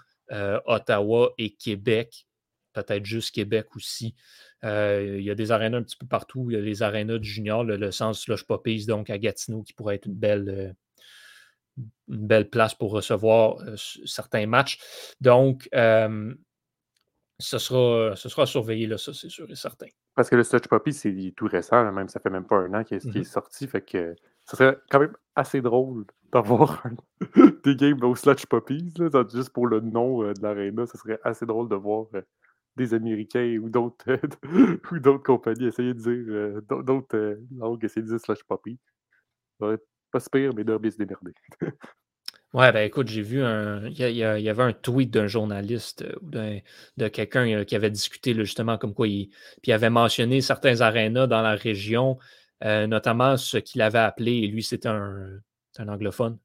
Ottawa 0.66 1.32
et 1.36 1.50
Québec, 1.50 2.28
peut-être 2.72 3.04
juste 3.04 3.34
Québec 3.34 3.66
aussi. 3.74 4.14
il 4.62 5.22
y 5.22 5.30
a 5.30 5.34
des 5.34 5.50
arénas 5.50 5.78
un 5.78 5.82
petit 5.82 5.96
peu 5.96 6.06
partout. 6.06 6.50
Il 6.50 6.54
y 6.54 6.56
a 6.56 6.60
les 6.60 6.84
arénas 6.84 7.18
du 7.18 7.28
junior, 7.28 7.64
le, 7.64 7.90
sens 7.90 8.20
Slush 8.20 8.44
Poppies, 8.44 8.86
donc 8.86 9.10
à 9.10 9.18
Gatineau, 9.18 9.64
qui 9.64 9.72
pourrait 9.72 9.96
être 9.96 10.06
une 10.06 10.14
belle, 10.14 10.76
une 11.76 12.26
belle 12.26 12.48
place 12.50 12.74
pour 12.74 12.92
recevoir 12.92 13.58
euh, 13.60 13.76
certains 13.76 14.46
matchs. 14.46 14.78
Donc, 15.20 15.68
euh, 15.74 16.34
ce, 17.38 17.58
sera, 17.58 18.14
ce 18.16 18.28
sera 18.28 18.46
surveillé, 18.46 18.86
là, 18.86 18.98
ça, 18.98 19.12
c'est 19.12 19.28
sûr 19.28 19.50
et 19.50 19.56
certain. 19.56 19.86
Parce 20.14 20.30
que 20.30 20.36
le 20.36 20.44
Sludge 20.44 20.68
Poppy, 20.68 20.92
c'est 20.92 21.32
tout 21.36 21.46
récent, 21.46 21.90
même 21.92 22.08
ça 22.08 22.20
fait 22.20 22.30
même 22.30 22.46
pas 22.46 22.56
un 22.56 22.72
an 22.74 22.84
qu'il 22.84 22.98
est, 22.98 23.04
mm-hmm. 23.04 23.24
sorti. 23.24 23.66
Fait 23.66 23.82
que 23.82 24.14
ce 24.44 24.56
serait 24.56 24.78
quand 24.90 25.00
même 25.00 25.16
assez 25.34 25.60
drôle 25.60 26.04
d'avoir 26.32 26.84
des 27.64 27.76
games 27.76 28.02
au 28.04 28.14
Sludge 28.14 28.46
Puppies, 28.46 28.94
juste 29.32 29.50
pour 29.50 29.66
le 29.66 29.80
nom 29.80 30.22
euh, 30.22 30.32
de 30.32 30.42
l'aréna. 30.42 30.86
Ce 30.86 30.98
serait 30.98 31.18
assez 31.24 31.46
drôle 31.46 31.68
de 31.68 31.74
voir 31.74 32.06
des 32.76 32.94
Américains 32.94 33.58
ou 33.60 33.68
d'autres 33.68 34.18
ou 34.92 34.98
d'autres 34.98 35.22
compagnies 35.22 35.66
essayer 35.66 35.94
de 35.94 35.98
dire 35.98 36.62
d'autres 36.82 37.38
langues 37.56 37.84
essayer 37.84 38.02
de 38.02 38.08
dire 38.08 38.20
Sludge 38.20 38.42
Poppy. 38.46 38.78
Ça 39.60 39.76
pas 40.14 40.30
pire, 40.30 40.54
mais 40.54 40.64
Derby 40.64 40.92
se 40.92 40.98
démerder. 40.98 41.32
Ouais, 42.52 42.70
ben 42.70 42.86
écoute, 42.86 43.08
j'ai 43.08 43.22
vu 43.22 43.42
un. 43.42 43.88
Il 43.88 43.98
y, 43.98 44.22
avait 44.22 44.62
un 44.62 44.72
tweet 44.72 45.10
d'un 45.10 45.26
journaliste 45.26 46.04
ou 46.22 46.30
de 46.30 47.08
quelqu'un 47.08 47.64
qui 47.64 47.74
avait 47.74 47.90
discuté 47.90 48.32
justement 48.32 48.78
comme 48.78 48.94
quoi 48.94 49.08
il. 49.08 49.30
Puis 49.60 49.70
il 49.70 49.72
avait 49.72 49.90
mentionné 49.90 50.40
certains 50.40 50.80
arénas 50.80 51.26
dans 51.26 51.42
la 51.42 51.56
région, 51.56 52.16
notamment 52.62 53.36
ce 53.36 53.56
qu'il 53.56 53.82
avait 53.82 53.98
appelé, 53.98 54.34
et 54.34 54.46
lui, 54.46 54.62
c'était 54.62 54.88
un, 54.88 55.40
un, 55.78 55.88
anglophone, 55.88 56.38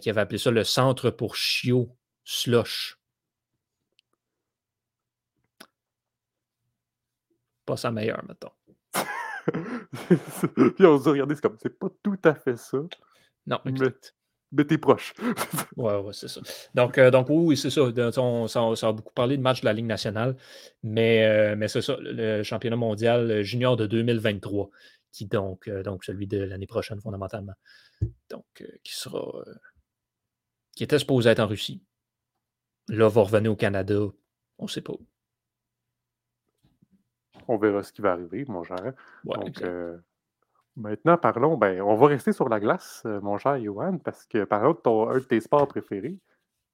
qui 0.00 0.08
avait 0.08 0.20
appelé 0.20 0.38
ça 0.38 0.52
le 0.52 0.62
centre 0.62 1.10
pour 1.10 1.34
chiots 1.34 1.96
slush. 2.24 2.96
Pas 7.66 7.76
sa 7.76 7.90
meilleure, 7.90 8.22
mettons. 8.28 8.52
Puis 10.76 10.86
on 10.86 10.98
se 10.98 11.10
dit, 11.10 11.34
c'est 11.34 11.40
comme, 11.40 11.56
c'est 11.60 11.78
pas 11.78 11.88
tout 12.02 12.18
à 12.24 12.34
fait 12.34 12.56
ça. 12.56 12.78
Non, 13.46 13.60
exact. 13.66 14.14
Mais, 14.52 14.64
t'es 14.66 14.76
proche. 14.76 15.14
ouais, 15.76 15.96
ouais, 15.96 16.12
c'est 16.12 16.28
ça. 16.28 16.40
Donc, 16.74 16.98
euh, 16.98 17.10
donc 17.10 17.26
oui, 17.30 17.56
c'est 17.56 17.70
ça. 17.70 17.82
On, 18.18 18.46
ça, 18.46 18.60
a 18.60 18.92
beaucoup 18.92 19.14
parlé 19.14 19.36
de 19.36 19.42
match 19.42 19.62
de 19.62 19.66
la 19.66 19.72
Ligue 19.72 19.86
nationale, 19.86 20.36
mais, 20.82 21.24
euh, 21.24 21.56
mais 21.56 21.68
c'est 21.68 21.80
ça, 21.80 21.96
le 22.00 22.42
championnat 22.42 22.76
mondial 22.76 23.42
junior 23.42 23.76
de 23.76 23.86
2023, 23.86 24.70
qui 25.10 25.26
donc, 25.26 25.68
euh, 25.68 25.82
donc 25.82 26.04
celui 26.04 26.26
de 26.26 26.38
l'année 26.38 26.66
prochaine, 26.66 27.00
fondamentalement. 27.00 27.54
Donc, 28.28 28.44
qui 28.84 28.94
sera. 28.94 29.42
qui 30.76 30.84
était 30.84 30.98
supposé 30.98 31.30
être 31.30 31.40
en 31.40 31.46
Russie. 31.46 31.82
Là, 32.88 33.08
va 33.08 33.22
revenir 33.22 33.52
au 33.52 33.56
Canada. 33.56 34.00
On 34.58 34.64
ne 34.64 34.68
sait 34.68 34.80
pas 34.80 34.94
on 37.48 37.56
verra 37.56 37.82
ce 37.82 37.92
qui 37.92 38.02
va 38.02 38.12
arriver, 38.12 38.44
mon 38.48 38.64
cher. 38.64 38.92
Donc, 39.24 39.62
euh, 39.62 39.96
maintenant, 40.76 41.16
parlons. 41.16 41.56
Ben, 41.56 41.80
on 41.82 41.94
va 41.94 42.06
rester 42.06 42.32
sur 42.32 42.48
la 42.48 42.60
glace, 42.60 43.02
euh, 43.06 43.20
mon 43.20 43.38
cher 43.38 43.58
Johan, 43.60 43.98
parce 43.98 44.26
que 44.26 44.44
par 44.44 44.60
exemple, 44.60 44.80
ton, 44.82 45.08
un 45.08 45.18
de 45.18 45.24
tes 45.24 45.40
sports 45.40 45.68
préférés, 45.68 46.18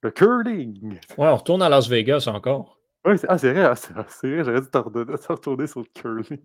le 0.02 0.10
curling. 0.10 0.94
Ouais, 1.16 1.28
on 1.28 1.36
retourne 1.36 1.62
à 1.62 1.68
Las 1.68 1.88
Vegas 1.88 2.28
encore. 2.28 2.78
Oui, 3.04 3.18
c'est 3.18 3.28
ah, 3.28 3.36
vrai, 3.36 3.64
ah, 3.64 3.74
c'est 3.74 3.92
vrai, 3.92 4.44
j'aurais 4.44 4.60
dû 4.60 4.68
te 4.68 5.32
retourner 5.32 5.66
sur 5.66 5.80
le 5.80 5.86
curling. 5.94 6.40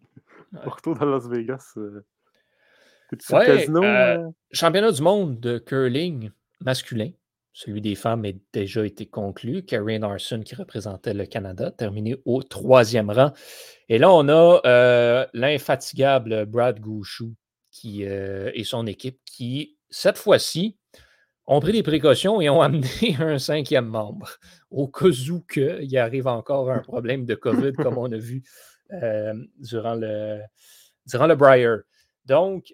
On 0.66 0.70
retourne 0.70 1.02
à 1.02 1.06
Las 1.06 1.28
Vegas. 1.28 1.74
Euh. 1.78 2.06
Ouais, 3.32 3.46
casino? 3.46 3.82
championnat 4.52 4.92
du 4.92 5.02
monde 5.02 5.40
de 5.40 5.60
curling 5.60 6.32
masculin. 6.62 7.12
Celui 7.56 7.82
des 7.82 7.94
femmes 7.94 8.26
a 8.26 8.32
déjà 8.52 8.84
été 8.84 9.06
conclu. 9.06 9.64
Carrie 9.64 10.02
Arson, 10.02 10.42
qui 10.42 10.56
représentait 10.56 11.14
le 11.14 11.28
Canada, 11.28 11.70
terminé 11.70 12.18
au 12.26 12.42
troisième 12.42 13.12
rang. 13.12 13.32
Et 13.90 14.00
là, 14.00 14.12
on 14.12 14.28
a 14.28 14.60
euh, 14.66 15.28
l'infatigable 15.34 16.48
Brad 16.48 16.80
Gouchou 16.80 17.36
euh, 17.86 18.52
et 18.56 18.64
son 18.64 18.88
équipe 18.88 19.20
qui, 19.24 19.78
cette 19.92 20.18
fois-ci, 20.18 20.78
ont 21.46 21.60
pris 21.60 21.74
des 21.74 21.84
précautions 21.84 22.42
et 22.42 22.50
ont 22.50 22.62
amené 22.64 23.16
un 23.20 23.38
cinquième 23.38 23.86
membre. 23.86 24.40
Au 24.72 24.88
cas 24.88 25.10
où 25.30 25.42
qu'il 25.42 25.96
arrive 25.96 26.26
encore 26.26 26.72
un 26.72 26.80
problème 26.80 27.26
de 27.26 27.36
COVID, 27.36 27.74
comme 27.74 28.00
on 28.00 28.12
a 28.12 28.18
vu 28.18 28.42
euh, 28.94 29.36
durant, 29.60 29.94
le, 29.94 30.40
durant 31.06 31.28
le 31.28 31.36
Briar. 31.36 31.82
Donc, 32.26 32.74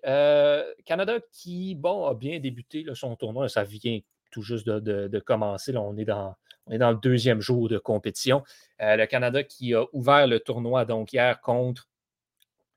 Canada 0.86 1.20
qui, 1.34 1.76
bon, 1.76 2.06
a 2.06 2.14
bien 2.14 2.40
débuté 2.40 2.86
son 2.94 3.18
tournoi, 3.18 3.50
ça 3.50 3.66
vient 3.66 4.00
tout 4.30 4.42
juste 4.42 4.68
de, 4.68 5.20
commencer. 5.20 5.72
Là, 5.72 5.82
on, 5.82 5.98
est 5.98 6.06
dans, 6.06 6.36
on 6.66 6.72
est 6.72 6.78
dans 6.78 6.92
le 6.92 6.98
deuxième 6.98 7.42
jour 7.42 7.70
de 7.70 7.78
compétition. 7.78 8.44
Euh, 8.82 8.96
le 8.96 9.06
Canada 9.06 9.44
qui 9.44 9.74
a 9.74 9.86
ouvert 9.94 10.28
le 10.28 10.40
tournoi 10.40 10.86
donc 10.86 11.14
hier 11.14 11.42
contre 11.42 11.88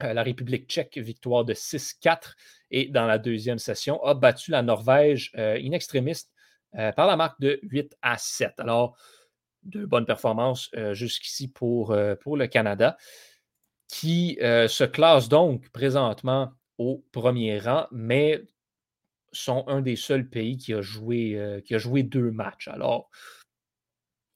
euh, 0.03 0.12
la 0.12 0.22
République 0.22 0.68
tchèque, 0.68 0.98
victoire 0.98 1.44
de 1.44 1.55
6-4. 1.55 2.34
Et 2.70 2.86
dans 2.88 3.07
la 3.07 3.18
deuxième 3.18 3.59
session, 3.59 4.03
a 4.05 4.14
battu 4.14 4.50
la 4.50 4.62
Norvège 4.62 5.32
euh, 5.36 5.59
in 5.62 5.72
extremis 5.72 6.24
par 6.96 7.07
la 7.07 7.16
marque 7.16 7.38
de 7.38 7.61
8 7.64 7.98
à 8.00 8.16
7. 8.16 8.55
Alors, 8.57 8.96
de 9.62 9.84
bonnes 9.84 10.07
performances 10.07 10.70
jusqu'ici 10.92 11.48
pour, 11.48 11.94
pour 12.22 12.38
le 12.38 12.46
Canada, 12.46 12.96
qui 13.88 14.38
se 14.40 14.84
classe 14.84 15.28
donc 15.28 15.68
présentement 15.68 16.50
au 16.78 17.05
premier 17.12 17.59
rang, 17.59 17.86
mais 17.90 18.42
sont 19.33 19.64
un 19.66 19.80
des 19.80 19.97
seuls 19.97 20.28
pays 20.28 20.57
qui 20.57 20.74
a 20.74 20.80
joué, 20.80 21.37
euh, 21.37 22.03
deux 22.03 22.30
matchs. 22.30 22.68
Alors, 22.68 23.11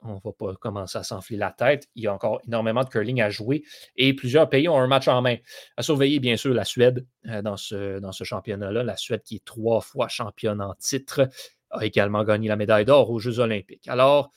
on 0.03 0.14
ne 0.14 0.20
va 0.22 0.32
pas 0.32 0.55
commencer 0.57 0.99
à 0.99 1.03
s'enfler 1.03 1.36
la 1.36 1.51
tête. 1.51 1.88
Il 1.94 2.05
y 2.05 2.07
a 2.07 2.14
encore 2.14 2.40
énormément 2.47 2.84
de 2.84 2.88
curling 2.88 3.20
à 3.20 3.30
jouer 3.30 3.64
et 3.97 4.14
plusieurs 4.14 4.49
pays 4.49 4.68
ont 4.68 4.78
un 4.78 4.86
match 4.86 5.09
en 5.09 5.20
main. 5.22 5.36
À 5.76 5.82
surveiller, 5.82 6.20
bien 6.20 6.36
sûr, 6.36 6.55
la 6.55 6.64
Suède 6.64 7.07
euh, 7.26 7.42
dans 7.42 7.57
ce, 7.57 7.99
dans 7.99 8.12
ce 8.12 8.24
championnat-là. 8.24 8.82
La 8.82 8.97
Suède, 8.97 9.22
qui 9.22 9.36
est 9.36 9.44
trois 9.44 9.80
fois 9.80 10.09
championne 10.09 10.61
en 10.61 10.74
titre, 10.74 11.28
a 11.70 11.84
également 11.84 12.24
gagné 12.24 12.49
la 12.49 12.57
médaille 12.57 12.84
d'or 12.84 13.11
aux 13.11 13.18
Jeux 13.18 13.40
olympiques. 13.40 13.88
Alors, 13.88 14.30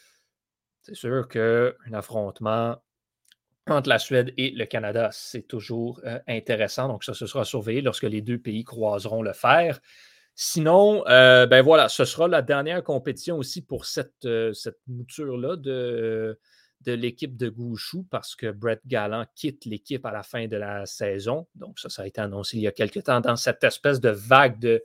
c'est 0.81 0.95
sûr 0.95 1.27
qu'un 1.27 1.93
affrontement 1.93 2.77
entre 3.67 3.89
la 3.89 3.99
Suède 3.99 4.33
et 4.37 4.51
le 4.51 4.65
Canada, 4.65 5.09
c'est 5.11 5.47
toujours 5.47 6.01
euh, 6.05 6.19
intéressant. 6.27 6.87
Donc, 6.87 7.03
ça, 7.03 7.13
ce 7.13 7.27
sera 7.27 7.45
surveillé 7.45 7.81
lorsque 7.81 8.03
les 8.03 8.21
deux 8.21 8.39
pays 8.39 8.63
croiseront 8.63 9.21
le 9.21 9.33
fer. 9.33 9.79
Sinon, 10.41 11.03
euh, 11.09 11.47
ben 11.47 11.61
voilà, 11.61 11.89
ce 11.89 12.05
sera 12.05 12.29
la 12.29 12.41
dernière 12.41 12.81
compétition 12.81 13.37
aussi 13.37 13.61
pour 13.61 13.83
cette, 13.83 14.23
euh, 14.23 14.53
mouture-là 14.87 15.57
de, 15.57 16.39
l'équipe 16.85 17.35
de 17.35 17.49
Gouchou 17.49 18.07
parce 18.09 18.37
que 18.37 18.49
Brett 18.49 18.79
Gallant 18.87 19.25
quitte 19.35 19.65
l'équipe 19.65 20.05
à 20.05 20.13
la 20.13 20.23
fin 20.23 20.47
de 20.47 20.55
la 20.55 20.85
saison. 20.85 21.45
Donc, 21.55 21.77
ça, 21.77 21.89
ça 21.89 22.03
a 22.03 22.07
été 22.07 22.21
annoncé 22.21 22.55
il 22.55 22.61
y 22.61 22.67
a 22.67 22.71
quelques 22.71 23.03
temps 23.03 23.19
dans 23.19 23.35
cette 23.35 23.65
espèce 23.65 23.99
de 23.99 24.11
vague 24.11 24.81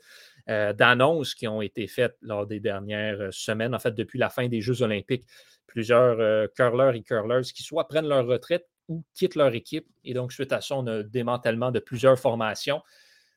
euh, 0.49 0.73
d'annonces 0.73 1.37
qui 1.37 1.47
ont 1.47 1.63
été 1.63 1.87
faites 1.87 2.17
lors 2.21 2.49
des 2.49 2.59
dernières 2.59 3.29
semaines, 3.33 3.77
en 3.77 3.79
fait, 3.79 3.95
depuis 3.95 4.19
la 4.19 4.31
fin 4.31 4.49
des 4.49 4.61
Jeux 4.61 4.83
olympiques. 4.83 5.25
Plusieurs 5.69 6.51
curlers 6.51 6.97
et 6.97 7.03
curlers 7.05 7.43
qui 7.55 7.63
soit 7.63 7.87
prennent 7.87 8.09
leur 8.09 8.27
retraite 8.27 8.67
ou 8.89 9.05
quittent 9.15 9.37
leur 9.37 9.55
équipe. 9.55 9.87
Et 10.03 10.15
donc, 10.15 10.33
suite 10.33 10.53
à 10.53 10.61
ça, 10.61 10.75
on 10.75 10.87
a 10.89 11.05
démantèlement 11.05 11.71
de 11.71 11.79
plusieurs 11.79 12.19
formations. 12.19 12.83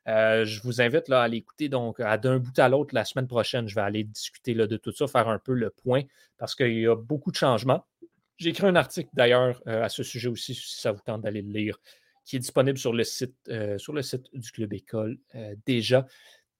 Euh, 0.08 0.46
je 0.46 0.62
vous 0.62 0.82
invite 0.82 1.10
là, 1.10 1.22
à 1.22 1.28
l'écouter 1.28 1.68
donc 1.70 2.00
à 2.00 2.18
d'un 2.18 2.40
bout 2.40 2.58
à 2.60 2.70
l'autre 2.70 2.96
la 2.96 3.06
semaine 3.06 3.28
prochaine. 3.28 3.68
Je 3.68 3.76
vais 3.76 3.82
aller 3.82 4.04
discuter 4.04 4.54
là, 4.54 4.68
de 4.68 4.78
tout 4.78 4.92
ça, 4.92 5.08
faire 5.08 5.28
un 5.28 5.40
peu 5.40 5.54
le 5.54 5.70
point 5.70 6.04
parce 6.38 6.56
qu'il 6.56 6.80
y 6.80 6.88
a 6.88 6.96
beaucoup 6.96 7.32
de 7.32 7.36
changements. 7.36 7.86
J'ai 8.38 8.50
écrit 8.50 8.68
un 8.68 8.76
article 8.76 9.10
d'ailleurs 9.14 9.62
euh, 9.68 9.84
à 9.84 9.90
ce 9.90 10.04
sujet 10.04 10.30
aussi, 10.30 10.54
si 10.54 10.80
ça 10.80 10.92
vous 10.92 11.02
tente 11.06 11.22
d'aller 11.22 11.42
le 11.42 11.52
lire, 11.52 11.78
qui 12.24 12.36
est 12.36 12.40
disponible 12.40 12.78
sur 12.78 12.94
le 12.94 13.04
site, 13.04 13.36
euh, 13.50 13.78
sur 13.78 13.94
le 13.94 14.02
site 14.02 14.26
du 14.34 14.52
Club 14.52 14.74
École 14.74 15.18
déjà. 15.66 16.06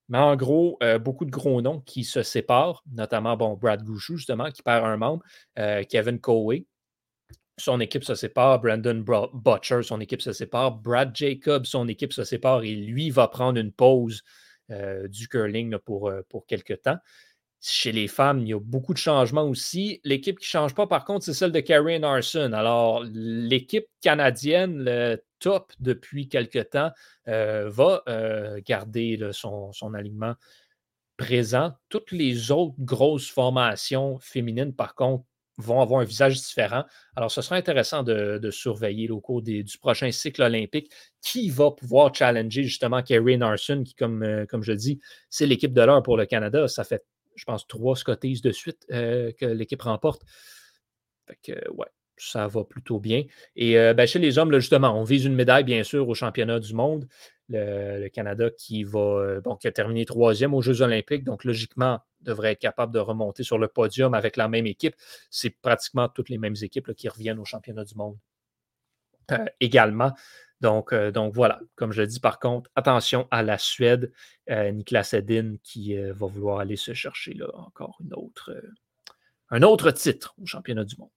Mais 0.10 0.18
en 0.18 0.38
gros, 0.38 0.80
beaucoup 1.02 1.26
de 1.26 1.32
gros 1.32 1.62
noms 1.62 1.82
qui 1.82 2.06
se 2.06 2.24
séparent, 2.24 2.82
notamment 2.94 3.36
bon, 3.36 3.56
Brad 3.56 3.84
Gouchou, 3.84 4.16
justement, 4.16 4.50
qui 4.52 4.64
perd 4.64 4.86
un 4.86 4.96
membre, 4.96 5.22
Kevin 5.90 6.22
Coway, 6.22 6.66
son 7.58 7.80
équipe 7.80 8.04
se 8.04 8.16
sépare, 8.16 8.60
Brandon 8.62 9.04
Butcher, 9.34 9.82
son 9.84 10.00
équipe 10.00 10.22
se 10.22 10.32
sépare, 10.32 10.72
Brad 10.72 11.16
Jacobs, 11.16 11.66
son 11.66 11.88
équipe 11.88 12.14
se 12.14 12.24
sépare 12.24 12.64
et 12.64 12.76
lui 12.76 13.10
va 13.10 13.28
prendre 13.28 13.60
une 13.60 13.72
pause 13.72 14.24
euh, 14.70 15.08
du 15.08 15.28
curling 15.28 15.78
pour, 15.80 16.10
euh, 16.10 16.22
quelques 16.48 16.82
temps. 16.84 16.98
Chez 17.60 17.92
les 17.92 18.08
femmes, 18.08 18.40
il 18.42 18.50
y 18.50 18.54
a 18.54 18.60
beaucoup 18.60 18.94
de 18.94 19.00
changements 19.00 19.46
aussi. 19.46 20.00
L'équipe 20.04 20.38
qui 20.38 20.46
ne 20.46 20.50
change 20.50 20.76
pas, 20.76 20.86
par 20.86 21.06
contre, 21.06 21.26
c'est 21.26 21.34
celle 21.34 21.52
de 21.52 21.60
Karen 21.60 22.04
Arson. 22.04 22.54
Alors, 22.54 23.04
l'équipe 23.12 23.88
canadienne, 24.02 24.84
le 24.84 25.24
top 25.40 25.74
depuis 25.80 26.30
quelques 26.30 26.70
temps, 26.70 26.92
euh, 27.28 27.68
va 27.68 28.04
garder 28.64 29.32
son, 29.32 29.72
son 29.74 29.96
alignement 29.96 30.36
présent. 31.18 31.74
Toutes 31.90 32.12
les 32.12 32.52
autres 32.52 32.76
grosses 32.78 33.30
formations 33.30 34.20
féminines, 34.20 34.74
par 34.74 34.94
contre, 34.94 35.26
vont 35.58 35.82
avoir 35.82 36.02
un 36.02 36.04
visage 36.04 36.36
différent. 36.36 36.84
Alors, 37.16 37.32
ce 37.32 37.42
sera 37.42 37.56
intéressant 37.56 38.04
de, 38.04 38.50
surveiller 38.52 39.10
au 39.10 39.20
cours 39.20 39.42
du 39.42 39.66
prochain 39.80 40.12
cycle 40.12 40.42
olympique 40.44 40.92
qui 41.22 41.50
va 41.50 41.72
pouvoir 41.72 42.14
challenger 42.14 42.64
justement 42.64 43.02
Kerry 43.02 43.38
Narson, 43.38 43.84
qui, 43.84 43.96
comme, 43.96 44.24
euh, 44.24 44.46
comme 44.46 44.64
je 44.64 44.74
dis, 44.74 45.00
c'est 45.30 45.46
l'équipe 45.46 45.74
de 45.74 45.82
l'heure 45.82 46.04
pour 46.04 46.18
le 46.18 46.26
Canada. 46.26 46.68
Ça 46.68 46.84
fait, 46.84 47.04
je 47.36 47.44
pense, 47.46 47.68
trois 47.68 47.96
Scotties 47.96 48.42
de 48.42 48.52
suite 48.52 48.86
euh, 48.92 49.32
que 49.38 49.46
l'équipe 49.46 49.82
remporte. 49.82 50.22
Fait 51.28 51.38
que, 51.44 51.72
ouais, 51.72 51.88
ça 52.18 52.48
va 52.48 52.64
plutôt 52.64 53.00
bien. 53.00 53.24
Et 53.56 53.78
euh, 53.78 53.94
ben, 53.94 54.08
chez 54.08 54.20
les 54.20 54.38
hommes, 54.38 54.54
justement, 54.54 55.00
on 55.00 55.04
vise 55.04 55.26
une 55.26 55.36
médaille, 55.36 55.64
bien 55.64 55.84
sûr, 55.84 56.08
au 56.08 56.16
championnat 56.16 56.60
du 56.60 56.74
monde. 56.74 57.08
Le, 57.50 58.10
Canada 58.10 58.50
qui 58.50 58.84
va, 58.84 59.40
bon, 59.42 59.56
qui 59.56 59.68
a 59.68 59.72
terminé 59.72 60.06
troisième 60.06 60.54
aux 60.54 60.62
Jeux 60.62 60.82
olympiques, 60.82 61.24
donc 61.24 61.46
logiquement, 61.46 62.02
devrait 62.22 62.52
être 62.52 62.60
capable 62.60 62.94
de 62.94 63.00
remonter 63.00 63.44
sur 63.44 63.58
le 63.58 63.68
podium 63.68 64.14
avec 64.14 64.38
la 64.38 64.48
même 64.48 64.68
équipe. 64.68 64.96
C'est 65.30 65.52
pratiquement 65.62 66.10
toutes 66.10 66.30
les 66.30 66.38
mêmes 66.38 66.56
équipes 66.62 66.94
qui 66.94 67.08
reviennent 67.08 67.40
au 67.40 67.46
championnat 67.46 67.86
du 67.86 67.96
monde 67.96 68.18
euh, 69.32 69.46
également. 69.60 70.14
Donc, 70.62 70.92
euh, 70.94 71.12
voilà, 71.34 71.60
comme 71.76 71.92
je 71.92 72.02
le 72.02 72.08
dis 72.08 72.20
par 72.20 72.40
contre, 72.40 72.70
attention 72.76 73.28
à 73.30 73.44
la 73.44 73.58
Suède, 73.58 74.12
euh, 74.50 74.72
Niklas 74.72 75.12
Edin 75.14 75.56
qui 75.64 75.96
va 75.96 76.28
vouloir 76.28 76.60
aller 76.60 76.78
se 76.78 76.94
chercher 76.94 77.34
là, 77.34 77.48
encore 77.54 78.00
un 79.50 79.62
autre 79.62 79.92
titre 79.92 80.34
au 80.42 80.46
championnat 80.46 80.84
du 80.84 80.96
monde. 80.98 81.10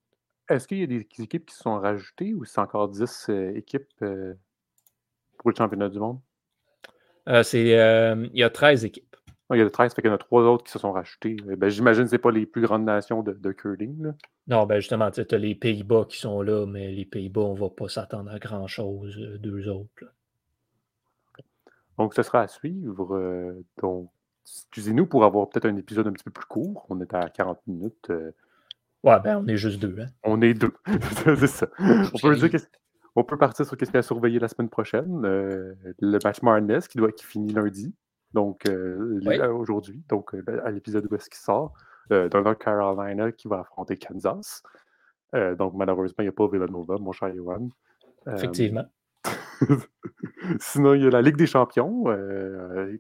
Est-ce 0.50 0.68
qu'il 0.68 0.78
y 0.78 0.82
a 0.82 0.86
des 0.86 1.06
équipes 1.18 1.46
qui 1.46 1.54
sont 1.54 1.78
rajoutées 1.78 2.34
ou 2.34 2.44
c'est 2.44 2.60
encore 2.60 2.88
10 2.88 3.30
équipes 3.54 3.88
pour 5.38 5.50
le 5.50 5.56
championnat 5.56 5.88
du 5.88 5.98
monde? 5.98 6.20
c'est, 7.42 7.62
il 7.62 8.38
y 8.38 8.42
a 8.42 8.50
13 8.50 8.84
équipes. 8.84 9.16
il 9.50 9.58
y 9.58 9.62
a 9.62 9.70
13, 9.70 9.94
fait 9.94 10.02
qu'il 10.02 10.10
y 10.10 10.12
en 10.12 10.16
a 10.16 10.18
trois 10.18 10.42
autres 10.42 10.64
qui 10.64 10.72
se 10.72 10.78
sont 10.78 10.92
rajoutés. 10.92 11.36
Ben, 11.56 11.70
J'imagine 11.70 12.04
que 12.04 12.10
ce 12.10 12.16
pas 12.16 12.32
les 12.32 12.46
plus 12.46 12.62
grandes 12.62 12.84
nations 12.84 13.22
de, 13.22 13.32
de 13.32 13.52
curling. 13.52 14.12
Non, 14.48 14.66
ben 14.66 14.80
justement, 14.80 15.10
tu 15.12 15.20
as 15.20 15.38
les 15.38 15.54
Pays-Bas 15.54 16.06
qui 16.08 16.18
sont 16.18 16.42
là, 16.42 16.66
mais 16.66 16.90
les 16.90 17.04
Pays-Bas, 17.04 17.42
on 17.42 17.54
ne 17.54 17.60
va 17.60 17.70
pas 17.70 17.88
s'attendre 17.88 18.32
à 18.32 18.40
grand-chose 18.40 19.16
d'eux 19.40 19.68
autres. 19.68 20.04
Donc, 22.00 22.14
ce 22.14 22.22
sera 22.22 22.40
à 22.40 22.48
suivre. 22.48 23.14
Euh, 23.14 23.62
donc, 23.80 24.10
excusez-nous 24.44 25.06
pour 25.06 25.24
avoir 25.24 25.50
peut-être 25.50 25.66
un 25.66 25.76
épisode 25.76 26.06
un 26.06 26.12
petit 26.12 26.24
peu 26.24 26.30
plus 26.30 26.46
court. 26.46 26.86
On 26.88 26.98
est 27.00 27.12
à 27.12 27.28
40 27.28 27.60
minutes. 27.66 28.08
Euh. 28.08 28.32
Ouais, 29.04 29.20
ben 29.20 29.42
on 29.44 29.46
est 29.46 29.58
juste 29.58 29.78
deux. 29.78 29.96
Hein? 30.00 30.06
On 30.30 30.40
est 30.42 30.54
deux. 30.54 30.72
c'est 31.24 31.46
ça. 31.46 31.68
On 31.78 32.18
peut, 32.20 32.36
dire 32.36 32.60
on 33.16 33.24
peut 33.24 33.36
partir 33.36 33.66
sur 33.66 33.76
ce 33.78 33.84
qu'il 33.84 33.92
y 33.92 33.96
a 33.96 33.98
à 33.98 34.02
surveiller 34.02 34.38
la 34.38 34.48
semaine 34.48 34.68
prochaine. 34.68 35.24
Euh, 35.24 35.74
le 36.00 36.18
match 36.22 36.42
Marnes 36.42 36.80
qui, 36.88 36.98
doit, 36.98 37.12
qui 37.12 37.24
finit 37.24 37.52
lundi. 37.52 37.94
Donc, 38.32 38.62
aujourd'hui. 39.52 40.04
Donc, 40.08 40.34
à 40.64 40.70
l'épisode 40.70 41.06
où 41.10 41.14
est-ce 41.16 41.28
qu'il 41.28 41.40
sort. 41.40 41.74
North 42.10 42.58
Carolina 42.58 43.32
qui 43.32 43.48
va 43.48 43.60
affronter 43.60 43.96
Kansas. 43.96 44.62
donc, 45.32 45.74
malheureusement, 45.74 46.16
il 46.20 46.24
n'y 46.24 46.28
a 46.28 46.32
pas 46.32 46.46
Villanova, 46.46 46.96
mon 46.98 47.12
cher 47.12 47.28
Yohan. 47.30 47.68
Effectivement. 48.28 48.84
Sinon, 50.60 50.94
il 50.94 51.02
y 51.02 51.06
a 51.06 51.10
la 51.10 51.22
Ligue 51.22 51.36
des 51.36 51.46
champions, 51.46 52.04
euh, 52.08 52.96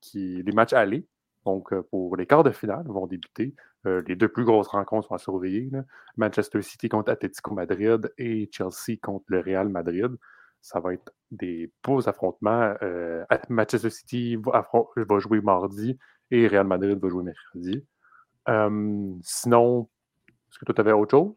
qui, 0.00 0.42
les 0.42 0.52
matchs 0.52 0.72
allés. 0.72 1.06
Donc, 1.46 1.72
euh, 1.72 1.82
pour 1.90 2.16
les 2.16 2.26
quarts 2.26 2.44
de 2.44 2.50
finale, 2.50 2.84
vont 2.86 3.06
débuter. 3.06 3.54
Euh, 3.86 4.02
les 4.06 4.16
deux 4.16 4.28
plus 4.28 4.44
grosses 4.44 4.66
rencontres 4.66 5.08
sont 5.08 5.14
à 5.14 5.18
surveiller. 5.18 5.70
Manchester 6.16 6.60
City 6.60 6.88
contre 6.88 7.12
Atletico 7.12 7.54
Madrid 7.54 8.12
et 8.18 8.50
Chelsea 8.52 8.98
contre 9.00 9.24
le 9.28 9.40
Real 9.40 9.68
Madrid. 9.68 10.10
Ça 10.60 10.80
va 10.80 10.92
être 10.92 11.14
des 11.30 11.70
beaux 11.84 12.06
affrontements. 12.08 12.74
Manchester 13.48 13.90
City 13.90 14.36
va, 14.36 14.68
va, 14.96 15.18
jouer 15.20 15.40
mardi 15.40 15.96
et 16.32 16.48
Real 16.48 16.66
Madrid 16.66 16.98
va 17.00 17.08
jouer 17.08 17.22
mercredi. 17.22 17.84
sinon, 19.22 19.88
est-ce 20.50 20.58
que 20.58 20.64
toi, 20.64 20.74
tu 20.74 20.80
avais 20.80 20.92
autre 20.92 21.12
chose? 21.12 21.34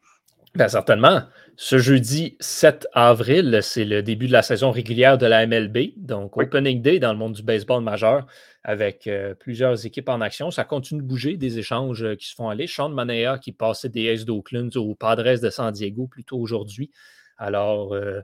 Bien, 0.56 0.68
certainement. 0.68 1.22
Ce 1.58 1.78
jeudi 1.78 2.38
7 2.40 2.88
avril, 2.94 3.60
c'est 3.62 3.86
le 3.86 4.02
début 4.02 4.28
de 4.28 4.32
la 4.32 4.42
saison 4.42 4.72
régulière 4.72 5.18
de 5.18 5.28
la 5.28 5.46
MLB, 5.46 5.94
donc 5.98 6.38
Opening 6.38 6.82
Day 6.82 7.00
dans 7.00 7.12
le 7.12 7.20
monde 7.20 7.34
du 7.34 7.44
baseball 7.44 7.84
majeur, 7.84 8.26
avec 8.70 9.08
euh, 9.08 9.34
plusieurs 9.34 9.88
équipes 9.88 10.10
en 10.10 10.22
action. 10.22 10.52
Ça 10.52 10.64
continue 10.64 11.02
de 11.02 11.08
bouger, 11.08 11.38
des 11.38 11.58
échanges 11.58 12.04
euh, 12.04 12.16
qui 12.16 12.28
se 12.28 12.36
font 12.36 12.50
aller. 12.50 12.68
Sean 12.68 12.90
Manea 12.90 13.40
qui 13.40 13.52
passait 13.52 13.90
des 13.90 14.12
Aces 14.12 14.26
d'Oakland 14.26 14.70
aux 14.78 14.94
Padres 14.94 15.42
de 15.42 15.50
San 15.50 15.72
Diego 15.72 16.06
plutôt 16.06 16.38
aujourd'hui. 16.38 16.92
Alors, 17.40 17.96
euh, 17.96 18.22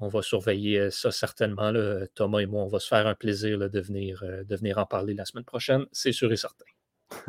on 0.00 0.08
va 0.08 0.22
surveiller 0.22 0.90
ça 0.90 1.12
certainement. 1.12 1.72
Thomas 2.16 2.40
et 2.40 2.46
moi, 2.46 2.64
on 2.64 2.66
va 2.66 2.80
se 2.80 2.88
faire 2.88 3.06
un 3.06 3.14
plaisir 3.14 3.60
de, 3.60 3.80
venir, 3.80 4.24
de 4.44 4.56
venir 4.56 4.78
en 4.78 4.86
parler 4.86 5.14
la 5.14 5.24
semaine 5.24 5.44
prochaine, 5.44 5.86
c'est 5.92 6.10
sûr 6.10 6.32
et 6.32 6.36
certain. 6.36 6.64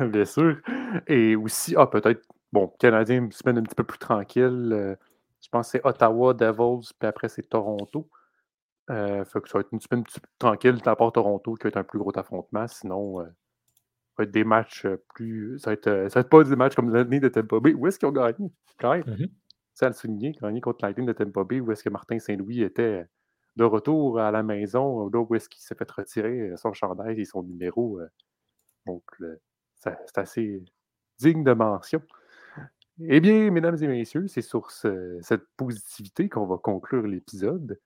Bien 0.00 0.24
sûr. 0.24 0.56
Et 1.06 1.36
aussi, 1.36 1.74
ah, 1.76 1.86
peut-être 1.86 2.22
Bon, 2.52 2.66
Canadien, 2.80 3.18
une 3.18 3.32
semaine 3.32 3.58
un 3.58 3.62
petit 3.62 3.76
peu 3.76 3.84
plus 3.84 3.98
tranquille. 3.98 4.96
Je 5.40 5.48
pense 5.48 5.68
que 5.68 5.78
c'est 5.78 5.86
Ottawa, 5.86 6.34
Devils, 6.34 6.90
puis 6.98 7.06
après 7.06 7.28
c'est 7.28 7.48
Toronto. 7.48 8.08
Euh, 8.90 9.24
fait 9.24 9.40
que 9.40 9.48
ça 9.48 9.58
va 9.58 9.60
être 9.60 9.72
une 9.72 9.80
semaine 9.80 10.04
plus 10.04 10.20
tranquille, 10.38 10.78
à 10.84 10.96
part 10.96 11.12
Toronto, 11.12 11.54
qui 11.54 11.64
va 11.64 11.68
être 11.68 11.76
un 11.76 11.84
plus 11.84 11.98
gros 11.98 12.16
affrontement. 12.16 12.66
Sinon, 12.68 13.20
euh, 13.20 13.24
ça 13.24 14.14
va 14.18 14.24
être 14.24 14.30
des 14.30 14.44
matchs 14.44 14.86
plus. 15.14 15.58
Ça 15.58 15.70
va 15.70 15.74
être, 15.74 15.84
ça 15.84 16.20
va 16.20 16.20
être 16.20 16.30
pas 16.30 16.44
des 16.44 16.56
matchs 16.56 16.74
comme 16.74 16.92
l'année 16.92 17.20
de 17.20 17.28
Tampa 17.28 17.60
Bay. 17.60 17.74
Où 17.74 17.86
est-ce 17.86 17.98
qu'ils 17.98 18.08
ont 18.08 18.12
gagné? 18.12 18.50
Quand 18.78 18.92
même. 18.92 19.04
Mm 19.06 19.26
Ça 19.74 19.86
a 19.86 19.88
le 19.90 19.94
souligner, 19.94 20.32
gagné 20.40 20.60
contre 20.60 20.84
Lightning 20.84 21.06
de 21.06 21.12
Tampa 21.12 21.44
Bay, 21.44 21.60
où 21.60 21.70
est-ce 21.72 21.82
que 21.82 21.90
Martin 21.90 22.18
Saint-Louis 22.18 22.62
était 22.62 23.06
de 23.56 23.64
retour 23.64 24.20
à 24.20 24.30
la 24.30 24.42
maison, 24.42 25.10
là 25.10 25.18
où 25.18 25.34
est-ce 25.34 25.48
qu'il 25.48 25.62
s'est 25.62 25.74
fait 25.74 25.90
retirer 25.90 26.52
son 26.56 26.72
chandail 26.72 27.20
et 27.20 27.24
son 27.24 27.42
numéro. 27.42 28.00
donc, 28.86 29.02
c'est 29.74 30.18
assez 30.18 30.62
digne 31.18 31.42
de 31.42 31.52
mention. 31.52 32.00
Eh 33.00 33.20
bien, 33.20 33.50
mesdames 33.50 33.76
et 33.82 33.86
messieurs, 33.86 34.26
c'est 34.28 34.42
sur 34.42 34.70
cette 34.70 35.44
positivité 35.56 36.28
qu'on 36.28 36.46
va 36.46 36.56
conclure 36.56 37.06
l'épisode. 37.06 37.78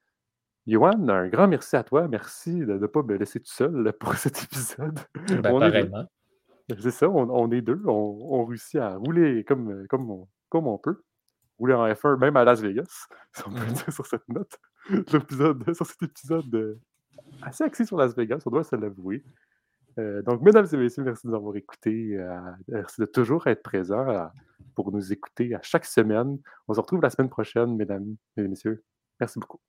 Yoann, 0.67 1.11
un 1.11 1.29
grand 1.29 1.49
merci 1.49 1.77
à 1.77 1.83
toi. 1.83 2.09
Merci 2.09 2.55
de 2.55 2.75
ne 2.75 2.87
pas 2.87 3.03
me 3.03 3.17
laisser 3.17 3.41
tout 3.41 3.53
seul 3.53 3.93
pour 4.01 4.15
cet 4.15 4.45
épisode. 4.45 4.99
Ben, 5.29 5.43
pareillement. 5.43 6.07
C'est 6.79 6.91
ça, 6.91 7.09
on, 7.11 7.51
est 7.51 7.61
deux. 7.61 7.83
On, 7.87 8.45
réussit 8.47 8.81
à 8.81 8.97
rouler 8.97 9.45
comme, 9.45 9.87
comme, 9.89 10.11
on, 10.11 10.29
comme 10.49 10.67
on 10.67 10.79
peut. 10.79 11.03
Rouler 11.59 11.75
en 11.75 11.87
F1, 11.87 12.19
même 12.19 12.37
à 12.37 12.45
Las 12.45 12.61
Vegas, 12.61 13.07
si 13.33 13.43
on 13.47 13.51
peut 13.51 13.59
mm-hmm. 13.59 13.85
dire 13.85 13.93
sur 13.93 14.07
cette 14.07 14.29
note. 14.29 14.59
L'épisode, 15.13 15.75
sur 15.75 15.87
cet 15.87 16.03
épisode 16.03 16.55
euh, 16.55 16.81
assez 17.43 17.65
axé 17.65 17.85
sur 17.85 17.97
Las 17.97 18.17
Vegas, 18.17 18.43
on 18.47 18.51
doit 18.51 18.65
se 18.65 18.77
l'avouer. 18.77 19.23
Euh, 19.99 20.23
donc, 20.23 20.41
mesdames 20.43 20.67
et 20.73 20.77
messieurs, 20.77 21.05
merci 21.05 21.27
de 21.27 21.33
nous 21.33 21.37
avoir 21.37 21.57
écoutés. 21.57 22.17
Euh, 22.19 22.41
merci 22.69 23.01
de 23.01 23.07
toujours 23.07 23.47
être 23.47 23.63
présents 23.63 24.09
euh, 24.09 24.27
pour 24.75 24.93
nous 24.93 25.13
écouter 25.13 25.55
à 25.55 25.61
chaque 25.63 25.85
semaine. 25.85 26.39
On 26.69 26.75
se 26.75 26.81
retrouve 26.81 27.03
la 27.03 27.11
semaine 27.11 27.29
prochaine, 27.29 27.77
mesdames 27.77 28.17
et 28.37 28.49
messieurs. 28.49 28.83
Merci 29.21 29.39
beaucoup. 29.39 29.61